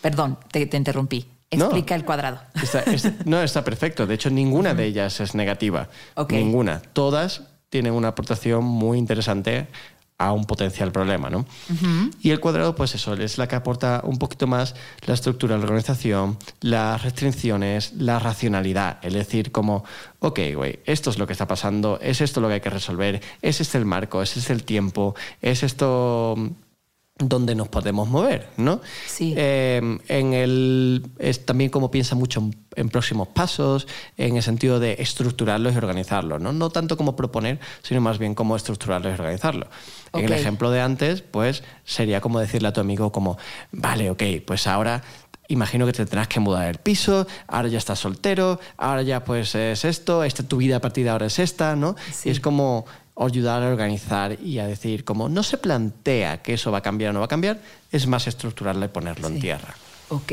Perdón, 0.00 0.38
te, 0.52 0.66
te 0.66 0.76
interrumpí. 0.76 1.26
No. 1.52 1.64
Explica 1.66 1.94
el 1.94 2.04
cuadrado. 2.04 2.40
Está- 2.62 2.84
no, 3.24 3.40
está 3.42 3.64
perfecto. 3.64 4.06
De 4.06 4.14
hecho, 4.14 4.30
ninguna 4.30 4.74
de 4.74 4.84
ellas 4.86 5.20
es 5.20 5.34
negativa. 5.34 5.88
Ninguna. 6.30 6.80
Todas 6.92 7.42
tienen 7.68 7.92
una 7.92 8.08
aportación 8.08 8.64
muy 8.64 8.98
interesante 8.98 9.66
a 10.18 10.32
un 10.32 10.46
potencial 10.46 10.92
problema, 10.92 11.28
¿no? 11.28 11.44
Y 12.22 12.30
el 12.30 12.40
cuadrado, 12.40 12.74
pues 12.74 12.94
eso, 12.94 13.14
es 13.14 13.36
la 13.36 13.48
que 13.48 13.56
aporta 13.56 14.00
un 14.04 14.18
poquito 14.18 14.46
más 14.46 14.74
la 15.06 15.14
estructura, 15.14 15.58
la 15.58 15.64
organización, 15.64 16.38
las 16.60 17.02
restricciones, 17.02 17.92
la 17.98 18.18
racionalidad. 18.18 18.98
Es 19.02 19.12
decir, 19.12 19.52
como, 19.52 19.84
ok, 20.20 20.40
güey, 20.54 20.80
esto 20.86 21.10
es 21.10 21.18
lo 21.18 21.26
que 21.26 21.34
está 21.34 21.46
pasando, 21.46 21.98
es 22.00 22.20
esto 22.20 22.40
lo 22.40 22.48
que 22.48 22.54
hay 22.54 22.60
que 22.60 22.70
resolver, 22.70 23.22
es 23.42 23.60
este 23.60 23.76
el 23.76 23.84
marco, 23.84 24.22
es 24.22 24.36
este 24.36 24.52
el 24.54 24.64
tiempo, 24.64 25.14
es 25.42 25.62
esto 25.62 26.36
donde 27.18 27.54
nos 27.54 27.68
podemos 27.68 28.08
mover, 28.08 28.50
¿no? 28.58 28.80
Sí. 29.06 29.32
Eh, 29.36 29.98
en 30.08 30.34
el, 30.34 31.06
es 31.18 31.46
también 31.46 31.70
como 31.70 31.90
piensa 31.90 32.14
mucho 32.14 32.40
en, 32.40 32.56
en 32.76 32.90
próximos 32.90 33.28
pasos, 33.28 33.86
en 34.18 34.36
el 34.36 34.42
sentido 34.42 34.78
de 34.80 34.96
estructurarlos 34.98 35.74
y 35.74 35.78
organizarlos, 35.78 36.42
¿no? 36.42 36.52
No 36.52 36.68
tanto 36.68 36.98
como 36.98 37.16
proponer, 37.16 37.58
sino 37.82 38.02
más 38.02 38.18
bien 38.18 38.34
como 38.34 38.54
estructurarlos 38.54 39.12
y 39.12 39.14
organizarlos. 39.14 39.68
En 40.12 40.26
el 40.26 40.32
ejemplo 40.32 40.70
de 40.70 40.80
antes, 40.82 41.22
pues 41.22 41.62
sería 41.84 42.20
como 42.20 42.38
decirle 42.38 42.68
a 42.68 42.72
tu 42.72 42.80
amigo 42.80 43.12
como, 43.12 43.38
vale, 43.72 44.10
ok, 44.10 44.22
pues 44.46 44.66
ahora 44.66 45.02
imagino 45.48 45.86
que 45.86 45.92
te 45.92 46.04
tendrás 46.04 46.28
que 46.28 46.40
mudar 46.40 46.68
el 46.68 46.78
piso, 46.78 47.26
ahora 47.46 47.68
ya 47.68 47.78
estás 47.78 47.98
soltero, 47.98 48.60
ahora 48.76 49.02
ya 49.02 49.24
pues 49.24 49.54
es 49.54 49.84
esto, 49.84 50.24
esta 50.24 50.42
tu 50.42 50.58
vida 50.58 50.76
a 50.76 50.80
partir 50.80 51.04
de 51.04 51.10
ahora 51.10 51.26
es 51.26 51.38
esta, 51.38 51.76
¿no? 51.76 51.96
Sí. 52.12 52.28
Y 52.28 52.32
es 52.32 52.40
como 52.40 52.84
ayudar 53.18 53.62
a 53.62 53.68
organizar 53.68 54.38
y 54.42 54.58
a 54.58 54.66
decir, 54.66 55.04
como 55.04 55.28
no 55.28 55.42
se 55.42 55.56
plantea 55.56 56.42
que 56.42 56.54
eso 56.54 56.70
va 56.70 56.78
a 56.78 56.82
cambiar 56.82 57.10
o 57.10 57.12
no 57.14 57.20
va 57.20 57.26
a 57.26 57.28
cambiar, 57.28 57.58
es 57.90 58.06
más 58.06 58.26
estructurarlo 58.26 58.84
y 58.84 58.88
ponerlo 58.88 59.28
en 59.28 59.40
tierra. 59.40 59.74
Ok. 60.08 60.32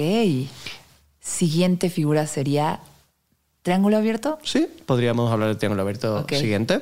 Siguiente 1.22 1.90
figura 1.90 2.28
sería 2.28 2.80
triángulo 3.62 3.98
abierto. 3.98 4.38
Sí, 4.44 4.68
podríamos 4.86 5.32
hablar 5.32 5.48
del 5.50 5.58
triángulo 5.58 5.84
abierto 5.84 6.18
Ok. 6.20 6.34
siguiente. 6.34 6.82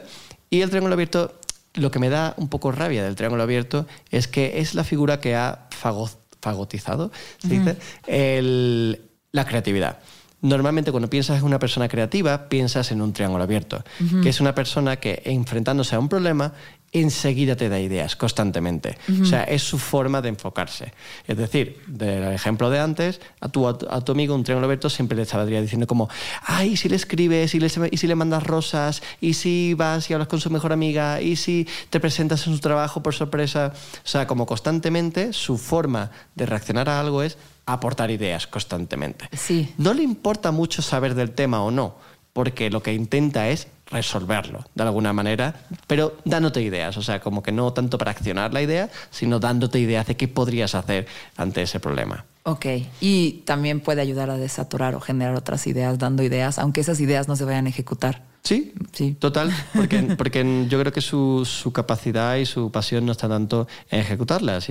Y 0.50 0.62
el 0.62 0.70
triángulo 0.70 0.94
abierto, 0.96 1.36
lo 1.76 1.92
que 1.92 2.00
me 2.00 2.10
da 2.10 2.34
un 2.38 2.50
poco 2.50 2.72
rabia 2.72 3.04
del 3.04 3.16
triángulo 3.16 3.44
abierto 3.44 3.86
es 4.10 4.28
que 4.28 4.60
es 4.60 4.74
la 4.74 4.84
figura 4.84 5.20
que 5.22 5.36
ha 5.36 5.68
fago- 5.70 6.10
fagotizado, 6.42 7.12
se 7.40 7.48
dice, 7.50 7.78
el- 8.08 9.02
la 9.32 9.46
creatividad. 9.46 10.00
Normalmente 10.42 10.92
cuando 10.92 11.10
piensas 11.10 11.40
en 11.40 11.46
una 11.46 11.60
persona 11.60 11.88
creativa, 11.88 12.50
piensas 12.50 12.92
en 12.92 13.02
un 13.02 13.14
triángulo 13.14 13.44
abierto, 13.44 13.84
que 14.24 14.30
es 14.30 14.42
una 14.42 14.56
persona 14.56 14.96
que 14.96 15.22
enfrentándose 15.26 15.96
a 15.96 16.00
un 16.00 16.10
problema, 16.10 16.54
enseguida 16.94 17.56
te 17.56 17.70
da 17.70 17.80
ideas 17.80 18.16
constantemente. 18.16 18.98
O 19.22 19.26
sea, 19.26 19.44
es 19.44 19.64
su 19.64 19.78
forma 19.78 20.22
de 20.22 20.30
enfocarse. 20.30 20.94
Es 21.28 21.38
decir, 21.38 21.78
del 21.88 22.34
ejemplo 22.34 22.70
de 22.70 22.80
antes, 22.80 23.22
a 23.40 23.50
tu, 23.50 23.68
a 23.68 23.78
tu 23.78 24.12
amigo 24.12 24.36
un 24.36 24.44
triángulo 24.44 24.66
abierto 24.66 24.90
siempre 24.90 25.16
le 25.16 25.24
estaría 25.24 25.62
diciendo 25.62 25.88
como, 25.88 26.10
ay, 26.44 26.76
si 26.76 26.90
le 26.90 26.96
escribes, 26.96 27.56
y, 27.56 27.60
le, 27.60 27.68
y 27.92 27.98
si 27.98 28.08
le 28.08 28.16
mandas 28.16 28.44
rosas, 28.44 29.02
y 29.22 29.36
si 29.36 29.74
vas 29.74 30.10
y 30.10 30.14
hablas 30.14 30.28
con 30.28 30.42
su 30.42 30.50
mejor 30.50 30.74
amiga, 30.74 31.22
y 31.22 31.36
si 31.36 31.68
te 31.90 32.00
presentas 32.00 32.46
en 32.48 32.54
su 32.54 32.60
trabajo 32.60 33.02
por 33.02 33.14
sorpresa. 33.14 33.74
O 34.04 34.08
sea, 34.08 34.28
como 34.28 34.46
constantemente 34.46 35.34
su 35.34 35.58
forma 35.58 36.12
de 36.36 36.46
reaccionar 36.46 36.90
a 36.90 37.00
algo 37.00 37.24
es 37.24 37.38
aportar 37.66 38.12
ideas 38.12 38.48
constantemente. 38.48 39.30
Sí. 39.34 39.74
No 39.78 39.94
le 39.94 40.04
importa 40.04 40.52
mucho 40.52 40.82
saber 40.82 41.16
del 41.16 41.32
tema 41.32 41.64
o 41.64 41.72
no, 41.72 41.96
porque 42.34 42.70
lo 42.70 42.82
que 42.84 42.94
intenta 42.94 43.50
es 43.50 43.68
resolverlo 43.88 44.64
de 44.74 44.84
alguna 44.84 45.12
manera, 45.12 45.66
pero 45.86 46.16
dándote 46.24 46.62
ideas, 46.62 46.96
o 46.96 47.02
sea, 47.02 47.20
como 47.20 47.44
que 47.44 47.52
no 47.52 47.74
tanto 47.74 47.98
para 47.98 48.12
accionar 48.12 48.54
la 48.54 48.62
idea, 48.62 48.90
sino 49.10 49.38
dándote 49.40 49.80
ideas 49.80 50.08
de 50.08 50.16
qué 50.16 50.28
podrías 50.30 50.76
hacer 50.76 51.08
ante 51.36 51.62
ese 51.62 51.80
problema. 51.82 52.24
Ok. 52.44 52.66
Y 53.02 53.44
también 53.46 53.82
puede 53.82 54.02
ayudar 54.02 54.30
a 54.30 54.38
desaturar 54.38 54.96
o 54.96 55.02
generar 55.02 55.36
otras 55.36 55.68
ideas, 55.68 56.00
dando 56.00 56.24
ideas, 56.24 56.58
aunque 56.58 56.82
esas 56.82 57.00
ideas 57.02 57.28
no 57.28 57.36
se 57.36 57.44
vayan 57.44 57.66
a 57.66 57.70
ejecutar. 57.70 58.24
Sí, 58.44 58.74
Sí. 58.94 59.16
total, 59.20 59.52
porque, 59.76 60.00
porque 60.18 60.66
yo 60.68 60.80
creo 60.80 60.92
que 60.94 61.02
su, 61.02 61.46
su 61.46 61.72
capacidad 61.74 62.38
y 62.38 62.46
su 62.48 62.72
pasión 62.72 63.06
no 63.06 63.12
está 63.12 63.28
tanto 63.30 63.68
en 63.92 64.00
ejecutarlas, 64.00 64.68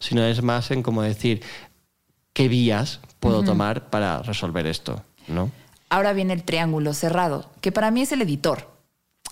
sino 0.00 0.24
es 0.24 0.42
más 0.42 0.70
en 0.72 0.82
como 0.82 1.02
decir 1.02 1.42
qué 2.32 2.48
vías 2.48 3.00
puedo 3.20 3.42
tomar 3.42 3.90
para 3.90 4.22
resolver 4.22 4.66
esto, 4.66 5.02
¿no? 5.28 5.50
Ahora 5.88 6.12
viene 6.12 6.32
el 6.32 6.42
triángulo 6.42 6.94
cerrado, 6.94 7.50
que 7.60 7.72
para 7.72 7.90
mí 7.90 8.02
es 8.02 8.12
el 8.12 8.22
editor. 8.22 8.68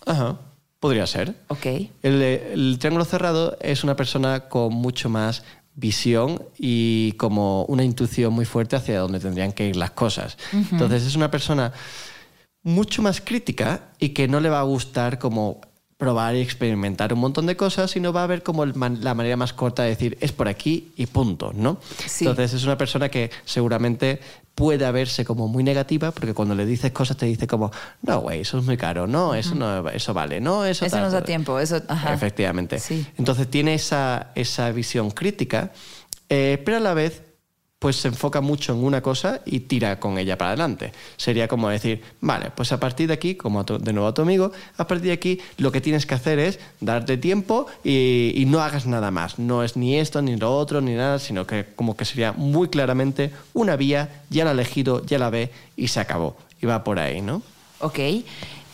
Ajá, 0.06 0.38
podría 0.78 1.06
ser. 1.06 1.34
Ok. 1.48 1.66
El, 2.02 2.22
el 2.22 2.76
triángulo 2.78 3.04
cerrado 3.04 3.56
es 3.60 3.82
una 3.82 3.96
persona 3.96 4.48
con 4.48 4.72
mucho 4.74 5.08
más 5.08 5.42
visión 5.74 6.42
y 6.58 7.12
como 7.12 7.64
una 7.64 7.84
intuición 7.84 8.32
muy 8.32 8.44
fuerte 8.44 8.76
hacia 8.76 9.00
dónde 9.00 9.20
tendrían 9.20 9.52
que 9.52 9.68
ir 9.68 9.76
las 9.76 9.92
cosas. 9.92 10.36
Entonces 10.52 11.04
es 11.04 11.16
una 11.16 11.30
persona 11.30 11.72
mucho 12.62 13.02
más 13.02 13.20
crítica 13.20 13.88
y 13.98 14.10
que 14.10 14.28
no 14.28 14.40
le 14.40 14.50
va 14.50 14.60
a 14.60 14.64
gustar 14.64 15.18
como 15.18 15.60
probar 16.00 16.34
y 16.34 16.40
experimentar 16.40 17.12
un 17.12 17.20
montón 17.20 17.44
de 17.46 17.56
cosas, 17.56 17.90
sino 17.92 18.12
va 18.12 18.24
a 18.24 18.26
ver 18.26 18.42
como 18.42 18.64
man- 18.66 18.98
la 19.04 19.14
manera 19.14 19.36
más 19.36 19.52
corta 19.52 19.82
de 19.84 19.90
decir 19.90 20.16
es 20.20 20.32
por 20.32 20.48
aquí 20.48 20.92
y 20.96 21.06
punto, 21.06 21.52
¿no? 21.54 21.78
Sí. 22.06 22.24
Entonces 22.26 22.54
es 22.54 22.64
una 22.64 22.76
persona 22.78 23.10
que 23.10 23.30
seguramente 23.44 24.18
puede 24.54 24.90
verse 24.90 25.24
como 25.24 25.46
muy 25.46 25.62
negativa 25.62 26.10
porque 26.10 26.34
cuando 26.34 26.54
le 26.54 26.64
dices 26.66 26.90
cosas 26.90 27.16
te 27.16 27.26
dice 27.26 27.46
como 27.46 27.70
no 28.02 28.20
güey 28.20 28.40
eso 28.40 28.58
es 28.58 28.64
muy 28.64 28.76
caro 28.76 29.06
no 29.06 29.34
eso 29.34 29.54
no 29.54 29.88
eso 29.88 30.12
vale 30.12 30.40
no 30.40 30.64
eso 30.66 30.84
Eso 30.84 30.98
nos 31.00 31.12
da 31.12 31.18
tal". 31.20 31.26
tiempo, 31.26 31.58
eso, 31.60 31.80
ajá. 31.88 32.12
efectivamente 32.12 32.78
Sí. 32.78 33.06
entonces 33.16 33.48
tiene 33.48 33.74
esa, 33.74 34.32
esa 34.34 34.70
visión 34.72 35.12
crítica 35.12 35.70
eh, 36.28 36.60
pero 36.64 36.76
a 36.78 36.80
la 36.80 36.92
vez 36.94 37.22
pues 37.80 37.96
se 37.96 38.08
enfoca 38.08 38.42
mucho 38.42 38.74
en 38.74 38.84
una 38.84 39.00
cosa 39.00 39.40
y 39.46 39.60
tira 39.60 39.98
con 39.98 40.18
ella 40.18 40.36
para 40.36 40.50
adelante. 40.50 40.92
Sería 41.16 41.48
como 41.48 41.70
decir, 41.70 42.02
vale, 42.20 42.50
pues 42.54 42.72
a 42.72 42.78
partir 42.78 43.08
de 43.08 43.14
aquí, 43.14 43.36
como 43.36 43.64
de 43.64 43.92
nuevo 43.94 44.06
a 44.06 44.12
tu 44.12 44.20
amigo, 44.20 44.52
a 44.76 44.86
partir 44.86 45.06
de 45.06 45.12
aquí 45.14 45.40
lo 45.56 45.72
que 45.72 45.80
tienes 45.80 46.04
que 46.04 46.14
hacer 46.14 46.38
es 46.38 46.60
darte 46.80 47.16
tiempo 47.16 47.66
y, 47.82 48.34
y 48.36 48.44
no 48.44 48.60
hagas 48.60 48.84
nada 48.84 49.10
más. 49.10 49.38
No 49.38 49.64
es 49.64 49.78
ni 49.78 49.96
esto, 49.96 50.20
ni 50.20 50.36
lo 50.36 50.54
otro, 50.54 50.82
ni 50.82 50.92
nada, 50.92 51.18
sino 51.18 51.46
que 51.46 51.68
como 51.74 51.96
que 51.96 52.04
sería 52.04 52.32
muy 52.32 52.68
claramente 52.68 53.32
una 53.54 53.76
vía, 53.76 54.24
ya 54.28 54.44
la 54.44 54.50
ha 54.50 54.52
elegido, 54.52 55.02
ya 55.06 55.18
la 55.18 55.30
ve 55.30 55.50
y 55.74 55.88
se 55.88 56.00
acabó. 56.00 56.36
Y 56.60 56.66
va 56.66 56.84
por 56.84 56.98
ahí, 56.98 57.22
¿no? 57.22 57.40
Ok. 57.78 57.98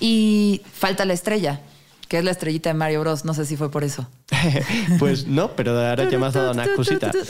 Y 0.01 0.63
falta 0.73 1.05
la 1.05 1.13
estrella, 1.13 1.61
que 2.09 2.19
es 2.19 2.25
la 2.25 2.31
estrellita 2.31 2.71
de 2.71 2.75
Mario 2.75 3.01
Bros. 3.01 3.25
No 3.25 3.35
sé 3.35 3.45
si 3.47 3.57
fue 3.57 3.71
por 3.71 3.83
eso. 3.85 4.09
pues 4.99 5.27
no, 5.27 5.53
pero 5.57 5.73
ahora 5.79 6.09
ya 6.09 6.19
me 6.19 6.27
has 6.27 6.35
dado 6.35 6.53
una 6.53 6.65
excusita. 6.65 7.11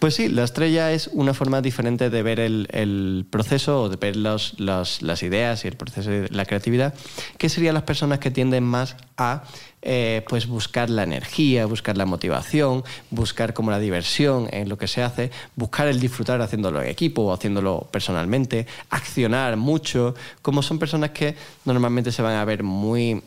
Pues 0.00 0.14
sí, 0.14 0.28
la 0.28 0.44
estrella 0.44 0.92
es 0.92 1.08
una 1.12 1.34
forma 1.34 1.60
diferente 1.62 2.10
de 2.10 2.22
ver 2.22 2.40
el, 2.40 2.68
el 2.70 3.26
proceso 3.28 3.82
o 3.82 3.88
de 3.88 3.96
ver 3.96 4.16
los- 4.16 4.58
los- 4.58 5.02
las 5.02 5.22
ideas 5.22 5.64
y 5.64 5.68
el 5.68 5.76
proceso 5.76 6.10
de 6.10 6.28
la 6.30 6.44
creatividad, 6.44 6.94
que 7.38 7.48
serían 7.48 7.74
las 7.74 7.82
personas 7.84 8.18
que 8.18 8.30
tienden 8.30 8.64
más 8.64 8.96
a 9.16 9.44
eh, 9.88 10.24
pues 10.28 10.48
buscar 10.48 10.90
la 10.90 11.04
energía, 11.04 11.64
buscar 11.64 11.96
la 11.96 12.06
motivación, 12.06 12.82
buscar 13.10 13.54
como 13.54 13.70
la 13.70 13.78
diversión 13.78 14.48
en 14.50 14.68
lo 14.68 14.76
que 14.78 14.88
se 14.88 15.00
hace, 15.00 15.30
buscar 15.54 15.86
el 15.86 16.00
disfrutar 16.00 16.42
haciéndolo 16.42 16.82
en 16.82 16.88
equipo 16.88 17.22
o 17.22 17.32
haciéndolo 17.32 17.86
personalmente, 17.92 18.66
accionar 18.90 19.56
mucho, 19.56 20.16
como 20.42 20.60
son 20.62 20.80
personas 20.80 21.10
que 21.10 21.36
normalmente 21.64 22.10
se 22.10 22.20
van 22.20 22.34
a 22.34 22.44
ver 22.44 22.64
muy 22.64 23.22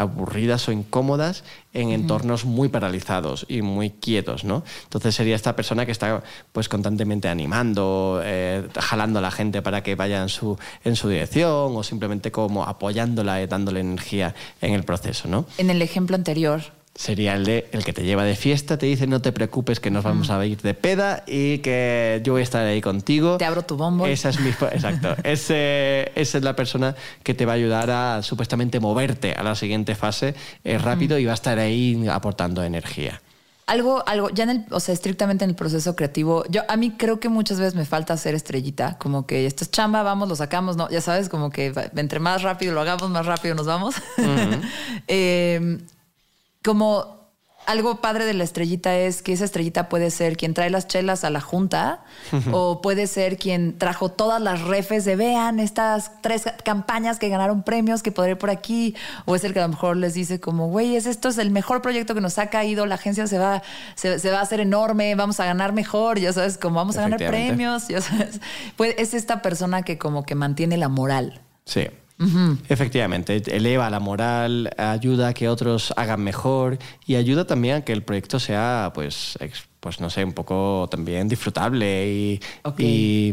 aburridas 0.00 0.66
o 0.68 0.72
incómodas 0.72 1.44
en 1.74 1.90
entornos 1.90 2.46
muy 2.46 2.68
paralizados 2.68 3.44
y 3.48 3.60
muy 3.60 3.90
quietos, 3.90 4.44
¿no? 4.44 4.64
Entonces 4.84 5.14
sería 5.14 5.36
esta 5.36 5.54
persona 5.54 5.84
que 5.84 5.92
está 5.92 6.22
pues 6.52 6.70
constantemente 6.70 7.28
animando, 7.28 8.22
eh, 8.24 8.66
jalando 8.78 9.18
a 9.18 9.22
la 9.22 9.30
gente 9.30 9.60
para 9.60 9.82
que 9.82 9.94
vaya 9.94 10.22
en 10.22 10.30
su, 10.30 10.58
en 10.84 10.96
su 10.96 11.08
dirección 11.08 11.76
o 11.76 11.82
simplemente 11.82 12.32
como 12.32 12.64
apoyándola 12.64 13.42
y 13.42 13.46
dándole 13.46 13.80
energía 13.80 14.34
en 14.62 14.72
el 14.72 14.84
proceso, 14.84 15.28
¿no? 15.28 15.44
En 15.58 15.68
el 15.68 15.82
ejemplo 15.82 16.16
anterior, 16.16 16.62
Sería 16.94 17.34
el 17.34 17.44
de 17.44 17.68
el 17.72 17.84
que 17.84 17.92
te 17.92 18.02
lleva 18.02 18.24
de 18.24 18.34
fiesta, 18.34 18.76
te 18.76 18.84
dice 18.84 19.06
no 19.06 19.22
te 19.22 19.32
preocupes 19.32 19.80
que 19.80 19.90
nos 19.90 20.04
vamos 20.04 20.28
a 20.28 20.44
ir 20.44 20.60
de 20.60 20.74
peda 20.74 21.22
y 21.26 21.58
que 21.58 22.20
yo 22.24 22.34
voy 22.34 22.40
a 22.40 22.42
estar 22.42 22.66
ahí 22.66 22.80
contigo. 22.80 23.38
Te 23.38 23.44
abro 23.44 23.62
tu 23.62 23.76
bombo. 23.76 24.06
Esa 24.06 24.28
es 24.28 24.40
mi 24.40 24.50
exacto. 24.72 25.16
Ese, 25.22 26.12
esa 26.14 26.38
es 26.38 26.44
la 26.44 26.54
persona 26.56 26.96
que 27.22 27.32
te 27.32 27.46
va 27.46 27.52
a 27.52 27.54
ayudar 27.54 27.90
a 27.90 28.22
supuestamente 28.22 28.80
moverte 28.80 29.32
a 29.32 29.42
la 29.42 29.54
siguiente 29.54 29.94
fase 29.94 30.34
eh, 30.64 30.78
rápido 30.78 31.18
y 31.18 31.24
va 31.24 31.32
a 31.32 31.34
estar 31.34 31.58
ahí 31.58 32.06
aportando 32.08 32.62
energía. 32.62 33.22
Algo, 33.66 34.02
algo, 34.06 34.30
ya 34.30 34.42
en 34.42 34.50
el, 34.50 34.66
o 34.72 34.80
sea, 34.80 34.92
estrictamente 34.92 35.44
en 35.44 35.50
el 35.50 35.56
proceso 35.56 35.94
creativo, 35.94 36.44
yo 36.50 36.62
a 36.68 36.76
mí 36.76 36.90
creo 36.98 37.20
que 37.20 37.28
muchas 37.28 37.60
veces 37.60 37.76
me 37.76 37.84
falta 37.84 38.14
hacer 38.14 38.34
estrellita, 38.34 38.98
como 38.98 39.28
que 39.28 39.46
esto 39.46 39.62
es 39.62 39.70
chamba, 39.70 40.02
vamos, 40.02 40.28
lo 40.28 40.34
sacamos, 40.34 40.76
no, 40.76 40.90
ya 40.90 41.00
sabes, 41.00 41.28
como 41.28 41.50
que 41.50 41.72
entre 41.94 42.18
más 42.18 42.42
rápido 42.42 42.74
lo 42.74 42.80
hagamos, 42.80 43.08
más 43.10 43.26
rápido 43.26 43.54
nos 43.54 43.66
vamos. 43.66 43.94
Eh, 45.06 45.78
como 46.62 47.20
algo 47.66 48.00
padre 48.00 48.24
de 48.24 48.34
la 48.34 48.42
estrellita 48.42 48.96
es 48.96 49.22
que 49.22 49.32
esa 49.32 49.44
estrellita 49.44 49.88
puede 49.88 50.10
ser 50.10 50.36
quien 50.36 50.54
trae 50.54 50.70
las 50.70 50.88
chelas 50.88 51.24
a 51.24 51.30
la 51.30 51.40
junta 51.40 52.02
o 52.52 52.80
puede 52.80 53.06
ser 53.06 53.36
quien 53.36 53.76
trajo 53.78 54.08
todas 54.08 54.40
las 54.40 54.62
refes 54.62 55.04
de 55.04 55.14
vean 55.14 55.60
estas 55.60 56.10
tres 56.22 56.44
campañas 56.64 57.18
que 57.18 57.28
ganaron 57.28 57.62
premios 57.62 58.02
que 58.02 58.12
podré 58.12 58.32
ir 58.32 58.38
por 58.38 58.50
aquí 58.50 58.96
o 59.26 59.36
es 59.36 59.44
el 59.44 59.52
que 59.52 59.60
a 59.60 59.62
lo 59.62 59.68
mejor 59.68 59.96
les 59.96 60.14
dice 60.14 60.40
como 60.40 60.68
güey 60.68 60.96
es 60.96 61.06
esto 61.06 61.28
es 61.28 61.38
el 61.38 61.50
mejor 61.50 61.82
proyecto 61.82 62.14
que 62.14 62.20
nos 62.20 62.38
ha 62.38 62.46
caído 62.46 62.86
la 62.86 62.94
agencia 62.94 63.26
se 63.26 63.38
va 63.38 63.62
se, 63.94 64.18
se 64.18 64.30
va 64.30 64.38
a 64.38 64.42
hacer 64.42 64.60
enorme 64.60 65.14
vamos 65.14 65.38
a 65.38 65.44
ganar 65.44 65.72
mejor 65.72 66.18
ya 66.18 66.32
sabes 66.32 66.56
como 66.56 66.76
vamos 66.76 66.96
a 66.96 67.02
ganar 67.02 67.18
premios 67.18 67.88
ya 67.88 68.00
sabes. 68.00 68.40
Pues 68.76 68.94
es 68.98 69.14
esta 69.14 69.42
persona 69.42 69.82
que 69.82 69.98
como 69.98 70.24
que 70.24 70.34
mantiene 70.34 70.76
la 70.76 70.88
moral. 70.88 71.40
Sí. 71.64 71.88
Efectivamente, 72.68 73.42
eleva 73.46 73.88
la 73.88 73.98
moral, 73.98 74.70
ayuda 74.76 75.28
a 75.28 75.34
que 75.34 75.48
otros 75.48 75.94
hagan 75.96 76.22
mejor 76.22 76.78
y 77.06 77.14
ayuda 77.14 77.46
también 77.46 77.76
a 77.76 77.80
que 77.84 77.92
el 77.92 78.02
proyecto 78.02 78.38
sea, 78.38 78.92
pues, 78.94 79.38
pues 79.80 80.00
no 80.00 80.10
sé, 80.10 80.22
un 80.24 80.34
poco 80.34 80.86
también 80.90 81.28
disfrutable 81.28 82.08
y, 82.08 82.40
y, 82.76 83.32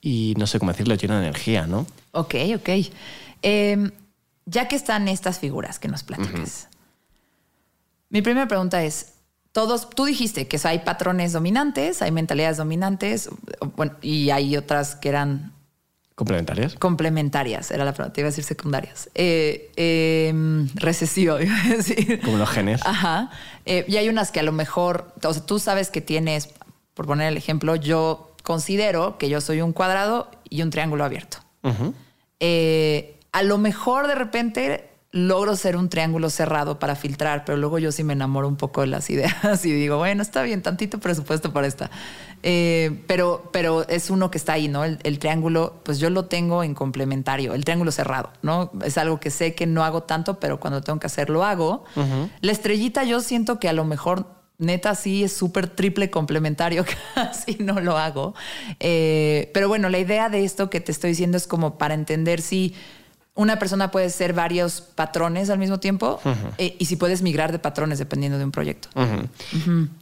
y 0.00 0.34
no 0.38 0.46
sé 0.46 0.58
cómo 0.58 0.72
decirlo, 0.72 0.94
lleno 0.94 1.14
de 1.14 1.26
energía, 1.26 1.66
¿no? 1.66 1.86
Ok, 2.12 2.34
ok. 2.56 2.68
Eh, 3.42 3.90
ya 4.46 4.68
que 4.68 4.76
están 4.76 5.08
estas 5.08 5.38
figuras 5.38 5.78
que 5.78 5.88
nos 5.88 6.02
platicas, 6.02 6.68
mi 8.08 8.22
primera 8.22 8.48
pregunta 8.48 8.82
es, 8.84 9.14
todos, 9.52 9.90
tú 9.90 10.06
dijiste 10.06 10.48
que 10.48 10.58
hay 10.64 10.78
patrones 10.78 11.32
dominantes, 11.32 12.00
hay 12.00 12.10
mentalidades 12.10 12.56
dominantes, 12.56 13.28
bueno, 13.76 13.96
y 14.00 14.30
hay 14.30 14.56
otras 14.56 14.96
que 14.96 15.10
eran 15.10 15.52
Complementarias. 16.14 16.74
complementarias, 16.74 17.70
era 17.70 17.84
la 17.84 17.94
pregunta, 17.94 18.20
iba 18.20 18.28
a 18.28 18.30
decir 18.30 18.44
secundarias. 18.44 19.10
Eh, 19.14 19.70
eh, 19.76 20.66
recesivo, 20.74 21.40
iba 21.40 21.54
a 21.56 21.68
decir. 21.68 22.20
Como 22.20 22.36
los 22.36 22.50
genes. 22.50 22.80
Ajá. 22.84 23.30
Eh, 23.64 23.84
y 23.88 23.96
hay 23.96 24.08
unas 24.08 24.30
que 24.30 24.40
a 24.40 24.42
lo 24.42 24.52
mejor, 24.52 25.14
o 25.22 25.32
sea, 25.32 25.44
tú 25.44 25.58
sabes 25.58 25.90
que 25.90 26.00
tienes, 26.00 26.50
por 26.94 27.06
poner 27.06 27.28
el 27.28 27.36
ejemplo, 27.36 27.76
yo 27.76 28.34
considero 28.42 29.18
que 29.18 29.28
yo 29.28 29.40
soy 29.40 29.62
un 29.62 29.72
cuadrado 29.72 30.30
y 30.48 30.62
un 30.62 30.70
triángulo 30.70 31.04
abierto. 31.04 31.38
Eh, 32.40 33.16
a 33.32 33.42
lo 33.42 33.56
mejor 33.56 34.08
de 34.08 34.14
repente 34.14 34.91
logro 35.12 35.56
ser 35.56 35.76
un 35.76 35.90
triángulo 35.90 36.30
cerrado 36.30 36.78
para 36.78 36.96
filtrar, 36.96 37.44
pero 37.44 37.58
luego 37.58 37.78
yo 37.78 37.92
sí 37.92 38.02
me 38.02 38.14
enamoro 38.14 38.48
un 38.48 38.56
poco 38.56 38.80
de 38.80 38.86
las 38.86 39.10
ideas 39.10 39.64
y 39.64 39.70
digo, 39.72 39.98
bueno, 39.98 40.22
está 40.22 40.42
bien, 40.42 40.62
tantito 40.62 40.98
presupuesto 40.98 41.52
para 41.52 41.66
esta. 41.66 41.90
Eh, 42.42 43.02
pero, 43.06 43.50
pero 43.52 43.86
es 43.88 44.10
uno 44.10 44.30
que 44.30 44.38
está 44.38 44.54
ahí, 44.54 44.68
¿no? 44.68 44.84
El, 44.84 44.98
el 45.02 45.18
triángulo, 45.18 45.80
pues 45.84 45.98
yo 45.98 46.08
lo 46.10 46.24
tengo 46.24 46.64
en 46.64 46.74
complementario, 46.74 47.54
el 47.54 47.64
triángulo 47.64 47.92
cerrado, 47.92 48.32
¿no? 48.40 48.72
Es 48.84 48.96
algo 48.96 49.20
que 49.20 49.30
sé 49.30 49.54
que 49.54 49.66
no 49.66 49.84
hago 49.84 50.02
tanto, 50.02 50.40
pero 50.40 50.58
cuando 50.58 50.80
tengo 50.80 50.98
que 50.98 51.06
hacer 51.06 51.28
lo 51.30 51.44
hago. 51.44 51.84
La 52.40 52.52
estrellita 52.52 53.04
yo 53.04 53.20
siento 53.20 53.60
que 53.60 53.68
a 53.68 53.72
lo 53.72 53.84
mejor 53.84 54.26
neta 54.58 54.94
sí 54.94 55.24
es 55.24 55.32
súper 55.32 55.68
triple 55.68 56.10
complementario, 56.10 56.84
casi 57.14 57.56
no 57.60 57.80
lo 57.80 57.98
hago. 57.98 58.34
Eh, 58.80 59.50
pero 59.52 59.68
bueno, 59.68 59.90
la 59.90 59.98
idea 59.98 60.30
de 60.30 60.44
esto 60.44 60.70
que 60.70 60.80
te 60.80 60.90
estoy 60.90 61.10
diciendo 61.10 61.36
es 61.36 61.46
como 61.46 61.76
para 61.76 61.94
entender 61.94 62.40
si 62.40 62.74
una 63.34 63.58
persona 63.58 63.90
puede 63.90 64.10
ser 64.10 64.34
varios 64.34 64.82
patrones 64.82 65.48
al 65.48 65.58
mismo 65.58 65.80
tiempo 65.80 66.20
eh, 66.58 66.76
y 66.78 66.84
si 66.84 66.96
puedes 66.96 67.22
migrar 67.22 67.50
de 67.50 67.58
patrones 67.58 67.98
dependiendo 67.98 68.36
de 68.38 68.44
un 68.44 68.52
proyecto. 68.52 68.88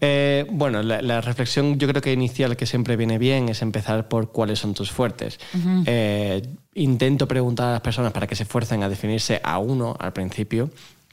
Eh, 0.00 0.46
bueno, 0.50 0.82
la, 0.82 1.00
la 1.00 1.20
reflexión 1.20 1.78
yo 1.78 1.86
creo 1.86 2.02
que 2.02 2.12
inicial 2.12 2.56
que 2.56 2.66
siempre 2.66 2.96
viene 2.96 3.18
bien 3.18 3.48
es 3.48 3.62
empezar 3.62 4.08
por 4.08 4.32
cuáles 4.32 4.58
son 4.58 4.74
tus 4.74 4.90
fuertes. 4.90 5.38
Eh, 5.86 6.42
intento 6.74 7.28
preguntar 7.28 7.68
a 7.68 7.72
las 7.72 7.80
personas 7.82 8.12
para 8.12 8.26
que 8.26 8.34
se 8.34 8.42
esfuercen 8.42 8.82
a 8.82 8.88
definirse 8.88 9.40
a 9.44 9.58
uno 9.58 9.96
al 10.00 10.12
principio, 10.12 10.70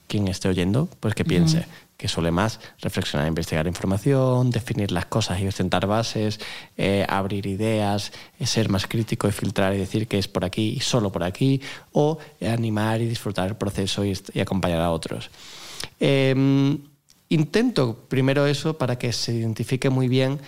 quien 0.08 0.28
esté 0.28 0.50
oyendo, 0.50 0.90
pues 1.00 1.14
que 1.14 1.24
piense 1.24 1.66
que 1.98 2.08
suele 2.08 2.32
más 2.32 2.60
reflexionar, 2.80 3.28
investigar 3.28 3.66
información, 3.66 4.52
definir 4.52 4.92
las 4.92 5.08
cosas 5.08 5.42
y 5.42 5.52
sentar 5.52 5.88
bases, 5.88 6.40
eh, 6.78 7.06
abrir 7.10 7.48
ideas, 7.48 8.12
eh, 8.40 8.46
ser 8.46 8.70
más 8.70 8.86
crítico 8.86 9.28
y 9.28 9.32
filtrar 9.32 9.74
y 9.74 9.80
decir 9.80 10.08
que 10.08 10.20
es 10.20 10.28
por 10.28 10.46
aquí 10.46 10.76
y 10.78 10.80
solo 10.80 11.12
por 11.12 11.24
aquí, 11.24 11.60
o 11.92 12.20
eh, 12.40 12.50
animar 12.50 13.02
y 13.02 13.08
disfrutar 13.08 13.48
el 13.48 13.56
proceso 13.56 14.06
y, 14.06 14.14
acompañar 14.40 14.82
a 14.82 14.92
otros. 14.92 15.32
Eh, 16.00 16.78
intento 17.30 18.06
primero 18.08 18.46
eso 18.46 18.78
para 18.78 18.98
que 18.98 19.12
se 19.12 19.34
identifique 19.34 19.90
muy 19.90 20.08
bien 20.08 20.40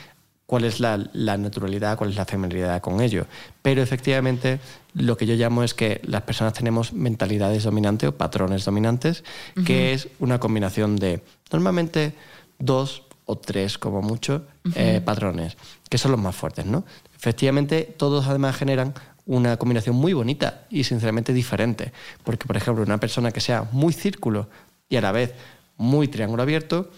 cuál 0.49 0.65
es 0.65 0.79
la, 0.79 0.97
la 1.13 1.37
naturalidad, 1.37 1.95
cuál 1.95 2.09
es 2.09 2.15
la 2.15 2.25
familiaridad 2.25 2.81
con 2.81 3.01
ello. 3.01 3.27
Pero 3.61 3.83
efectivamente 3.83 4.59
lo 4.95 5.15
que 5.15 5.27
yo 5.27 5.35
llamo 5.35 5.63
es 5.63 5.75
que 5.75 6.01
las 6.03 6.23
personas 6.23 6.53
tenemos 6.53 6.91
mentalidades 6.91 7.63
dominantes 7.63 8.09
o 8.09 8.17
patrones 8.17 8.65
dominantes, 8.65 9.23
que 9.63 9.93
es 9.93 10.07
una 10.17 10.39
combinación 10.39 10.95
de 10.95 11.21
normalmente 11.51 12.13
dos 12.57 13.03
o 13.25 13.37
tres 13.37 13.77
como 13.77 14.01
mucho 14.01 14.47
eh, 14.75 15.01
patrones, 15.03 15.55
que 15.89 15.97
son 15.97 16.11
los 16.11 16.19
más 16.19 16.35
fuertes. 16.35 16.65
¿no? 16.65 16.83
Efectivamente, 17.15 17.83
todos 17.97 18.27
además 18.27 18.55
generan 18.55 18.93
una 19.25 19.57
combinación 19.57 19.95
muy 19.95 20.13
bonita 20.13 20.65
y 20.69 20.83
sinceramente 20.83 21.33
diferente. 21.33 21.93
Porque, 22.23 22.47
por 22.47 22.57
ejemplo, 22.57 22.83
una 22.83 22.99
persona 22.99 23.31
que 23.31 23.41
sea 23.41 23.67
muy 23.71 23.93
círculo 23.93 24.49
y 24.89 24.95
a 24.95 25.01
la 25.01 25.11
vez 25.11 25.35
muy 25.77 26.07
triángulo 26.07 26.41
abierto, 26.41 26.89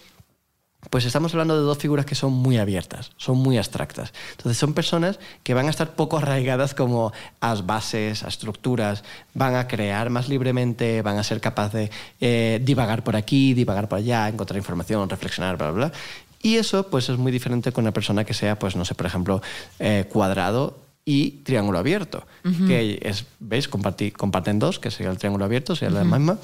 pues 0.90 1.04
estamos 1.04 1.32
hablando 1.32 1.56
de 1.56 1.62
dos 1.62 1.78
figuras 1.78 2.04
que 2.04 2.14
son 2.14 2.32
muy 2.32 2.58
abiertas, 2.58 3.12
son 3.16 3.38
muy 3.38 3.56
abstractas. 3.56 4.12
Entonces 4.32 4.58
son 4.58 4.74
personas 4.74 5.18
que 5.42 5.54
van 5.54 5.66
a 5.66 5.70
estar 5.70 5.94
poco 5.94 6.18
arraigadas 6.18 6.74
como 6.74 7.12
a 7.40 7.54
bases, 7.54 8.24
a 8.24 8.28
estructuras, 8.28 9.04
van 9.32 9.54
a 9.54 9.68
crear 9.68 10.10
más 10.10 10.28
libremente, 10.28 11.00
van 11.02 11.18
a 11.18 11.22
ser 11.22 11.40
capaces 11.40 11.72
de 11.72 11.90
eh, 12.20 12.60
divagar 12.62 13.04
por 13.04 13.16
aquí, 13.16 13.54
divagar 13.54 13.88
por 13.88 13.98
allá, 13.98 14.28
encontrar 14.28 14.58
información, 14.58 15.08
reflexionar, 15.08 15.56
bla, 15.56 15.70
bla, 15.70 15.86
bla. 15.86 15.98
Y 16.42 16.56
eso 16.56 16.88
pues 16.88 17.08
es 17.08 17.16
muy 17.16 17.30
diferente 17.30 17.70
con 17.70 17.84
una 17.84 17.92
persona 17.92 18.24
que 18.24 18.34
sea, 18.34 18.58
pues 18.58 18.74
no 18.74 18.84
sé, 18.84 18.96
por 18.96 19.06
ejemplo, 19.06 19.40
eh, 19.78 20.06
cuadrado 20.10 20.78
y 21.04 21.42
triángulo 21.42 21.78
abierto, 21.78 22.26
que 22.42 23.00
es, 23.02 23.24
¿veis? 23.40 23.68
comparten 23.68 24.58
dos, 24.58 24.78
que 24.78 24.90
sería 24.90 25.10
el 25.10 25.18
triángulo 25.18 25.44
abierto, 25.44 25.74
sería 25.74 25.98
la 25.98 26.04
misma. 26.04 26.38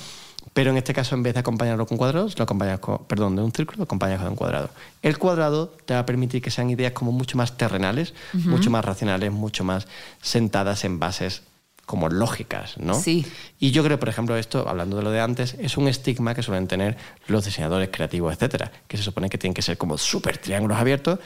Pero 0.52 0.70
en 0.70 0.76
este 0.76 0.94
caso, 0.94 1.14
en 1.14 1.22
vez 1.22 1.34
de 1.34 1.40
acompañarlo 1.40 1.86
con 1.86 1.98
cuadrados, 1.98 2.38
lo 2.38 2.44
acompañas 2.44 2.80
con, 2.80 3.04
perdón, 3.04 3.36
de 3.36 3.42
un 3.42 3.52
círculo, 3.52 3.78
lo 3.78 3.84
acompañas 3.84 4.20
con 4.20 4.28
un 4.28 4.36
cuadrado. 4.36 4.70
El 5.02 5.18
cuadrado 5.18 5.68
te 5.84 5.94
va 5.94 6.00
a 6.00 6.06
permitir 6.06 6.42
que 6.42 6.50
sean 6.50 6.70
ideas 6.70 6.92
como 6.92 7.12
mucho 7.12 7.36
más 7.36 7.56
terrenales, 7.56 8.14
mucho 8.32 8.70
más 8.70 8.84
racionales, 8.84 9.32
mucho 9.32 9.64
más 9.64 9.86
sentadas 10.20 10.84
en 10.84 10.98
bases 10.98 11.42
como 11.88 12.10
lógicas, 12.10 12.76
¿no? 12.76 12.92
Sí. 12.92 13.24
Y 13.58 13.70
yo 13.70 13.82
creo, 13.82 13.98
por 13.98 14.10
ejemplo, 14.10 14.36
esto, 14.36 14.68
hablando 14.68 14.98
de 14.98 15.02
lo 15.02 15.10
de 15.10 15.20
antes, 15.20 15.56
es 15.58 15.78
un 15.78 15.88
estigma 15.88 16.34
que 16.34 16.42
suelen 16.42 16.68
tener 16.68 16.98
los 17.28 17.46
diseñadores 17.46 17.88
creativos, 17.90 18.34
etcétera, 18.34 18.70
que 18.86 18.98
se 18.98 19.02
supone 19.02 19.30
que 19.30 19.38
tienen 19.38 19.54
que 19.54 19.62
ser 19.62 19.78
como 19.78 19.96
súper 19.96 20.36
triángulos 20.36 20.76
abiertos, 20.76 21.18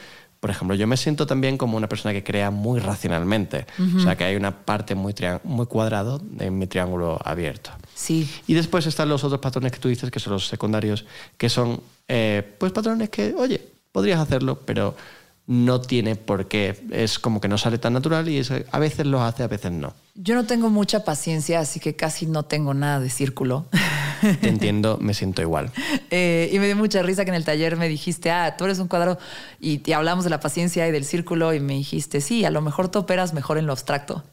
por 0.43 0.49
ejemplo, 0.49 0.75
yo 0.75 0.87
me 0.87 0.97
siento 0.97 1.25
también 1.25 1.57
como 1.57 1.77
una 1.77 1.87
persona 1.87 2.11
que 2.11 2.21
crea 2.21 2.51
muy 2.51 2.81
racionalmente. 2.81 3.65
O 3.95 4.01
sea, 4.01 4.17
que 4.17 4.25
hay 4.25 4.35
una 4.35 4.51
parte 4.65 4.93
muy, 4.93 5.15
muy 5.45 5.65
cuadrado 5.67 6.21
en 6.37 6.59
mi 6.59 6.67
triángulo 6.67 7.17
abierto. 7.23 7.71
Sí. 7.95 8.29
Y 8.45 8.53
después 8.53 8.85
están 8.85 9.07
los 9.07 9.23
otros 9.23 9.39
patrones 9.39 9.71
que 9.71 9.79
tú 9.79 9.87
dices, 9.87 10.11
que 10.11 10.19
son 10.19 10.33
los 10.33 10.47
secundarios, 10.47 11.05
que 11.37 11.47
son 11.47 11.79
eh, 12.09 12.43
pues 12.57 12.73
patrones 12.73 13.09
que, 13.09 13.33
oye, 13.37 13.61
podrías 13.93 14.19
hacerlo, 14.19 14.59
pero 14.65 14.97
no 15.45 15.81
tiene 15.81 16.15
por 16.15 16.47
qué. 16.47 16.81
Es 16.91 17.19
como 17.19 17.41
que 17.41 17.47
no 17.47 17.57
sale 17.57 17.77
tan 17.77 17.93
natural 17.93 18.29
y 18.29 18.41
a 18.71 18.79
veces 18.79 19.05
lo 19.05 19.21
hace, 19.21 19.43
a 19.43 19.47
veces 19.47 19.71
no. 19.71 19.93
Yo 20.15 20.35
no 20.35 20.45
tengo 20.45 20.69
mucha 20.69 21.03
paciencia, 21.03 21.59
así 21.59 21.79
que 21.79 21.95
casi 21.95 22.25
no 22.25 22.43
tengo 22.43 22.73
nada 22.73 22.99
de 22.99 23.09
círculo. 23.09 23.65
Te 24.41 24.47
entiendo, 24.47 24.97
me 25.01 25.13
siento 25.13 25.41
igual. 25.41 25.71
Eh, 26.15 26.51
y 26.53 26.59
me 26.59 26.67
dio 26.67 26.75
mucha 26.75 27.01
risa 27.01 27.25
que 27.25 27.31
en 27.31 27.35
el 27.35 27.43
taller 27.43 27.75
me 27.75 27.89
dijiste, 27.89 28.29
ah, 28.29 28.55
tú 28.55 28.65
eres 28.65 28.77
un 28.77 28.87
cuadrado, 28.87 29.17
y, 29.59 29.91
hablamos 29.93 30.23
de 30.23 30.29
la 30.29 30.39
paciencia 30.39 30.87
y 30.87 30.91
del 30.91 31.05
círculo, 31.05 31.55
y 31.55 31.59
me 31.59 31.73
dijiste, 31.73 32.21
sí, 32.21 32.45
a 32.45 32.51
lo 32.51 32.61
mejor 32.61 32.89
tú 32.89 32.99
operas 32.99 33.33
mejor 33.33 33.57
en 33.57 33.65
lo 33.65 33.71
abstracto. 33.71 34.23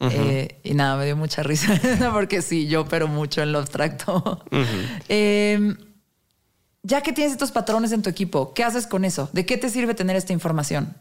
Eh, 0.00 0.58
y 0.64 0.74
nada, 0.74 0.96
me 0.96 1.04
dio 1.04 1.16
mucha 1.16 1.44
risa, 1.44 1.80
porque 2.12 2.42
sí, 2.42 2.66
yo 2.66 2.82
opero 2.82 3.06
mucho 3.06 3.40
en 3.40 3.52
lo 3.52 3.60
abstracto. 3.60 4.44
Ya 6.82 7.02
que 7.02 7.12
tienes 7.12 7.32
estos 7.32 7.52
patrones 7.52 7.92
en 7.92 8.02
tu 8.02 8.10
equipo, 8.10 8.54
¿qué 8.54 8.64
haces 8.64 8.86
con 8.86 9.04
eso? 9.04 9.28
¿De 9.32 9.46
qué 9.46 9.56
te 9.56 9.70
sirve 9.70 9.94
tener 9.94 10.16
esta 10.16 10.32
información? 10.32 10.96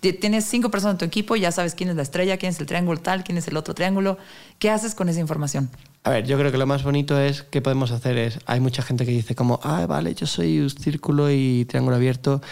Tienes 0.00 0.44
cinco 0.46 0.70
personas 0.70 0.94
en 0.94 0.98
tu 0.98 1.04
equipo, 1.04 1.36
ya 1.36 1.52
sabes 1.52 1.74
quién 1.74 1.88
es 1.88 1.96
la 1.96 2.02
estrella, 2.02 2.36
quién 2.36 2.50
es 2.50 2.58
el 2.58 2.66
triángulo 2.66 3.00
tal, 3.00 3.22
quién 3.22 3.38
es 3.38 3.46
el 3.46 3.56
otro 3.56 3.74
triángulo. 3.74 4.18
¿Qué 4.58 4.70
haces 4.70 4.94
con 4.94 5.08
esa 5.08 5.20
información? 5.20 5.70
A 6.02 6.10
ver, 6.10 6.26
yo 6.26 6.36
creo 6.36 6.50
que 6.50 6.58
lo 6.58 6.66
más 6.66 6.82
bonito 6.82 7.20
es 7.20 7.42
que 7.44 7.62
podemos 7.62 7.92
hacer 7.92 8.18
es, 8.18 8.40
hay 8.46 8.58
mucha 8.58 8.82
gente 8.82 9.06
que 9.06 9.12
dice 9.12 9.36
como, 9.36 9.60
ah, 9.62 9.86
vale, 9.86 10.14
yo 10.14 10.26
soy 10.26 10.58
un 10.58 10.70
círculo 10.70 11.30
y 11.30 11.64
triángulo 11.66 11.94
abierto, 11.94 12.42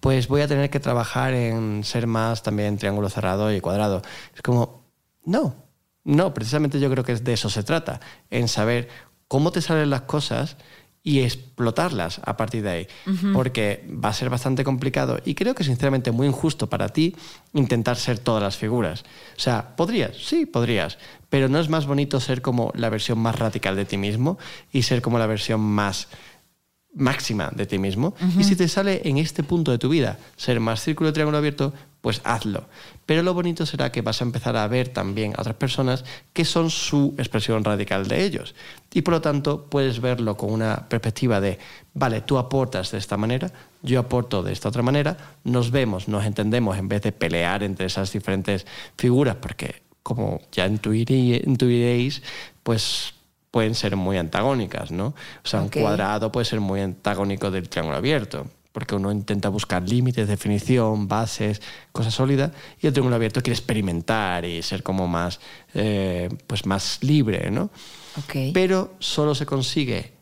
pues 0.00 0.28
voy 0.28 0.42
a 0.42 0.48
tener 0.48 0.68
que 0.68 0.78
trabajar 0.78 1.32
en 1.32 1.84
ser 1.84 2.06
más 2.06 2.42
también 2.42 2.76
triángulo 2.76 3.08
cerrado 3.08 3.52
y 3.52 3.60
cuadrado. 3.62 4.02
Es 4.34 4.42
como, 4.42 4.84
no, 5.24 5.54
no, 6.04 6.34
precisamente 6.34 6.80
yo 6.80 6.90
creo 6.90 7.04
que 7.04 7.14
de 7.14 7.32
eso 7.32 7.48
se 7.48 7.62
trata, 7.62 8.00
en 8.30 8.48
saber 8.48 8.88
cómo 9.26 9.52
te 9.52 9.62
salen 9.62 9.88
las 9.90 10.02
cosas 10.02 10.56
y 11.08 11.20
explotarlas 11.20 12.20
a 12.22 12.36
partir 12.36 12.62
de 12.62 12.68
ahí, 12.68 12.86
porque 13.32 13.82
va 13.88 14.10
a 14.10 14.12
ser 14.12 14.28
bastante 14.28 14.62
complicado 14.62 15.18
y 15.24 15.34
creo 15.34 15.54
que 15.54 15.64
sinceramente 15.64 16.12
muy 16.12 16.26
injusto 16.26 16.68
para 16.68 16.90
ti 16.90 17.16
intentar 17.54 17.96
ser 17.96 18.18
todas 18.18 18.42
las 18.42 18.58
figuras. 18.58 19.04
O 19.34 19.40
sea, 19.40 19.74
podrías, 19.74 20.18
sí, 20.18 20.44
podrías, 20.44 20.98
pero 21.30 21.48
no 21.48 21.60
es 21.60 21.70
más 21.70 21.86
bonito 21.86 22.20
ser 22.20 22.42
como 22.42 22.72
la 22.74 22.90
versión 22.90 23.18
más 23.20 23.38
radical 23.38 23.74
de 23.74 23.86
ti 23.86 23.96
mismo 23.96 24.36
y 24.70 24.82
ser 24.82 25.00
como 25.00 25.18
la 25.18 25.26
versión 25.26 25.62
más 25.62 26.08
máxima 26.94 27.50
de 27.54 27.66
ti 27.66 27.78
mismo. 27.78 28.14
Y 28.38 28.44
si 28.44 28.56
te 28.56 28.68
sale 28.68 29.02
en 29.04 29.18
este 29.18 29.42
punto 29.42 29.70
de 29.70 29.78
tu 29.78 29.88
vida 29.88 30.18
ser 30.36 30.58
más 30.60 30.82
círculo 30.82 31.08
de 31.08 31.12
triángulo 31.12 31.38
abierto, 31.38 31.72
pues 32.00 32.20
hazlo. 32.24 32.64
Pero 33.06 33.22
lo 33.22 33.34
bonito 33.34 33.66
será 33.66 33.90
que 33.92 34.02
vas 34.02 34.20
a 34.20 34.24
empezar 34.24 34.56
a 34.56 34.66
ver 34.68 34.88
también 34.88 35.32
a 35.36 35.40
otras 35.40 35.56
personas 35.56 36.04
que 36.32 36.44
son 36.44 36.70
su 36.70 37.14
expresión 37.18 37.64
radical 37.64 38.08
de 38.08 38.24
ellos. 38.24 38.54
Y 38.92 39.02
por 39.02 39.14
lo 39.14 39.20
tanto 39.20 39.66
puedes 39.66 40.00
verlo 40.00 40.36
con 40.36 40.52
una 40.52 40.88
perspectiva 40.88 41.40
de, 41.40 41.58
vale, 41.94 42.20
tú 42.22 42.38
aportas 42.38 42.90
de 42.92 42.98
esta 42.98 43.16
manera, 43.16 43.52
yo 43.82 44.00
aporto 44.00 44.42
de 44.42 44.52
esta 44.52 44.68
otra 44.68 44.82
manera, 44.82 45.16
nos 45.44 45.70
vemos, 45.70 46.08
nos 46.08 46.24
entendemos 46.24 46.78
en 46.78 46.88
vez 46.88 47.02
de 47.02 47.12
pelear 47.12 47.62
entre 47.62 47.86
esas 47.86 48.12
diferentes 48.12 48.66
figuras, 48.96 49.36
porque 49.36 49.82
como 50.02 50.40
ya 50.52 50.66
intuiréis, 50.66 52.22
pues 52.62 53.14
pueden 53.50 53.74
ser 53.74 53.96
muy 53.96 54.16
antagónicas, 54.18 54.90
¿no? 54.90 55.14
O 55.44 55.48
sea, 55.48 55.62
un 55.62 55.68
cuadrado 55.68 56.30
puede 56.32 56.44
ser 56.44 56.60
muy 56.60 56.80
antagónico 56.80 57.50
del 57.50 57.68
triángulo 57.68 57.96
abierto 57.96 58.46
porque 58.78 58.94
uno 58.94 59.10
intenta 59.10 59.48
buscar 59.48 59.88
límites, 59.88 60.28
definición, 60.28 61.08
bases, 61.08 61.60
cosas 61.90 62.14
sólidas, 62.14 62.52
y 62.80 62.86
el 62.86 62.92
triángulo 62.92 63.16
abierto 63.16 63.42
quiere 63.42 63.56
experimentar 63.56 64.44
y 64.44 64.62
ser 64.62 64.84
como 64.84 65.08
más, 65.08 65.40
eh, 65.74 66.28
pues 66.46 66.64
más 66.64 66.98
libre, 67.02 67.50
¿no? 67.50 67.70
Pero 68.54 68.94
solo 69.00 69.34
se 69.34 69.46
consigue 69.46 70.12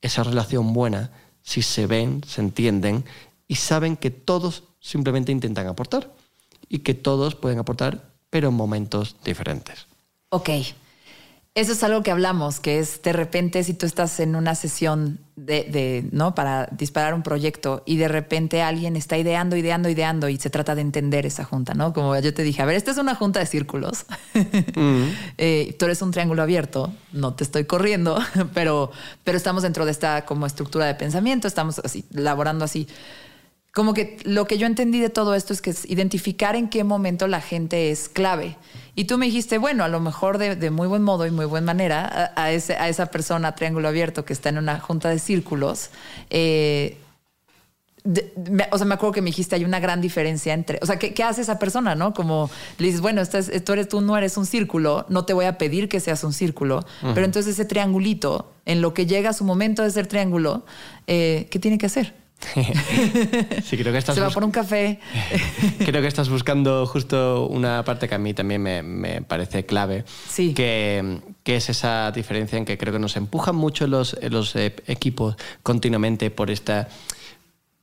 esa 0.00 0.22
relación 0.22 0.72
buena 0.72 1.10
si 1.42 1.60
se 1.60 1.86
ven, 1.86 2.22
se 2.26 2.40
entienden 2.40 3.04
y 3.46 3.56
saben 3.56 3.94
que 3.94 4.10
todos 4.10 4.64
simplemente 4.80 5.30
intentan 5.30 5.66
aportar 5.66 6.10
y 6.66 6.78
que 6.78 6.94
todos 6.94 7.34
pueden 7.34 7.58
aportar, 7.58 8.10
pero 8.30 8.48
en 8.48 8.54
momentos 8.54 9.16
diferentes. 9.22 9.86
Ok. 10.30 10.48
Eso 11.58 11.72
es 11.72 11.82
algo 11.82 12.04
que 12.04 12.12
hablamos, 12.12 12.60
que 12.60 12.78
es 12.78 13.02
de 13.02 13.12
repente 13.12 13.64
si 13.64 13.74
tú 13.74 13.84
estás 13.84 14.20
en 14.20 14.36
una 14.36 14.54
sesión 14.54 15.18
de, 15.34 16.08
¿no? 16.12 16.32
Para 16.32 16.68
disparar 16.70 17.14
un 17.14 17.24
proyecto 17.24 17.82
y 17.84 17.96
de 17.96 18.06
repente 18.06 18.62
alguien 18.62 18.94
está 18.94 19.18
ideando, 19.18 19.56
ideando, 19.56 19.88
ideando 19.88 20.28
y 20.28 20.36
se 20.36 20.50
trata 20.50 20.76
de 20.76 20.82
entender 20.82 21.26
esa 21.26 21.42
junta, 21.42 21.74
¿no? 21.74 21.92
Como 21.92 22.16
yo 22.20 22.32
te 22.32 22.44
dije, 22.44 22.62
a 22.62 22.64
ver, 22.64 22.76
esta 22.76 22.92
es 22.92 22.98
una 22.98 23.16
junta 23.16 23.40
de 23.40 23.46
círculos. 23.46 24.06
Mm. 24.76 25.08
Eh, 25.40 25.76
tú 25.78 25.84
eres 25.84 26.02
un 26.02 26.10
triángulo 26.10 26.42
abierto, 26.42 26.92
no 27.12 27.34
te 27.34 27.44
estoy 27.44 27.64
corriendo, 27.64 28.18
pero, 28.54 28.90
pero 29.24 29.36
estamos 29.36 29.62
dentro 29.62 29.84
de 29.84 29.90
esta 29.90 30.24
como 30.24 30.46
estructura 30.46 30.86
de 30.86 30.94
pensamiento, 30.94 31.48
estamos 31.48 31.80
así, 31.80 32.04
laborando 32.10 32.64
así 32.64 32.88
como 33.78 33.94
que 33.94 34.16
lo 34.24 34.48
que 34.48 34.58
yo 34.58 34.66
entendí 34.66 34.98
de 34.98 35.08
todo 35.08 35.36
esto 35.36 35.52
es 35.52 35.62
que 35.62 35.70
es 35.70 35.88
identificar 35.88 36.56
en 36.56 36.68
qué 36.68 36.82
momento 36.82 37.28
la 37.28 37.40
gente 37.40 37.92
es 37.92 38.08
clave. 38.08 38.56
Y 38.96 39.04
tú 39.04 39.18
me 39.18 39.26
dijiste, 39.26 39.56
bueno, 39.56 39.84
a 39.84 39.88
lo 39.88 40.00
mejor 40.00 40.36
de, 40.36 40.70
muy 40.72 40.88
buen 40.88 41.02
modo 41.02 41.26
y 41.26 41.30
muy 41.30 41.46
buena 41.46 41.66
manera, 41.66 42.32
a, 42.34 42.50
ese, 42.50 42.74
a, 42.74 42.88
esa 42.88 43.06
persona 43.06 43.54
triángulo 43.54 43.86
abierto 43.86 44.24
que 44.24 44.32
está 44.32 44.48
en 44.48 44.58
una 44.58 44.80
junta 44.80 45.10
de 45.10 45.20
círculos, 45.20 45.90
eh, 46.28 46.96
o 48.72 48.78
sea, 48.78 48.84
me 48.84 48.94
acuerdo 48.94 49.12
que 49.12 49.22
me 49.22 49.30
dijiste, 49.30 49.54
hay 49.54 49.64
una 49.64 49.78
gran 49.78 50.00
diferencia 50.00 50.54
entre, 50.54 50.80
o 50.82 50.86
sea, 50.86 50.98
¿qué, 50.98 51.22
hace 51.22 51.42
esa 51.42 51.60
persona, 51.60 51.94
no? 51.94 52.14
Como 52.14 52.50
le 52.78 52.86
dices, 52.86 53.00
bueno, 53.00 53.22
tú, 53.64 53.72
eres, 53.74 53.88
tú 53.88 54.00
no 54.00 54.18
eres 54.18 54.36
un 54.36 54.46
círculo, 54.46 55.06
no 55.08 55.24
te 55.24 55.34
voy 55.34 55.44
a 55.44 55.56
pedir 55.56 55.88
que 55.88 56.00
seas 56.00 56.24
un 56.24 56.32
círculo, 56.32 56.84
pero 57.14 57.24
entonces 57.24 57.54
ese 57.54 57.64
triangulito, 57.64 58.54
en 58.64 58.80
lo 58.80 58.92
que 58.92 59.06
llega 59.06 59.32
su 59.32 59.44
momento 59.44 59.84
de 59.84 59.90
ser 59.92 60.08
triángulo, 60.08 60.66
eh, 61.06 61.46
¿qué 61.52 61.60
tiene 61.60 61.78
que 61.78 61.86
hacer? 61.86 62.26
sí, 63.64 63.76
creo 63.76 63.92
que 63.92 63.98
estás 63.98 64.14
Se 64.14 64.20
va 64.20 64.30
por 64.30 64.44
un 64.44 64.50
café. 64.50 65.00
creo 65.78 66.00
que 66.00 66.06
estás 66.06 66.28
buscando 66.28 66.86
justo 66.86 67.46
una 67.48 67.84
parte 67.84 68.08
que 68.08 68.14
a 68.14 68.18
mí 68.18 68.32
también 68.34 68.62
me, 68.62 69.22
parece 69.22 69.66
clave, 69.66 70.04
sí. 70.28 70.54
que, 70.54 71.20
que, 71.42 71.56
es 71.56 71.68
esa 71.68 72.12
diferencia 72.12 72.56
en 72.56 72.64
que 72.64 72.78
creo 72.78 72.92
que 72.92 72.98
nos 72.98 73.16
empujan 73.16 73.56
mucho 73.56 73.86
los, 73.86 74.16
los 74.22 74.54
e, 74.56 74.74
equipos 74.86 75.36
continuamente 75.62 76.30
por 76.30 76.50
esta 76.50 76.88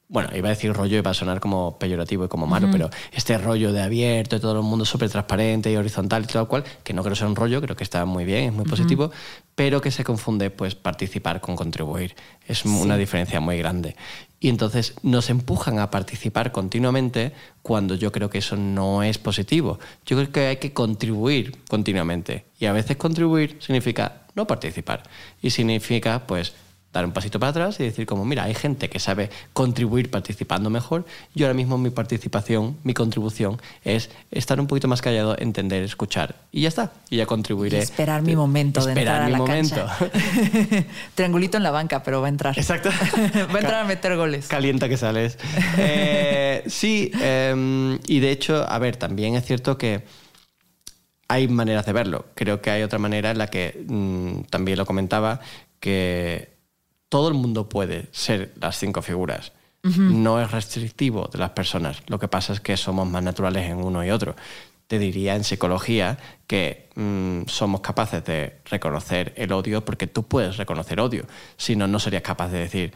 bueno, 0.08 0.30
iba 0.36 0.50
a 0.50 0.52
decir 0.52 0.72
rollo 0.72 0.98
y 0.98 1.02
va 1.02 1.12
a 1.12 1.16
sonar 1.16 1.40
como 1.40 1.80
peyorativo 1.80 2.26
y 2.26 2.28
como 2.28 2.46
malo, 2.46 2.68
pero 2.72 2.90
este 3.12 3.38
rollo 3.40 3.74
de 3.74 3.82
abierto 3.82 4.36
y 4.36 4.40
todo 4.40 4.60
el 4.60 4.62
mundo 4.62 4.86
súper 4.86 5.10
transparente 5.10 5.72
y 5.72 5.76
horizontal 5.76 6.24
y 6.24 6.28
todo 6.28 6.48
cual, 6.48 6.64
que 6.84 6.94
no 6.94 7.04
creo 7.04 7.16
sea 7.16 7.28
un 7.28 7.36
rollo, 7.36 7.60
creo 7.60 7.76
que 7.76 7.84
está 7.84 8.06
muy 8.06 8.24
bien, 8.24 8.46
es 8.46 8.54
muy 8.54 8.66
positivo, 8.66 9.10
pero 9.56 9.82
que 9.82 9.90
se 9.90 10.04
confunde 10.04 10.52
pues 10.52 10.76
participar 10.76 11.42
con 11.42 11.56
contribuir. 11.56 12.16
Es 12.48 12.66
una 12.66 12.98
diferencia 12.98 13.40
muy 13.40 13.58
grande. 13.58 13.96
Y 14.40 14.50
entonces 14.50 14.94
nos 15.02 15.32
empujan 15.32 15.80
a 15.80 15.90
participar 15.90 16.52
continuamente 16.52 17.32
cuando 17.64 17.96
yo 17.96 18.12
creo 18.12 18.30
que 18.30 18.38
eso 18.38 18.56
no 18.56 19.02
es 19.02 19.18
positivo. 19.18 19.80
Yo 20.06 20.18
creo 20.18 20.32
que 20.32 20.48
hay 20.48 20.58
que 20.58 20.72
contribuir 20.72 21.58
continuamente. 21.68 22.46
Y 22.60 22.68
a 22.68 22.74
veces 22.74 22.98
contribuir 22.98 23.58
significa 23.60 24.28
no 24.36 24.46
participar. 24.46 25.02
Y 25.42 25.50
significa 25.50 26.28
pues 26.28 26.54
dar 27.00 27.06
un 27.06 27.12
pasito 27.12 27.40
para 27.40 27.50
atrás 27.50 27.80
y 27.80 27.84
decir 27.84 28.06
como, 28.06 28.24
mira, 28.24 28.44
hay 28.44 28.54
gente 28.54 28.90
que 28.90 29.00
sabe 29.00 29.30
contribuir 29.52 30.10
participando 30.10 30.70
mejor. 30.70 31.06
Yo 31.34 31.46
ahora 31.46 31.54
mismo 31.54 31.78
mi 31.78 31.90
participación, 31.90 32.78
mi 32.84 32.94
contribución 32.94 33.62
es 33.84 34.10
estar 34.32 34.60
un 34.62 34.68
poquito 34.68 34.88
más 34.88 35.02
callado, 35.02 35.36
entender, 35.38 35.84
escuchar 35.84 36.36
y 36.52 36.62
ya 36.62 36.70
está. 36.70 36.94
Y 37.10 37.18
ya 37.18 37.26
contribuiré. 37.26 37.78
Y 37.78 37.82
esperar 37.82 38.22
mi 38.22 38.36
momento 38.36 38.84
de 38.86 38.94
Esperar 38.94 39.22
entrar 39.22 39.22
a 39.22 39.26
mi 39.26 39.32
la 39.34 39.38
momento. 39.38 39.86
cancha. 39.86 40.86
Triangulito 41.16 41.58
en 41.58 41.64
la 41.64 41.72
banca, 41.72 42.02
pero 42.02 42.22
va 42.22 42.28
a 42.28 42.30
entrar. 42.30 42.58
Exacto. 42.58 42.90
va 43.54 43.56
a 43.56 43.60
entrar 43.60 43.82
a 43.82 43.84
meter 43.84 44.16
goles. 44.16 44.48
Calienta 44.48 44.90
que 44.90 44.98
sales. 44.98 45.38
Eh, 45.78 46.64
sí, 46.68 47.12
eh, 47.20 48.00
y 48.08 48.20
de 48.20 48.32
hecho, 48.32 48.66
a 48.68 48.80
ver, 48.80 48.96
también 48.96 49.36
es 49.36 49.46
cierto 49.46 49.78
que 49.78 50.04
hay 51.28 51.48
maneras 51.48 51.86
de 51.86 51.94
verlo. 51.94 52.28
Creo 52.36 52.62
que 52.62 52.72
hay 52.72 52.84
otra 52.84 53.00
manera 53.00 53.32
en 53.32 53.38
la 53.38 53.48
que 53.48 53.84
mm, 53.88 54.44
también 54.50 54.78
lo 54.78 54.86
comentaba, 54.86 55.42
que 55.80 56.55
todo 57.16 57.30
el 57.30 57.34
mundo 57.34 57.70
puede 57.70 58.10
ser 58.12 58.52
las 58.60 58.78
cinco 58.78 59.02
figuras. 59.02 59.54
No 59.84 60.42
es 60.42 60.52
restrictivo 60.52 61.30
de 61.32 61.40
las 61.40 61.52
personas. 61.52 62.04
Lo 62.08 62.20
que 62.20 62.28
pasa 62.28 62.52
es 62.52 62.60
que 62.60 62.76
somos 62.76 63.08
más 63.08 63.24
naturales 63.24 63.70
en 63.70 63.78
uno 63.78 64.04
y 64.04 64.10
otro. 64.10 64.36
Te 64.88 65.00
diría 65.00 65.38
en 65.38 65.46
psicología 65.46 66.18
que 66.46 66.90
mm, 66.96 67.44
somos 67.48 67.80
capaces 67.80 68.22
de 68.26 68.58
reconocer 68.66 69.32
el 69.38 69.54
odio 69.54 69.86
porque 69.86 70.08
tú 70.08 70.24
puedes 70.24 70.58
reconocer 70.58 71.00
odio. 71.00 71.26
Si 71.56 71.78
no, 71.78 71.88
no 71.88 72.00
serías 72.00 72.22
capaz 72.22 72.50
de 72.50 72.60
decir, 72.60 72.94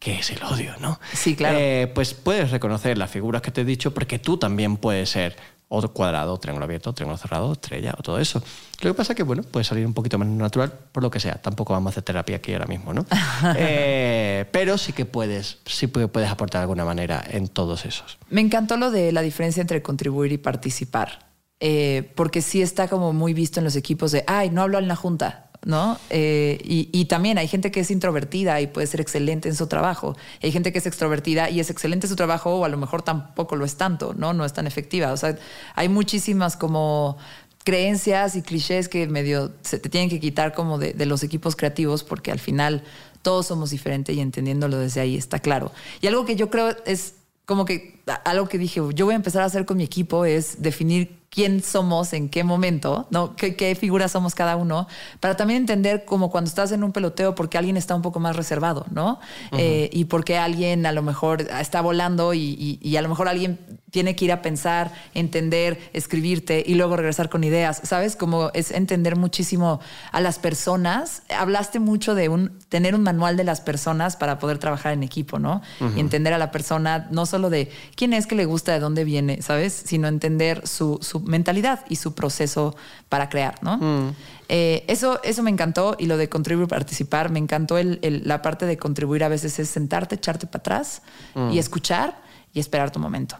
¿qué 0.00 0.18
es 0.18 0.30
el 0.30 0.42
odio? 0.42 0.74
¿no? 0.80 0.98
Sí, 1.12 1.36
claro. 1.36 1.56
Eh, 1.60 1.88
pues 1.94 2.14
puedes 2.14 2.50
reconocer 2.50 2.98
las 2.98 3.12
figuras 3.12 3.42
que 3.42 3.52
te 3.52 3.60
he 3.60 3.64
dicho 3.64 3.94
porque 3.94 4.18
tú 4.18 4.38
también 4.38 4.76
puedes 4.76 5.10
ser 5.10 5.36
o 5.72 5.80
cuadrado, 5.92 6.36
triángulo 6.38 6.64
abierto, 6.64 6.92
triángulo 6.92 7.16
cerrado, 7.16 7.52
estrella 7.52 7.94
o 7.96 8.02
todo 8.02 8.18
eso. 8.18 8.42
Lo 8.82 8.90
que 8.90 8.94
pasa 8.94 9.12
es 9.12 9.16
que, 9.16 9.22
bueno, 9.22 9.44
puede 9.44 9.62
salir 9.64 9.86
un 9.86 9.94
poquito 9.94 10.18
más 10.18 10.26
natural 10.26 10.72
por 10.90 11.02
lo 11.02 11.10
que 11.10 11.20
sea. 11.20 11.34
Tampoco 11.34 11.72
vamos 11.72 11.90
a 11.90 11.92
hacer 11.92 12.02
terapia 12.02 12.36
aquí 12.36 12.52
ahora 12.52 12.66
mismo, 12.66 12.92
¿no? 12.92 13.06
Eh, 13.56 14.46
pero 14.52 14.78
sí 14.78 14.92
que 14.92 15.04
puedes, 15.04 15.58
sí 15.66 15.86
que 15.88 16.08
puedes 16.08 16.28
aportar 16.28 16.60
de 16.60 16.62
alguna 16.62 16.84
manera 16.84 17.24
en 17.30 17.48
todos 17.48 17.84
esos. 17.84 18.18
Me 18.28 18.40
encantó 18.40 18.76
lo 18.76 18.90
de 18.90 19.12
la 19.12 19.22
diferencia 19.22 19.60
entre 19.60 19.80
contribuir 19.80 20.32
y 20.32 20.38
participar. 20.38 21.30
Eh, 21.60 22.10
porque 22.16 22.42
sí 22.42 22.62
está 22.62 22.88
como 22.88 23.12
muy 23.12 23.34
visto 23.34 23.60
en 23.60 23.64
los 23.64 23.76
equipos 23.76 24.12
de, 24.12 24.24
ay, 24.26 24.50
no 24.50 24.62
hablo 24.62 24.78
en 24.78 24.88
la 24.88 24.96
junta. 24.96 25.49
¿No? 25.64 25.98
Eh, 26.08 26.58
y, 26.64 26.88
y, 26.92 27.04
también 27.04 27.36
hay 27.38 27.46
gente 27.46 27.70
que 27.70 27.80
es 27.80 27.90
introvertida 27.90 28.60
y 28.60 28.66
puede 28.66 28.86
ser 28.86 29.00
excelente 29.00 29.48
en 29.48 29.54
su 29.54 29.66
trabajo. 29.66 30.16
Hay 30.42 30.52
gente 30.52 30.72
que 30.72 30.78
es 30.78 30.86
extrovertida 30.86 31.50
y 31.50 31.60
es 31.60 31.70
excelente 31.70 32.06
en 32.06 32.08
su 32.08 32.16
trabajo 32.16 32.56
o 32.56 32.64
a 32.64 32.68
lo 32.68 32.78
mejor 32.78 33.02
tampoco 33.02 33.56
lo 33.56 33.64
es 33.64 33.76
tanto, 33.76 34.14
¿no? 34.14 34.32
No 34.32 34.44
es 34.44 34.52
tan 34.52 34.66
efectiva. 34.66 35.12
O 35.12 35.16
sea, 35.16 35.36
hay 35.74 35.88
muchísimas 35.88 36.56
como 36.56 37.18
creencias 37.62 38.36
y 38.36 38.42
clichés 38.42 38.88
que 38.88 39.06
medio 39.06 39.52
se 39.60 39.78
te 39.78 39.90
tienen 39.90 40.08
que 40.08 40.18
quitar 40.18 40.54
como 40.54 40.78
de, 40.78 40.94
de 40.94 41.04
los 41.04 41.22
equipos 41.22 41.56
creativos 41.56 42.04
porque 42.04 42.32
al 42.32 42.38
final 42.38 42.82
todos 43.20 43.46
somos 43.46 43.68
diferentes 43.68 44.16
y 44.16 44.20
entendiéndolo 44.20 44.78
desde 44.78 45.00
ahí 45.00 45.16
está 45.16 45.40
claro. 45.40 45.72
Y 46.00 46.06
algo 46.06 46.24
que 46.24 46.36
yo 46.36 46.48
creo 46.48 46.74
es 46.86 47.14
como 47.44 47.64
que 47.64 48.00
algo 48.24 48.48
que 48.48 48.58
dije, 48.58 48.80
yo 48.94 49.04
voy 49.04 49.12
a 49.12 49.16
empezar 49.16 49.42
a 49.42 49.44
hacer 49.44 49.66
con 49.66 49.76
mi 49.76 49.84
equipo 49.84 50.24
es 50.24 50.62
definir 50.62 51.19
quién 51.30 51.62
somos, 51.62 52.12
en 52.12 52.28
qué 52.28 52.42
momento, 52.42 53.06
¿no? 53.10 53.36
¿Qué, 53.36 53.54
qué 53.54 53.74
figuras 53.76 54.10
somos 54.12 54.34
cada 54.34 54.56
uno, 54.56 54.88
para 55.20 55.36
también 55.36 55.60
entender 55.60 56.04
como 56.04 56.30
cuando 56.30 56.48
estás 56.48 56.72
en 56.72 56.82
un 56.82 56.92
peloteo, 56.92 57.34
por 57.36 57.48
qué 57.48 57.56
alguien 57.56 57.76
está 57.76 57.94
un 57.94 58.02
poco 58.02 58.18
más 58.18 58.34
reservado, 58.36 58.84
¿no? 58.90 59.20
Uh 59.52 59.56
-huh. 59.56 59.60
eh, 59.60 59.90
y 59.92 60.06
por 60.06 60.24
qué 60.24 60.38
alguien 60.38 60.86
a 60.86 60.92
lo 60.92 61.02
mejor 61.02 61.42
está 61.42 61.80
volando 61.82 62.34
y, 62.34 62.40
y, 62.58 62.78
y, 62.82 62.96
a 62.96 63.02
lo 63.02 63.08
mejor 63.08 63.28
alguien 63.28 63.58
tiene 63.90 64.16
que 64.16 64.24
ir 64.24 64.32
a 64.32 64.42
pensar, 64.42 64.92
entender, 65.14 65.78
escribirte 65.92 66.62
y 66.66 66.74
luego 66.74 66.96
regresar 66.96 67.28
con 67.28 67.44
ideas, 67.44 67.80
¿sabes? 67.84 68.16
Como 68.16 68.50
es 68.54 68.70
entender 68.70 69.16
muchísimo 69.16 69.80
a 70.12 70.20
las 70.20 70.38
personas. 70.38 71.22
Hablaste 71.36 71.80
mucho 71.80 72.14
de 72.14 72.28
un, 72.28 72.58
tener 72.68 72.94
un 72.94 73.02
manual 73.02 73.36
de 73.36 73.44
las 73.44 73.60
personas 73.60 74.16
para 74.16 74.38
poder 74.38 74.58
trabajar 74.58 74.92
en 74.92 75.02
equipo, 75.02 75.38
¿no? 75.38 75.62
Uh 75.80 75.84
-huh. 75.84 75.96
Y 75.96 76.00
entender 76.00 76.32
a 76.32 76.38
la 76.38 76.50
persona, 76.50 77.08
no 77.10 77.26
solo 77.26 77.50
de 77.50 77.70
quién 77.96 78.12
es 78.12 78.26
que 78.26 78.34
le 78.34 78.44
gusta, 78.44 78.72
de 78.72 78.80
dónde 78.80 79.04
viene, 79.04 79.42
¿sabes? 79.42 79.72
Sino 79.72 80.08
entender 80.08 80.66
su, 80.66 80.98
su 81.02 81.20
mentalidad 81.20 81.84
y 81.88 81.96
su 81.96 82.14
proceso 82.14 82.76
para 83.08 83.28
crear, 83.28 83.62
¿no? 83.62 83.78
Mm. 83.78 84.14
Eh, 84.48 84.84
eso, 84.88 85.20
eso 85.22 85.42
me 85.42 85.50
encantó 85.50 85.96
y 85.98 86.06
lo 86.06 86.16
de 86.16 86.28
contribuir, 86.28 86.66
participar, 86.66 87.30
me 87.30 87.38
encantó 87.38 87.78
el, 87.78 87.98
el, 88.02 88.22
la 88.26 88.42
parte 88.42 88.66
de 88.66 88.76
contribuir 88.76 89.22
a 89.22 89.28
veces 89.28 89.58
es 89.58 89.68
sentarte, 89.68 90.16
echarte 90.16 90.46
para 90.46 90.60
atrás 90.60 91.02
mm. 91.34 91.50
y 91.52 91.58
escuchar 91.58 92.20
y 92.52 92.58
esperar 92.60 92.90
tu 92.90 92.98
momento. 92.98 93.36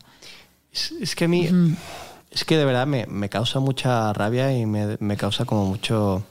Es, 0.73 0.93
es 0.93 1.15
que 1.15 1.25
a 1.25 1.29
mí, 1.29 1.49
mm. 1.49 1.77
es 2.31 2.45
que 2.45 2.57
de 2.57 2.65
verdad 2.65 2.87
me, 2.87 3.07
me 3.07 3.29
causa 3.29 3.61
mucha 3.61 4.13
rabia 4.13 4.57
y 4.57 4.67
me, 4.67 4.97
me, 5.01 5.17
causa 5.17 5.45
como 5.45 5.67
mucho... 5.67 6.25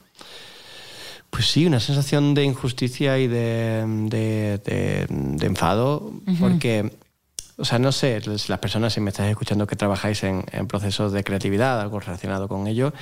Pues 1.30 1.46
sí, 1.46 1.66
una 1.66 1.80
sensación 1.80 2.34
de 2.34 2.44
injusticia 2.44 3.20
y 3.20 3.28
de, 3.28 3.86
de, 4.10 4.58
de, 4.66 5.06
de 5.10 5.46
enfado, 5.46 6.12
porque 6.40 6.92
o 7.60 7.66
sea, 7.66 7.78
no 7.78 7.92
sé, 7.92 8.22
las 8.26 8.60
personas, 8.60 8.94
si 8.94 9.02
me 9.02 9.10
estáis 9.10 9.32
escuchando 9.32 9.68
que 9.68 9.76
trabajáis 9.76 10.24
en, 10.24 10.46
en, 10.52 10.66
procesos 10.66 11.12
de 11.12 11.26
creatividad, 11.26 11.82
algo 11.82 12.00
relacionado 12.00 12.48
con 12.48 12.68
ello, 12.68 12.94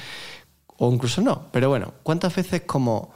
o 0.77 0.91
incluso 0.91 1.21
no. 1.21 1.47
Pero 1.51 1.69
bueno, 1.69 1.93
¿cuántas 2.01 2.35
veces 2.35 2.63
como 2.63 3.13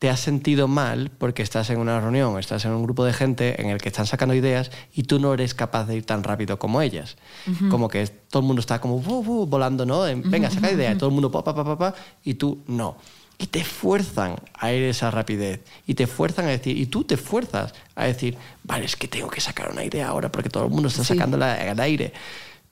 te 0.00 0.08
has 0.08 0.18
sentido 0.18 0.66
mal 0.66 1.10
porque 1.16 1.42
estás 1.42 1.68
en 1.70 1.78
una 1.78 2.00
reunión, 2.00 2.38
estás 2.38 2.64
en 2.64 2.72
un 2.72 2.82
grupo 2.82 3.04
de 3.04 3.12
gente 3.12 3.60
en 3.60 3.68
el 3.68 3.78
que 3.82 3.90
están 3.90 4.06
sacando 4.06 4.34
ideas 4.34 4.72
y 4.94 5.02
tú 5.02 5.20
no 5.20 5.32
eres 5.34 5.54
capaz 5.54 5.84
de 5.84 5.94
ir 5.96 6.06
tan 6.06 6.24
rápido 6.24 6.58
como 6.58 6.80
ellas? 6.80 7.18
Uh 7.46 7.50
-huh. 7.50 7.68
Como 7.68 7.88
que 7.88 8.06
todo 8.06 8.40
el 8.40 8.46
mundo 8.46 8.60
está 8.60 8.80
como 8.80 8.96
uh, 8.96 9.02
uh, 9.02 9.46
volando, 9.46 9.84
¿no? 9.84 10.00
Venga, 10.24 10.50
saca 10.50 10.72
ideas, 10.72 10.96
todo 10.96 11.10
el 11.10 11.14
mundo 11.14 11.30
pa, 11.30 11.44
pa, 11.44 11.54
pa, 11.54 11.64
pa, 11.64 11.78
pa, 11.78 11.94
y 12.24 12.34
tú 12.34 12.64
no 12.66 12.96
y 13.36 13.46
te 13.46 13.64
fuerzan 13.64 14.36
a 14.54 14.70
ir 14.70 14.82
esa 14.82 15.10
rapidez 15.10 15.60
y 15.86 15.94
te 15.94 16.06
fuerzan 16.06 16.44
a 16.46 16.48
decir, 16.48 16.76
y 16.76 16.86
tú 16.86 17.04
te 17.04 17.16
fuerzas 17.16 17.72
a 17.94 18.04
decir, 18.04 18.36
vale, 18.64 18.84
es 18.84 18.96
que 18.96 19.08
tengo 19.08 19.28
que 19.30 19.40
sacar 19.40 19.70
una 19.70 19.82
idea 19.82 20.08
ahora 20.08 20.30
porque 20.30 20.50
todo 20.50 20.64
el 20.64 20.70
mundo 20.70 20.88
está 20.88 21.04
sí. 21.04 21.14
sacándola 21.14 21.54
al 21.54 21.80
aire. 21.80 22.12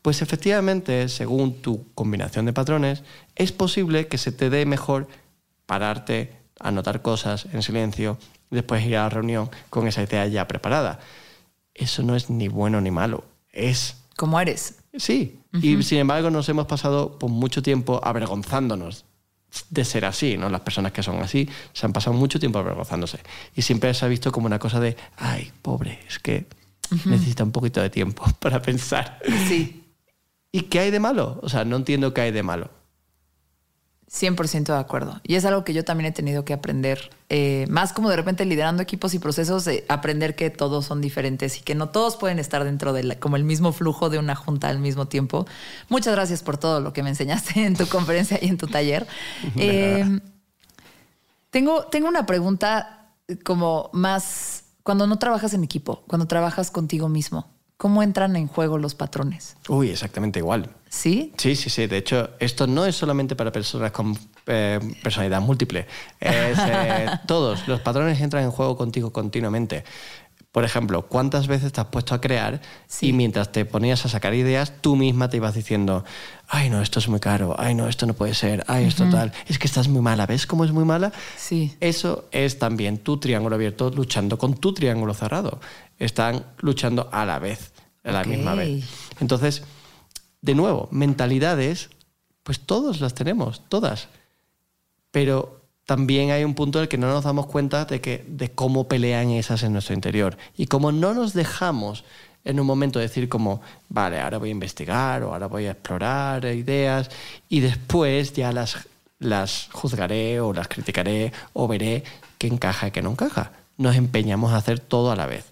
Pues 0.03 0.20
efectivamente, 0.20 1.09
según 1.09 1.62
tu 1.62 1.87
combinación 1.95 2.45
de 2.45 2.53
patrones, 2.53 3.03
es 3.35 3.51
posible 3.51 4.09
que 4.09 4.18
se 4.18 4.31
te 4.31 4.51
dé 4.51 4.66
mejor 4.66 5.09
pararte, 5.64 6.38
anotar 6.61 7.02
cosas 7.02 7.46
en 7.52 7.62
silencio 7.62 8.18
después 8.50 8.84
ir 8.84 8.96
a 8.96 9.02
la 9.02 9.09
reunión 9.09 9.50
con 9.70 9.86
esa 9.86 10.02
idea 10.02 10.26
ya 10.26 10.48
preparada. 10.48 11.00
Eso 11.74 12.02
no 12.02 12.16
es 12.16 12.30
ni 12.30 12.48
bueno 12.48 12.80
ni 12.80 12.90
malo, 12.90 13.24
es... 13.52 13.96
Como 14.16 14.40
eres. 14.40 14.76
Sí, 14.96 15.40
uh 15.52 15.59
-huh. 15.59 15.78
y 15.80 15.82
sin 15.84 15.98
embargo 15.98 16.30
nos 16.30 16.48
hemos 16.48 16.66
pasado 16.66 17.18
por 17.18 17.30
mucho 17.30 17.62
tiempo 17.62 18.00
avergonzándonos 18.02 19.04
de 19.70 19.84
ser 19.84 20.04
así, 20.04 20.36
¿no? 20.36 20.48
Las 20.48 20.62
personas 20.62 20.92
que 20.92 21.02
son 21.02 21.22
así 21.22 21.48
se 21.72 21.86
han 21.86 21.92
pasado 21.92 22.16
mucho 22.16 22.40
tiempo 22.40 22.59
avergonzándose. 22.59 23.20
Y 23.54 23.62
siempre 23.62 23.94
se 23.94 24.04
ha 24.04 24.09
visto 24.09 24.32
como 24.32 24.46
una 24.46 24.59
cosa 24.59 24.80
de, 24.80 24.96
ay, 25.16 25.52
pobre, 25.62 26.00
es 26.09 26.18
que 26.18 26.46
uh 26.90 26.94
-huh. 26.96 27.06
necesita 27.06 27.44
un 27.44 27.52
poquito 27.52 27.80
de 27.80 27.90
tiempo 27.90 28.24
para 28.40 28.61
pensar. 28.61 29.20
Sí. 29.46 29.84
¿Y 30.50 30.62
qué 30.62 30.80
hay 30.80 30.90
de 30.90 31.00
malo? 31.00 31.38
O 31.42 31.48
sea, 31.48 31.64
no 31.64 31.76
entiendo 31.76 32.12
qué 32.12 32.22
hay 32.22 32.32
de 32.32 32.42
malo. 32.42 32.70
100% 34.11 34.64
de 34.64 34.78
acuerdo. 34.78 35.20
Y 35.22 35.34
es 35.34 35.44
algo 35.44 35.64
que 35.64 35.74
yo 35.74 35.84
también 35.84 36.06
he 36.06 36.12
tenido 36.12 36.44
que 36.44 36.54
aprender. 36.54 37.11
Eh, 37.28 37.66
más 37.68 37.92
como 37.92 38.09
de 38.09 38.16
repente 38.16 38.44
liderando 38.46 38.82
equipos 38.82 39.12
y 39.12 39.18
procesos, 39.18 39.66
eh, 39.66 39.84
aprender 39.88 40.34
que 40.34 40.48
todos 40.48 40.86
son 40.86 41.00
diferentes 41.00 41.59
y 41.59 41.61
que 41.61 41.74
no 41.74 41.90
todos 41.90 42.16
pueden 42.16 42.38
estar 42.38 42.64
dentro 42.64 42.92
de 42.94 43.04
la, 43.04 43.20
como 43.20 43.36
el 43.36 43.44
mismo 43.44 43.72
flujo 43.72 44.09
de 44.09 44.18
una 44.18 44.34
junta 44.34 44.68
al 44.68 44.78
mismo 44.78 45.09
tiempo. 45.09 45.46
Muchas 45.90 46.14
gracias 46.14 46.42
por 46.42 46.56
todo 46.56 46.80
lo 46.80 46.92
que 46.92 47.02
me 47.02 47.11
enseñaste 47.11 47.61
en 47.66 47.76
tu 47.76 47.86
conferencia 47.86 48.38
y 48.40 48.48
en 48.48 48.56
tu 48.56 48.66
taller. 48.66 49.06
Eh, 49.56 50.20
tengo, 51.50 51.84
tengo 51.84 52.09
una 52.09 52.26
pregunta 52.26 53.12
como 53.44 53.90
más 53.92 54.64
cuando 54.82 55.06
no 55.06 55.18
trabajas 55.18 55.52
en 55.54 55.64
equipo, 55.64 56.02
cuando 56.06 56.26
trabajas 56.26 56.70
contigo 56.70 57.09
mismo. 57.09 57.57
¿Cómo 57.79 58.03
entran 58.03 58.35
en 58.35 58.49
juego 58.49 58.76
los 58.76 58.97
patrones? 58.97 59.57
Uy, 59.68 59.91
exactamente 59.91 60.41
igual. 60.41 60.68
¿Sí? 60.89 61.33
Sí, 61.37 61.55
sí, 61.55 61.70
sí. 61.70 61.87
De 61.87 61.97
hecho, 61.97 62.31
esto 62.41 62.66
no 62.66 62.85
es 62.85 62.97
solamente 62.97 63.37
para 63.37 63.53
personas 63.53 63.93
con 63.93 64.18
eh, 64.49 64.81
personalidad 65.01 65.41
múltiple. 65.41 65.87
Es, 66.18 66.59
eh, 66.59 67.07
todos 67.29 67.68
los 67.68 67.81
patrones 67.81 68.20
entran 68.20 68.43
en 68.43 68.51
juego 68.51 68.76
contigo 68.76 69.12
continuamente. 69.12 69.85
Por 70.51 70.64
ejemplo, 70.64 71.03
¿cuántas 71.03 71.46
veces 71.46 71.72
te 71.72 71.80
has 71.80 71.88
puesto 71.88 72.14
a 72.14 72.20
crear 72.20 72.61
sí. 72.86 73.09
y 73.09 73.12
mientras 73.12 73.53
te 73.53 73.66
ponías 73.66 74.07
a 74.07 74.09
sacar 74.09 74.32
ideas, 74.32 74.72
tú 74.80 74.96
misma 74.96 75.28
te 75.28 75.36
ibas 75.36 75.55
diciendo, 75.55 76.05
ay, 76.49 76.70
no, 76.70 76.80
esto 76.80 77.01
es 77.01 77.09
muy 77.09 77.20
caro, 77.20 77.55
ay, 77.59 77.74
no, 77.74 77.86
esto 77.86 78.07
no 78.07 78.14
puede 78.14 78.32
ser, 78.32 78.64
ay, 78.66 78.86
esto 78.86 79.05
uh 79.05 79.09
-huh. 79.09 79.12
tal, 79.12 79.32
es 79.46 79.59
que 79.59 79.66
estás 79.66 79.88
muy 79.88 80.01
mala, 80.01 80.24
¿ves 80.24 80.46
cómo 80.46 80.64
es 80.64 80.72
muy 80.72 80.84
mala? 80.84 81.12
Sí. 81.36 81.76
Eso 81.80 82.28
es 82.32 82.59
también 82.59 82.99
tu 82.99 83.18
triángulo 83.18 83.57
abierto 83.57 83.90
luchando 83.90 84.38
con 84.38 84.55
tu 84.55 84.72
triángulo 84.72 85.12
cerrado. 85.12 85.61
Están 85.99 86.46
luchando 86.59 87.11
a 87.12 87.26
la 87.26 87.38
vez, 87.38 87.72
a 88.03 88.12
la 88.12 88.20
okay. 88.20 88.36
misma 88.36 88.55
vez. 88.55 88.84
Entonces, 89.20 89.62
de 90.40 90.55
nuevo, 90.55 90.88
mentalidades, 90.90 91.90
pues 92.42 92.61
todos 92.61 93.01
las 93.01 93.14
tenemos, 93.14 93.62
todas. 93.68 94.09
Pero 95.11 95.57
también 95.89 96.32
hay 96.32 96.45
un 96.45 96.53
punto 96.53 96.78
en 96.78 96.82
el 96.82 96.89
que 96.91 96.99
no 96.99 97.07
nos 97.07 97.24
damos 97.24 97.47
cuenta 97.47 97.86
de, 97.86 98.03
que, 98.03 98.22
de 98.28 98.51
cómo 98.51 98.89
pelean 98.89 99.30
esas 99.30 99.62
en 99.62 99.72
nuestro 99.72 99.95
interior. 99.95 100.36
Y 100.55 100.66
como 100.66 100.93
no 100.93 101.14
nos 101.14 101.32
dejamos 101.32 102.05
en 102.45 102.61
un 102.61 102.66
momento 102.66 102.99
decir 102.99 103.30
como, 103.30 103.62
vale, 103.89 104.20
ahora 104.20 104.36
voy 104.36 104.51
a 104.51 104.53
investigar 104.53 105.22
o 105.22 105.32
ahora 105.32 105.47
voy 105.47 105.64
a 105.64 105.70
explorar 105.70 106.45
ideas 106.45 107.09
y 107.49 107.61
después 107.61 108.34
ya 108.34 108.53
las, 108.53 108.86
las 109.18 109.70
juzgaré 109.72 110.41
o 110.41 110.53
las 110.53 110.68
criticaré 110.68 111.32
o 111.55 111.66
veré 111.66 112.05
qué 112.36 112.49
encaja 112.49 112.89
y 112.89 112.91
qué 112.91 113.01
no 113.01 113.12
encaja. 113.12 113.53
nos 113.78 113.97
empeñamos 113.97 114.53
a 114.53 114.57
hacer 114.57 114.80
todo 114.80 115.11
a 115.11 115.16
la 115.16 115.26
vez. 115.26 115.47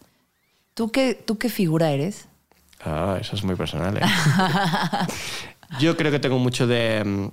¿Tú 0.75 0.91
qué, 0.91 1.15
¿Tú 1.15 1.39
qué 1.39 1.49
figura 1.49 1.93
eres? 1.93 2.27
Ah, 2.85 3.17
eso 3.19 3.37
es 3.37 3.43
muy 3.43 3.55
personal. 3.55 3.97
¿eh? 3.97 4.03
Yo 5.81 5.97
creo 5.97 6.13
que 6.13 6.19
tengo 6.19 6.39
mucho 6.39 6.67
de, 6.67 7.03
mm, 7.03 7.29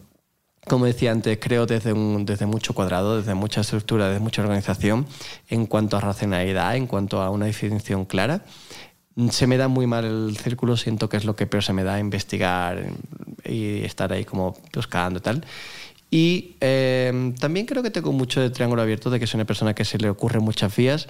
como 0.67 0.85
decía 0.85 1.11
antes, 1.11 1.37
creo 1.41 1.65
desde, 1.65 1.93
desde 2.23 2.45
mucho 2.45 2.73
cuadrado, 2.73 3.17
desde 3.17 3.33
mucha 3.33 3.61
estructura, 3.61 4.07
desde 4.07 4.19
mucha 4.19 4.41
organización, 4.41 5.05
en 5.49 5.65
cuanto 5.65 5.97
a 5.97 6.01
racionalidad, 6.01 6.75
en 6.75 6.87
cuanto 6.87 7.21
a 7.21 7.29
una 7.29 7.45
definición 7.45 8.05
clara. 8.05 8.45
Se 9.29 9.45
me 9.45 9.57
da 9.57 9.67
muy 9.67 9.85
mal 9.85 10.05
el 10.05 10.37
círculo, 10.37 10.75
siento 10.77 11.09
que 11.09 11.17
es 11.17 11.25
lo 11.25 11.35
que 11.35 11.45
peor 11.45 11.63
se 11.63 11.73
me 11.73 11.83
da 11.83 11.99
investigar 11.99 12.83
y 13.45 13.83
estar 13.83 14.11
ahí 14.11 14.25
como 14.25 14.55
buscando 14.73 15.19
y 15.19 15.21
tal. 15.21 15.45
Y 16.09 16.55
eh, 16.61 17.33
también 17.39 17.65
creo 17.65 17.81
que 17.81 17.89
tengo 17.89 18.11
mucho 18.11 18.39
de 18.39 18.49
triángulo 18.51 18.81
abierto, 18.81 19.09
de 19.09 19.19
que 19.19 19.27
soy 19.27 19.39
una 19.39 19.45
persona 19.45 19.73
que 19.73 19.83
se 19.83 19.97
le 19.97 20.09
ocurre 20.09 20.39
muchas 20.39 20.75
vías 20.75 21.07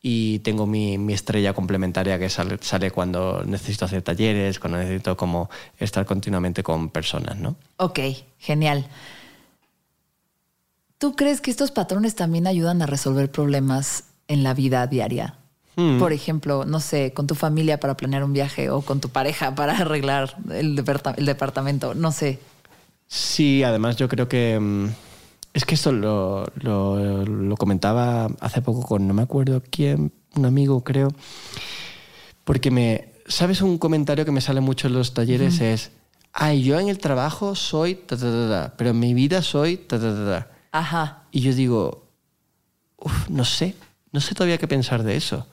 y 0.00 0.38
tengo 0.40 0.66
mi, 0.66 0.96
mi 0.98 1.12
estrella 1.12 1.52
complementaria 1.54 2.18
que 2.18 2.28
sale, 2.30 2.58
sale 2.60 2.90
cuando 2.90 3.42
necesito 3.44 3.84
hacer 3.84 4.02
talleres, 4.02 4.58
cuando 4.60 4.78
necesito 4.78 5.16
como 5.16 5.50
estar 5.78 6.06
continuamente 6.06 6.62
con 6.62 6.90
personas, 6.90 7.36
¿no? 7.36 7.56
Ok, 7.78 7.98
genial. 8.38 8.86
¿Tú 10.98 11.14
crees 11.14 11.40
que 11.40 11.50
estos 11.50 11.70
patrones 11.70 12.14
también 12.14 12.46
ayudan 12.46 12.82
a 12.82 12.86
resolver 12.86 13.30
problemas 13.30 14.04
en 14.26 14.42
la 14.42 14.54
vida 14.54 14.86
diaria? 14.86 15.34
Hmm. 15.76 15.98
Por 15.98 16.12
ejemplo, 16.12 16.64
no 16.64 16.80
sé, 16.80 17.12
con 17.12 17.26
tu 17.28 17.34
familia 17.36 17.78
para 17.78 17.96
planear 17.96 18.24
un 18.24 18.32
viaje 18.32 18.68
o 18.70 18.82
con 18.82 19.00
tu 19.00 19.08
pareja 19.10 19.54
para 19.54 19.78
arreglar 19.78 20.36
el, 20.52 20.74
departa- 20.76 21.14
el 21.16 21.26
departamento, 21.26 21.94
no 21.94 22.10
sé. 22.12 22.38
Sí, 23.06 23.62
además 23.62 23.96
yo 23.96 24.08
creo 24.08 24.28
que... 24.28 24.90
Es 25.58 25.64
que 25.64 25.74
esto 25.74 25.90
lo, 25.90 26.44
lo- 26.60 27.24
lo 27.26 27.56
comentaba 27.56 28.28
hace 28.38 28.62
poco 28.62 28.82
con 28.86 29.08
no 29.08 29.12
me 29.12 29.22
acuerdo 29.22 29.60
quién, 29.68 30.12
un 30.36 30.44
amigo 30.46 30.84
creo, 30.84 31.08
porque 32.44 32.70
me... 32.70 33.08
¿Sabes 33.26 33.60
un 33.60 33.76
comentario 33.76 34.24
que 34.24 34.30
me 34.30 34.40
sale 34.40 34.60
mucho 34.60 34.86
en 34.86 34.92
los 34.94 35.14
talleres? 35.14 35.60
Es, 35.60 35.90
ay, 36.32 36.62
yo 36.62 36.78
en 36.78 36.88
el 36.88 36.98
trabajo 36.98 37.56
soy 37.56 37.96
ta, 37.96 38.16
ta, 38.16 38.22
ta, 38.30 38.48
ta, 38.48 38.74
pero 38.76 38.90
en 38.90 39.00
mi 39.00 39.14
vida 39.14 39.42
soy 39.42 39.78
ta, 39.78 39.98
ta, 39.98 40.14
ta, 40.14 40.24
ta". 40.24 40.50
Ajá, 40.70 41.24
Y 41.32 41.40
yo 41.40 41.52
digo, 41.52 42.06
"Uf, 42.98 43.28
no 43.28 43.44
sé, 43.44 43.74
no 44.12 44.20
sé 44.20 44.36
todavía 44.36 44.58
qué 44.58 44.68
pensar 44.68 45.02
de 45.02 45.16
eso. 45.16 45.44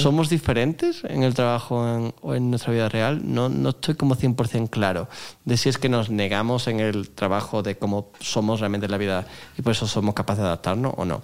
¿Somos 0.00 0.28
diferentes 0.30 1.02
en 1.04 1.22
el 1.22 1.34
trabajo 1.34 1.86
en- 1.86 2.14
o 2.22 2.34
en 2.34 2.50
nuestra 2.50 2.72
vida 2.72 2.88
real? 2.88 3.20
No, 3.24 3.48
no 3.48 3.70
estoy 3.70 3.94
como 3.94 4.14
100% 4.14 4.68
claro 4.70 5.08
de 5.44 5.56
si 5.56 5.68
es 5.68 5.78
que 5.78 5.88
nos 5.88 6.10
negamos 6.10 6.66
en 6.68 6.80
el 6.80 7.10
trabajo 7.10 7.62
de 7.62 7.76
cómo 7.76 8.10
somos 8.20 8.60
realmente 8.60 8.86
en 8.86 8.90
la 8.92 8.98
vida 8.98 9.26
y 9.58 9.62
por 9.62 9.72
eso 9.72 9.86
somos 9.86 10.14
capaces 10.14 10.40
de 10.42 10.46
adaptarnos 10.46 10.94
o 10.96 11.04
no. 11.04 11.22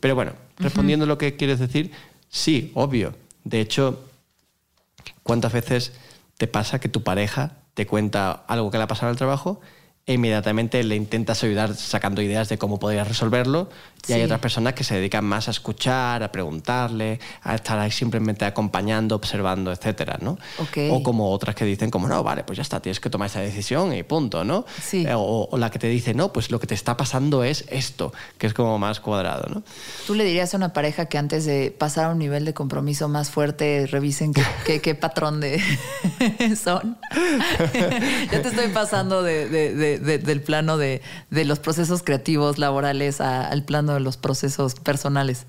Pero 0.00 0.14
bueno, 0.14 0.32
respondiendo 0.58 1.04
a 1.04 1.08
lo 1.08 1.18
que 1.18 1.36
quieres 1.36 1.58
decir, 1.58 1.92
sí, 2.28 2.72
obvio. 2.74 3.14
De 3.44 3.60
hecho, 3.60 4.04
¿cuántas 5.22 5.52
veces 5.52 5.92
te 6.38 6.46
pasa 6.46 6.80
que 6.80 6.88
tu 6.88 7.02
pareja 7.02 7.52
te 7.74 7.86
cuenta 7.86 8.32
algo 8.48 8.70
que 8.70 8.78
le 8.78 8.84
ha 8.84 8.88
pasado 8.88 9.08
en 9.08 9.12
el 9.12 9.18
trabajo 9.18 9.60
e 10.04 10.14
inmediatamente 10.14 10.82
le 10.82 10.96
intentas 10.96 11.44
ayudar 11.44 11.76
sacando 11.76 12.20
ideas 12.22 12.48
de 12.48 12.58
cómo 12.58 12.80
podrías 12.80 13.06
resolverlo? 13.06 13.70
Y 14.08 14.12
hay 14.14 14.18
Sí. 14.18 14.24
otras 14.24 14.40
personas 14.40 14.72
que 14.74 14.82
se 14.82 14.96
dedican 14.96 15.24
más 15.24 15.46
a 15.46 15.52
escuchar, 15.52 16.24
a 16.24 16.32
preguntarle, 16.32 17.20
a 17.42 17.54
estar 17.54 17.78
ahí 17.78 17.92
simplemente 17.92 18.44
acompañando, 18.44 19.14
observando, 19.14 19.70
etcétera, 19.70 20.18
¿no? 20.20 20.32
Ok. 20.58 20.76
O 20.90 21.04
como 21.04 21.30
otras 21.30 21.54
que 21.54 21.64
dicen 21.64 21.88
como, 21.88 22.08
no, 22.08 22.20
vale, 22.24 22.42
pues 22.42 22.56
ya 22.56 22.62
está, 22.62 22.80
tienes 22.82 22.98
que 22.98 23.10
tomar 23.10 23.26
esa 23.26 23.40
decisión 23.42 23.94
y 23.94 24.02
punto, 24.02 24.42
¿no? 24.42 24.64
Sí. 24.82 25.06
Eh, 25.06 25.14
O, 25.14 25.46
o 25.48 25.56
la 25.56 25.70
que 25.70 25.78
te 25.78 25.86
dice, 25.86 26.14
no, 26.14 26.32
pues 26.32 26.50
lo 26.50 26.58
que 26.58 26.66
te 26.66 26.74
está 26.74 26.96
pasando 26.96 27.44
es 27.44 27.64
esto, 27.68 28.12
que 28.38 28.48
es 28.48 28.54
como 28.54 28.76
más 28.80 28.98
cuadrado, 28.98 29.46
¿no? 29.54 29.62
¿Tú 30.04 30.16
le 30.16 30.24
dirías 30.24 30.52
a 30.52 30.56
una 30.56 30.72
pareja 30.72 31.06
que 31.06 31.16
antes 31.16 31.44
de 31.44 31.70
pasar 31.70 32.06
a 32.06 32.08
un 32.08 32.18
nivel 32.18 32.44
de 32.44 32.54
compromiso 32.54 33.08
más 33.08 33.30
fuerte 33.30 33.86
revisen 33.86 34.34
qué, 34.34 34.42
qué- 34.66 34.80
qué 34.80 34.96
patrón 34.96 35.40
de 35.40 35.62
son? 36.60 36.98
ya 38.32 38.42
te 38.42 38.48
estoy 38.48 38.68
pasando 38.74 39.22
de- 39.22 39.48
de- 39.48 39.74
de- 39.76 39.91
de- 39.98 40.18
del 40.18 40.40
plano 40.42 40.76
de, 40.78 41.02
de 41.30 41.44
los 41.44 41.58
procesos 41.58 42.02
creativos, 42.02 42.58
laborales, 42.58 43.20
a- 43.20 43.46
al 43.48 43.64
plano 43.64 43.94
de 43.94 44.00
los 44.00 44.16
procesos 44.16 44.74
personales, 44.76 45.46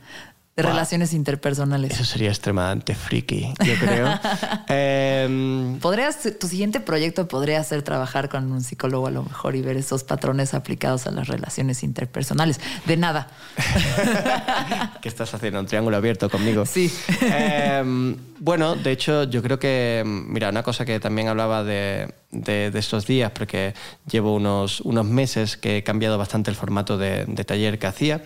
de 0.55 0.61
Wow. 0.61 0.71
relaciones 0.71 1.13
interpersonales. 1.13 1.93
Eso 1.93 2.05
sería 2.05 2.29
extremadamente 2.29 2.93
friki, 2.93 3.55
yo 3.65 3.73
creo. 3.79 4.07
Em, 4.69 5.79
Podrías, 5.79 6.17
tu 6.39 6.47
siguiente 6.47 6.79
proyecto 6.79 7.27
podría 7.27 7.63
ser 7.63 7.81
trabajar 7.81 8.29
con 8.29 8.51
un 8.51 8.61
psicólogo 8.61 9.07
a 9.07 9.11
lo 9.11 9.23
mejor 9.23 9.55
y 9.55 9.61
ver 9.63 9.77
esos 9.77 10.03
patrones 10.03 10.53
aplicados 10.53 11.07
a 11.07 11.11
las 11.11 11.27
relaciones 11.27 11.81
interpersonales. 11.83 12.59
De 12.85 12.97
nada. 12.97 13.29
¿Qué 15.01 15.09
estás 15.09 15.33
haciendo? 15.33 15.59
¿Un 15.59 15.65
triángulo 15.65 15.97
abierto 15.97 16.29
conmigo? 16.29 16.65
Sí. 16.67 16.93
Em, 17.21 18.15
bueno, 18.39 18.75
de 18.75 18.91
hecho, 18.91 19.23
yo 19.23 19.41
creo 19.41 19.57
que, 19.59 20.03
mira, 20.05 20.49
una 20.49 20.63
cosa 20.63 20.85
que 20.85 20.99
también 20.99 21.27
hablaba 21.29 21.63
de, 21.63 22.13
de- 22.33 22.71
de 22.71 22.79
estos 22.79 23.05
días, 23.07 23.31
porque 23.31 23.73
llevo 24.09 24.33
unos, 24.35 24.81
unos 24.81 25.05
meses 25.05 25.55
que 25.55 25.77
he 25.77 25.83
cambiado 25.83 26.17
bastante 26.17 26.49
el 26.49 26.55
formato 26.57 26.97
de, 26.97 27.25
de 27.25 27.43
taller 27.45 27.79
que 27.79 27.87
hacía 27.87 28.23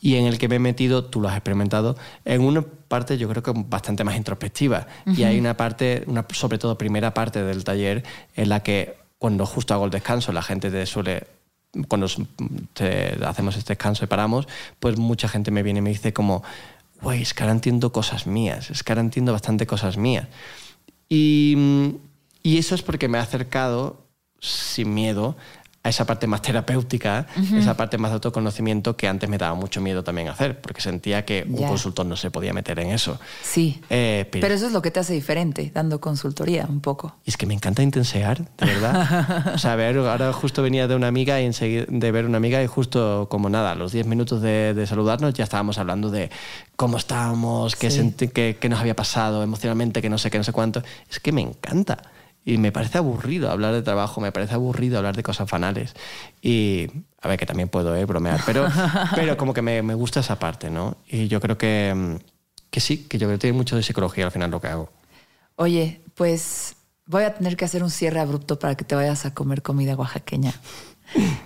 y 0.00 0.16
en 0.16 0.26
el 0.26 0.36
que 0.38 0.48
me 0.48 0.56
he 0.56 0.58
metido, 0.58 1.04
tú 1.04 1.20
lo 1.20 1.28
has 1.28 1.34
experimentado, 1.36 1.96
en 2.24 2.42
una 2.42 2.62
parte 2.62 3.16
yo 3.18 3.28
creo 3.28 3.42
que 3.42 3.52
bastante 3.54 4.04
más 4.04 4.16
introspectiva. 4.16 4.86
Y 5.06 5.22
hay 5.24 5.38
una 5.38 5.56
parte, 5.56 6.04
una, 6.06 6.26
sobre 6.32 6.58
todo 6.58 6.76
primera 6.76 7.14
parte 7.14 7.42
del 7.42 7.64
taller, 7.64 8.04
en 8.34 8.48
la 8.48 8.62
que 8.62 8.96
cuando 9.18 9.46
justo 9.46 9.72
hago 9.74 9.84
el 9.86 9.90
descanso, 9.90 10.32
la 10.32 10.42
gente 10.42 10.70
te 10.70 10.84
suele 10.86 11.26
cuando 11.88 12.06
te- 12.72 13.18
hacemos 13.26 13.56
este 13.56 13.72
descanso 13.74 14.04
y 14.04 14.08
paramos, 14.08 14.46
pues 14.80 14.96
mucha 14.98 15.28
gente 15.28 15.50
me 15.50 15.62
viene 15.62 15.78
y 15.78 15.82
me 15.82 15.90
dice 15.90 16.12
como, 16.12 16.42
güey, 17.02 17.22
es 17.22 17.34
que 17.34 17.42
ahora 17.42 17.52
entiendo 17.52 17.92
cosas 17.92 18.26
mías, 18.26 18.70
es 18.70 18.82
que 18.82 18.92
ahora 18.92 19.02
entiendo 19.02 19.32
bastante 19.32 19.66
cosas 19.66 19.96
mías. 19.96 20.26
Y, 21.08 21.54
mm, 21.56 21.75
y 22.46 22.58
eso 22.58 22.74
es 22.74 22.82
porque 22.82 23.08
me 23.08 23.18
ha 23.18 23.22
acercado 23.22 24.06
sin 24.40 24.94
miedo 24.94 25.36
a 25.82 25.88
esa 25.88 26.04
parte 26.04 26.26
más 26.26 26.42
terapéutica, 26.42 27.28
esa 27.56 27.76
parte 27.76 27.96
más 27.96 28.10
de 28.10 28.14
autoconocimiento 28.14 28.96
que 28.96 29.06
antes 29.06 29.28
me 29.30 29.38
daba 29.38 29.54
mucho 29.54 29.80
miedo 29.80 30.02
también 30.02 30.26
hacer, 30.28 30.60
porque 30.60 30.80
sentía 30.80 31.24
que 31.24 31.46
un 31.48 31.58
Ya. 31.58 31.68
consultor 31.68 32.04
no 32.06 32.16
se 32.16 32.32
podía 32.32 32.52
meter 32.52 32.80
en 32.80 32.90
eso. 32.90 33.20
Sí. 33.44 33.80
Eh, 33.88 34.26
pero- 34.32 34.42
Pero 34.42 34.54
eso 34.54 34.66
es 34.66 34.72
lo 34.72 34.82
que 34.82 34.90
te 34.90 34.98
hace 34.98 35.12
diferente, 35.12 35.70
dando 35.72 36.00
consultoría 36.00 36.66
un 36.68 36.80
poco. 36.80 37.14
Y 37.24 37.30
es 37.30 37.36
que 37.36 37.46
me 37.46 37.54
encanta 37.54 37.84
intensear, 37.84 38.38
de 38.58 38.66
verdad. 38.66 38.96
O 39.54 39.58
sea, 39.58 39.74
a 39.74 39.76
ver, 39.76 39.96
ahora 39.98 40.32
justo 40.32 40.60
venía 40.60 40.88
de 40.88 40.96
una 40.96 41.06
amiga 41.06 41.40
y 41.40 41.48
de 41.48 42.10
ver 42.10 42.26
una 42.26 42.38
amiga 42.38 42.60
y 42.64 42.66
justo 42.66 43.28
como 43.30 43.48
nada, 43.48 43.70
a 43.70 43.74
los 43.76 43.92
10 43.92 44.06
minutos 44.08 44.42
de, 44.42 44.74
de 44.74 44.86
saludarnos 44.88 45.34
ya 45.34 45.44
estábamos 45.44 45.78
hablando 45.78 46.10
de 46.10 46.30
cómo 46.74 46.96
estábamos, 46.96 47.76
qué, 47.76 47.92
Sí. 47.92 48.12
qué- 48.34 48.56
qué 48.60 48.68
nos 48.68 48.80
había 48.80 48.96
pasado 48.96 49.40
emocionalmente, 49.44 50.02
que 50.02 50.10
no 50.10 50.18
sé 50.18 50.32
qué, 50.32 50.38
no 50.38 50.44
sé 50.44 50.50
cuánto. 50.52 50.82
Es 51.08 51.20
que 51.20 51.30
me 51.30 51.42
encanta. 51.42 51.98
Y 52.46 52.58
me 52.58 52.70
parece 52.70 52.98
aburrido 52.98 53.50
hablar 53.50 53.74
de 53.74 53.82
trabajo, 53.82 54.20
me 54.20 54.30
parece 54.30 54.54
aburrido 54.54 54.98
hablar 54.98 55.16
de 55.16 55.24
cosas 55.24 55.50
banales. 55.50 55.94
Y, 56.40 56.86
a 57.20 57.26
ver, 57.26 57.40
que 57.40 57.44
también 57.44 57.68
puedo 57.68 57.94
eh, 57.96 58.04
bromear, 58.04 58.40
pero, 58.46 58.68
pero 59.16 59.36
como 59.36 59.52
que 59.52 59.62
me, 59.62 59.82
me 59.82 59.94
gusta 59.94 60.20
esa 60.20 60.38
parte, 60.38 60.70
¿no? 60.70 60.96
Y 61.08 61.26
yo 61.26 61.40
creo 61.40 61.58
que, 61.58 61.92
mm, 61.92 62.14
que 62.70 62.78
sí, 62.78 62.98
que 63.08 63.18
yo 63.18 63.26
creo 63.26 63.36
que 63.36 63.40
tiene 63.40 63.56
mucho 63.56 63.74
de 63.74 63.82
psicología 63.82 64.26
al 64.26 64.30
final 64.30 64.52
lo 64.52 64.60
que 64.60 64.68
hago. 64.68 64.92
Oye, 65.56 66.00
pues 66.14 66.76
voy 67.06 67.24
a 67.24 67.34
tener 67.34 67.56
que 67.56 67.64
hacer 67.64 67.82
un 67.82 67.90
cierre 67.90 68.20
abrupto 68.20 68.60
para 68.60 68.76
que 68.76 68.84
te 68.84 68.94
vayas 68.94 69.26
a 69.26 69.34
comer 69.34 69.62
comida 69.62 69.96
oaxaqueña. 69.96 70.54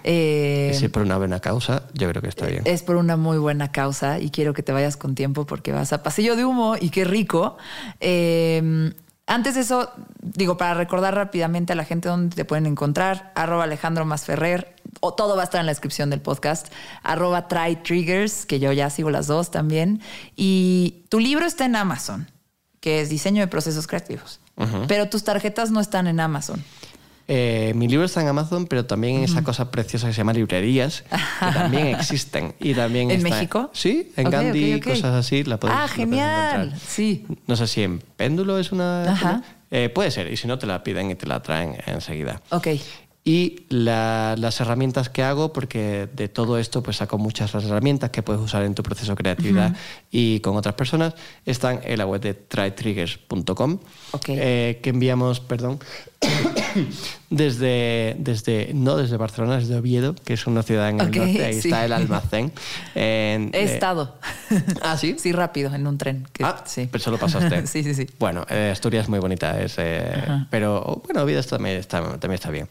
Eh, 0.03 0.75
si 0.75 0.89
por 0.89 1.03
una 1.03 1.19
buena 1.19 1.41
causa, 1.41 1.83
yo 1.93 2.09
creo 2.09 2.23
que 2.23 2.29
está 2.29 2.47
bien. 2.47 2.63
es 2.65 2.83
por 2.83 2.97
una 2.97 3.19
muy 3.19 3.37
buena 3.37 3.71
causa 3.71 4.19
y 4.19 4.31
quiero 4.31 4.55
que 4.55 4.63
te 4.63 4.73
vayas 4.73 4.97
con 4.97 5.15
tiempo 5.15 5.45
porque 5.45 5.71
vas 5.71 5.93
a 5.93 6.03
pasillo 6.03 6.35
de 6.35 6.47
humo 6.47 6.77
y 6.81 6.89
qué 6.89 7.05
rico. 7.05 7.59
Eh, 8.01 8.95
antes 9.31 9.55
de 9.55 9.61
eso, 9.61 9.93
digo, 10.21 10.57
para 10.57 10.75
recordar 10.75 11.15
rápidamente 11.15 11.73
a 11.73 11.77
la 11.77 11.85
gente 11.85 12.09
dónde 12.09 12.35
te 12.35 12.45
pueden 12.45 12.67
encontrar, 12.67 13.31
arroba 13.37 13.63
Alejandro 13.63 14.05
Masferrer, 14.05 14.75
o 14.99 15.15
todo 15.15 15.37
va 15.37 15.43
a 15.43 15.45
estar 15.45 15.61
en 15.61 15.67
la 15.67 15.71
descripción 15.71 16.11
del 16.11 16.21
podcast, 16.21 16.67
arroba 17.05 17.47
Try 17.47 17.77
Triggers, 17.77 18.45
que 18.45 18.59
yo 18.59 18.73
ya 18.73 18.91
sigo 18.91 19.09
las 19.09 19.29
dos 19.29 19.53
también. 19.53 20.01
Y 20.35 21.05
tu 21.11 21.21
libro 21.21 21.47
está 21.47 21.65
en 21.65 21.77
Amazon, 21.77 22.29
que 22.81 23.01
es 23.01 23.09
diseño 23.09 23.41
de 23.41 23.47
procesos 23.47 23.87
creativos. 23.87 24.41
Pero 24.89 25.09
tus 25.09 25.23
tarjetas 25.23 25.71
no 25.71 25.79
están 25.79 26.09
en 26.09 26.19
Amazon. 26.19 26.63
Eh, 27.33 27.73
mi 27.77 27.87
libro 27.87 28.05
está 28.07 28.21
en 28.21 28.27
Amazon, 28.27 28.67
pero 28.67 28.87
también 28.87 29.19
en 29.19 29.23
esa 29.23 29.45
cosa 29.45 29.71
preciosa 29.71 30.09
que 30.09 30.13
se 30.13 30.19
llama 30.19 30.33
librerías, 30.33 31.03
que 31.03 31.47
también 31.55 31.87
existen. 31.87 32.55
Y 32.59 32.75
también 32.75 33.09
¿En 33.13 33.19
está- 33.19 33.31
México? 33.31 33.71
Sí, 33.73 34.11
en 34.17 34.31
Gandhi, 34.31 34.75
ok, 34.75 34.79
ok. 34.81 34.89
cosas 34.95 35.15
así. 35.15 35.45
La 35.45 35.61
puedes, 35.61 35.77
ah, 35.79 35.87
genial. 35.87 36.75
Sí. 36.85 37.25
No 37.47 37.55
sé 37.55 37.69
si 37.69 37.85
en 37.85 38.01
péndulo 38.01 38.59
es 38.59 38.73
una. 38.73 39.13
Ajá. 39.13 39.43
Eh, 39.71 39.91
puede 39.91 40.11
ser, 40.11 40.33
y 40.33 40.37
si 40.37 40.49
no, 40.49 40.59
te 40.59 40.67
la 40.67 40.83
piden 40.83 41.13
y 41.13 41.15
te 41.15 41.27
la 41.29 41.41
traen 41.41 41.77
enseguida. 41.87 42.43
Ok. 42.51 42.67
Y 43.23 43.67
la- 43.69 44.35
las 44.37 44.61
herramientas 44.61 45.09
que 45.09 45.23
hago, 45.23 45.53
porque 45.53 46.09
de 46.13 46.27
todo 46.29 46.59
esto 46.59 46.83
pues 46.83 46.97
saco 46.97 47.17
muchas 47.17 47.55
herramientas 47.55 48.11
que 48.11 48.23
puedes 48.25 48.43
usar 48.43 48.63
en 48.65 48.75
tu 48.75 48.83
proceso 48.83 49.13
de 49.13 49.17
creatividad 49.17 49.77
y 50.11 50.41
con 50.41 50.57
otras 50.57 50.75
personas, 50.75 51.15
están 51.47 51.79
en 51.85 51.99
la 51.99 52.07
web 52.07 52.21
de 52.23 52.35
trytriggers.com, 52.35 53.79
Ok. 54.13 54.25
eh, 54.31 54.81
que 54.83 54.91
enviamos, 54.91 55.39
perdón, 55.39 55.79
desde, 57.31 58.17
desde, 58.19 58.71
no 58.75 58.97
desde 58.97 59.17
Barcelona, 59.17 59.57
desde 59.59 59.77
Oviedo, 59.77 60.15
que 60.15 60.35
es 60.35 60.47
una 60.47 60.63
ciudad 60.63 60.89
en 60.89 61.01
el 61.01 61.11
norte, 61.11 61.45
ahí 61.45 61.61
sí. 61.61 61.69
está 61.69 61.85
el 61.85 61.93
almacén. 61.93 62.53
En- 62.95 63.51
He 63.55 63.61
eh, 63.61 63.75
estado. 63.75 64.19
Ah, 64.83 64.97
¿sí? 64.97 65.17
Sí, 65.19 65.33
rápido, 65.33 65.75
en 65.75 65.87
un 65.87 65.99
tren. 65.99 66.27
que- 66.33 66.45
Ah, 66.45 66.63
sí. 66.67 66.89
pero 66.91 67.03
solo 67.03 67.19
pasaste. 67.19 67.67
sí, 67.67 67.83
sí, 67.83 67.95
sí. 67.95 68.07
Bueno, 68.19 68.45
eh, 68.49 68.71
Asturias 68.73 69.05
es 69.05 69.09
muy 69.09 69.19
bonita, 69.19 69.61
es, 69.61 69.75
eh, 69.79 70.47
pero 70.51 71.03
bueno, 71.05 71.23
Oviedo 71.23 71.43
también 71.43 71.77
está, 71.77 72.01
también 72.19 72.33
está 72.33 72.51
bien. 72.51 72.69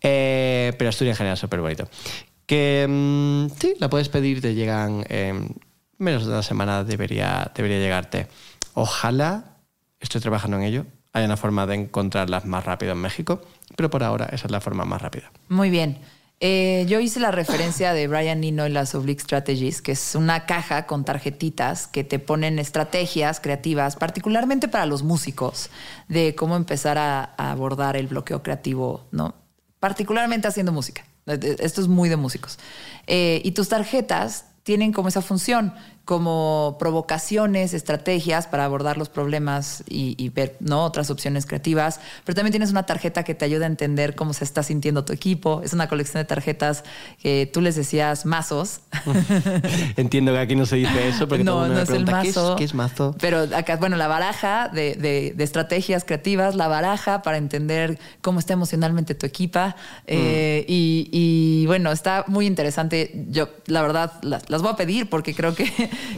Pero 0.00 0.88
Asturias 0.88 1.14
en 1.14 1.18
general 1.18 1.34
es 1.34 1.40
súper 1.40 1.60
bonito. 1.60 1.88
Que 2.46 2.86
mm, 2.88 3.46
sí, 3.58 3.74
la 3.78 3.88
puedes 3.88 4.08
pedir, 4.08 4.40
te 4.40 4.54
llegan 4.54 5.04
en 5.08 5.56
menos 5.98 6.24
de 6.24 6.32
una 6.32 6.42
semana, 6.42 6.84
debería, 6.84 7.50
debería 7.54 7.78
llegarte. 7.78 8.26
Ojalá, 8.74 9.56
estoy 10.00 10.20
trabajando 10.20 10.58
en 10.58 10.64
ello, 10.64 10.86
haya 11.14 11.26
una 11.26 11.36
forma 11.36 11.66
de 11.66 11.76
encontrarlas 11.76 12.44
más 12.44 12.64
rápido 12.64 12.92
en 12.92 12.98
México, 12.98 13.40
pero 13.76 13.88
por 13.88 14.02
ahora 14.02 14.26
esa 14.26 14.46
es 14.46 14.50
la 14.50 14.60
forma 14.60 14.84
más 14.84 15.00
rápida. 15.00 15.30
Muy 15.48 15.70
bien. 15.70 15.98
Eh, 16.40 16.84
yo 16.88 17.00
hice 17.00 17.20
la 17.20 17.30
referencia 17.30 17.94
de 17.94 18.08
Brian 18.08 18.40
Nino 18.40 18.66
y 18.66 18.70
las 18.70 18.94
Oblique 18.94 19.22
Strategies, 19.22 19.80
que 19.80 19.92
es 19.92 20.14
una 20.16 20.44
caja 20.44 20.86
con 20.86 21.04
tarjetitas 21.04 21.86
que 21.86 22.02
te 22.02 22.18
ponen 22.18 22.58
estrategias 22.58 23.40
creativas, 23.40 23.96
particularmente 23.96 24.66
para 24.66 24.84
los 24.84 25.04
músicos, 25.04 25.70
de 26.08 26.34
cómo 26.34 26.56
empezar 26.56 26.98
a, 26.98 27.22
abordar 27.38 27.96
el 27.96 28.08
bloqueo 28.08 28.42
creativo, 28.42 29.06
¿no? 29.12 29.36
Particularmente 29.78 30.48
haciendo 30.48 30.72
música. 30.72 31.06
Eh, 31.26 31.38
eh, 31.40 31.56
Esto 31.60 31.80
es 31.80 31.88
muy 31.88 32.08
de 32.08 32.16
músicos. 32.16 32.58
Y 33.06 33.50
tus 33.52 33.68
tarjetas 33.68 34.46
tienen 34.64 34.92
como 34.92 35.08
esa 35.08 35.22
función, 35.22 35.74
como 36.04 36.76
provocaciones, 36.78 37.72
estrategias 37.72 38.46
para 38.46 38.64
abordar 38.66 38.98
los 38.98 39.08
problemas 39.08 39.82
y, 39.88 40.14
y 40.22 40.28
ver 40.28 40.56
¿no? 40.60 40.84
otras 40.84 41.10
opciones 41.10 41.46
creativas. 41.46 41.98
Pero 42.24 42.34
también 42.36 42.52
tienes 42.52 42.70
una 42.70 42.84
tarjeta 42.84 43.22
que 43.22 43.34
te 43.34 43.44
ayuda 43.44 43.64
a 43.64 43.68
entender 43.68 44.14
cómo 44.14 44.32
se 44.34 44.44
está 44.44 44.62
sintiendo 44.62 45.04
tu 45.04 45.12
equipo. 45.12 45.62
Es 45.64 45.72
una 45.72 45.88
colección 45.88 46.20
de 46.20 46.26
tarjetas 46.26 46.84
que 47.22 47.48
tú 47.52 47.60
les 47.60 47.74
decías 47.76 48.26
mazos. 48.26 48.80
Entiendo 49.96 50.32
que 50.32 50.38
aquí 50.38 50.56
no 50.56 50.66
se 50.66 50.76
dice 50.76 51.08
eso, 51.08 51.28
porque 51.28 51.44
todo 51.44 51.60
no, 51.60 51.64
el 51.66 51.72
mundo 51.72 51.74
no 51.74 51.76
me 51.76 51.82
es 51.82 51.88
el 52.00 52.04
pregunta, 52.04 52.22
¿qué 52.22 52.28
es- 52.28 52.36
mazo. 52.36 52.56
¿qué 52.56 52.64
es 52.64 52.74
mazo? 52.74 53.16
Pero 53.20 53.46
acá, 53.56 53.76
bueno, 53.76 53.96
la 53.96 54.06
baraja 54.08 54.68
de, 54.68 54.94
de- 54.96 55.32
de 55.36 55.44
estrategias 55.44 56.04
creativas, 56.04 56.54
la 56.54 56.68
baraja 56.68 57.22
para 57.22 57.36
entender 57.38 57.98
cómo 58.20 58.38
está 58.38 58.52
emocionalmente 58.52 59.14
tu 59.14 59.26
equipa. 59.26 59.76
eh, 60.06 60.64
y, 60.68 61.08
y, 61.12 61.66
bueno, 61.66 61.92
está 61.92 62.24
muy 62.26 62.46
interesante. 62.46 63.24
Yo, 63.30 63.48
la 63.66 63.82
verdad, 63.82 64.12
las, 64.22 64.48
las 64.50 64.62
voy 64.62 64.72
a 64.72 64.76
pedir 64.76 65.08
porque 65.08 65.34
creo 65.34 65.54
que, 65.54 65.64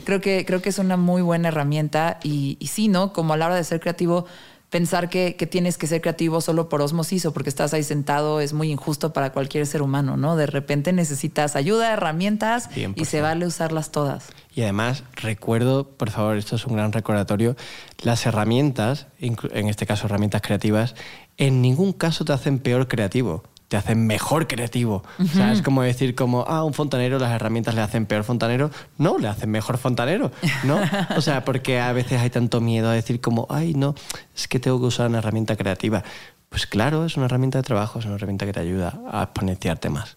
creo 0.05 0.21
que, 0.21 0.45
creo 0.45 0.63
que 0.63 0.69
es 0.69 0.79
una 0.79 0.97
muy 0.97 1.23
buena 1.23 1.49
herramienta. 1.49 2.19
Y, 2.23 2.57
y 2.61 2.69
sí, 2.69 2.89
¿no? 2.89 3.13
Como 3.13 3.35
a 3.35 3.37
la 3.37 3.47
hora 3.47 3.57
de 3.57 3.65
ser 3.65 3.81
creativo, 3.81 4.27
pensar 4.71 5.09
que, 5.09 5.37
que 5.37 5.47
tienes 5.47 5.79
que 5.79 5.87
ser 5.87 6.01
creativo 6.01 6.41
solo 6.41 6.69
por 6.69 6.83
osmosis 6.83 7.25
o 7.27 7.33
porque 7.33 7.49
estás 7.49 7.73
ahí 7.73 7.83
sentado 7.83 8.41
es 8.41 8.53
muy 8.53 8.71
injusto 8.71 9.13
para 9.13 9.33
cualquier 9.33 9.67
ser 9.67 9.83
humano, 9.83 10.17
¿no? 10.17 10.37
De 10.37 10.47
repente 10.47 10.93
necesitas 10.93 11.57
ayuda, 11.57 11.93
herramientas 11.93 12.69
y 12.75 12.81
100%. 12.81 13.05
se 13.05 13.21
vale 13.21 13.47
usarlas 13.47 13.91
todas. 13.91 14.29
Y 14.55 14.63
además, 14.63 15.05
recuerdo, 15.15 15.89
por 15.89 16.11
favor, 16.11 16.37
esto 16.37 16.57
es 16.57 16.67
un 16.67 16.75
gran 16.75 16.93
recordatorio, 16.93 17.57
las 18.03 18.27
herramientas, 18.27 19.07
en 19.19 19.69
este 19.69 19.87
caso 19.87 20.07
herramientas 20.07 20.43
creativas, 20.43 20.95
en 21.37 21.63
ningún 21.63 21.93
caso 21.93 22.25
te 22.25 22.33
hacen 22.33 22.59
peor 22.59 22.89
creativo, 22.89 23.45
te 23.69 23.77
hacen 23.77 24.07
mejor 24.07 24.47
creativo. 24.47 25.03
O 25.19 25.27
sea, 25.27 25.53
es 25.53 25.63
como 25.63 25.83
decir 25.83 26.15
como, 26.15 26.45
ah, 26.47 26.65
un 26.65 26.73
fontanero, 26.73 27.19
las 27.19 27.33
herramientas 27.33 27.75
le 27.75 27.81
hacen 27.81 28.07
peor 28.07 28.25
fontanero. 28.25 28.71
No, 28.99 29.19
le 29.19 29.29
hacen 29.29 29.51
mejor 29.51 29.79
fontanero, 29.79 30.31
¿no? 30.65 30.81
O 31.17 31.21
sea, 31.21 31.45
porque 31.45 31.81
a 31.81 31.93
veces 31.93 32.21
hay 32.21 32.31
tanto 32.31 32.61
miedo 32.61 32.89
a 32.89 32.93
decir 32.93 33.21
como, 33.21 33.47
ay, 33.51 33.75
no, 33.75 33.95
es 34.35 34.47
que 34.49 34.61
tengo 34.61 34.79
que 34.79 34.87
usar 34.87 35.09
una 35.09 35.19
herramienta 35.19 35.57
creativa. 35.57 36.05
Pues 36.49 36.67
claro, 36.67 37.05
es 37.05 37.17
una 37.17 37.27
herramienta 37.27 37.59
de 37.59 37.65
trabajo, 37.65 37.99
es 37.99 38.05
una 38.05 38.15
herramienta 38.15 38.47
que 38.47 38.53
te 38.53 38.61
ayuda 38.61 39.01
a 39.11 39.25
exponenciarte 39.25 39.91
más. 39.91 40.17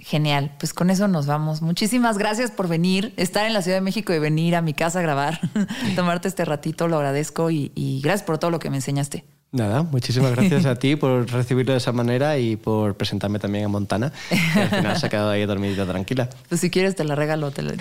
Genial, 0.00 0.54
pues 0.58 0.72
con 0.72 0.90
eso 0.90 1.08
nos 1.08 1.26
vamos. 1.26 1.60
Muchísimas 1.60 2.18
gracias 2.18 2.50
por 2.50 2.68
venir, 2.68 3.12
estar 3.16 3.44
en 3.46 3.52
la 3.52 3.62
Ciudad 3.62 3.76
de 3.78 3.82
México 3.82 4.14
y 4.14 4.18
venir 4.18 4.54
a 4.56 4.62
mi 4.62 4.72
casa 4.72 5.00
a 5.00 5.02
grabar, 5.02 5.40
tomarte 5.96 6.28
este 6.28 6.44
ratito, 6.44 6.88
lo 6.88 6.96
agradezco 6.96 7.50
y, 7.50 7.72
y 7.74 8.00
gracias 8.00 8.24
por 8.24 8.38
todo 8.38 8.50
lo 8.50 8.60
que 8.60 8.70
me 8.70 8.76
enseñaste. 8.76 9.24
Nada, 9.50 9.82
muchísimas 9.82 10.32
gracias 10.32 10.66
a 10.66 10.74
ti 10.78 10.94
por 10.94 11.30
recibirlo 11.30 11.72
de 11.72 11.78
esa 11.78 11.90
manera 11.90 12.36
y 12.36 12.56
por 12.56 12.96
presentarme 12.96 13.38
también 13.38 13.64
a 13.64 13.68
Montana. 13.68 14.12
que 14.28 14.60
al 14.60 14.68
final 14.68 14.98
se 15.00 15.06
ha 15.06 15.08
quedado 15.08 15.30
ahí 15.30 15.46
dormidita 15.46 15.86
tranquila. 15.86 16.28
Pues 16.50 16.60
si 16.60 16.68
quieres 16.68 16.94
te 16.96 17.04
la 17.04 17.14
regalo, 17.14 17.50
te 17.50 17.62
la- 17.62 17.72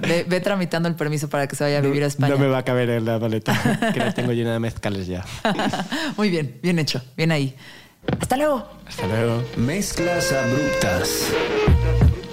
ve, 0.00 0.24
ve 0.28 0.40
tramitando 0.40 0.88
el 0.88 0.94
permiso 0.94 1.28
para 1.28 1.48
que 1.48 1.56
se 1.56 1.64
vaya 1.64 1.78
a 1.78 1.80
vivir 1.80 2.04
a 2.04 2.06
España. 2.06 2.32
No 2.34 2.38
me 2.38 2.46
va 2.46 2.58
a 2.58 2.62
caber 2.64 2.90
en 2.90 3.04
la 3.06 3.18
maleta, 3.18 3.90
que 3.92 3.98
la 3.98 4.12
tengo 4.14 4.30
llena 4.32 4.52
de 4.52 4.60
mezcales 4.60 5.08
ya. 5.08 5.24
Muy 6.16 6.30
bien, 6.30 6.58
bien 6.62 6.78
hecho, 6.78 7.02
bien 7.16 7.32
ahí. 7.32 7.56
Hasta 8.20 8.36
luego. 8.36 8.64
Hasta 8.86 9.06
luego. 9.08 9.42
Mezclas 9.56 10.32
abruptas. 10.32 11.26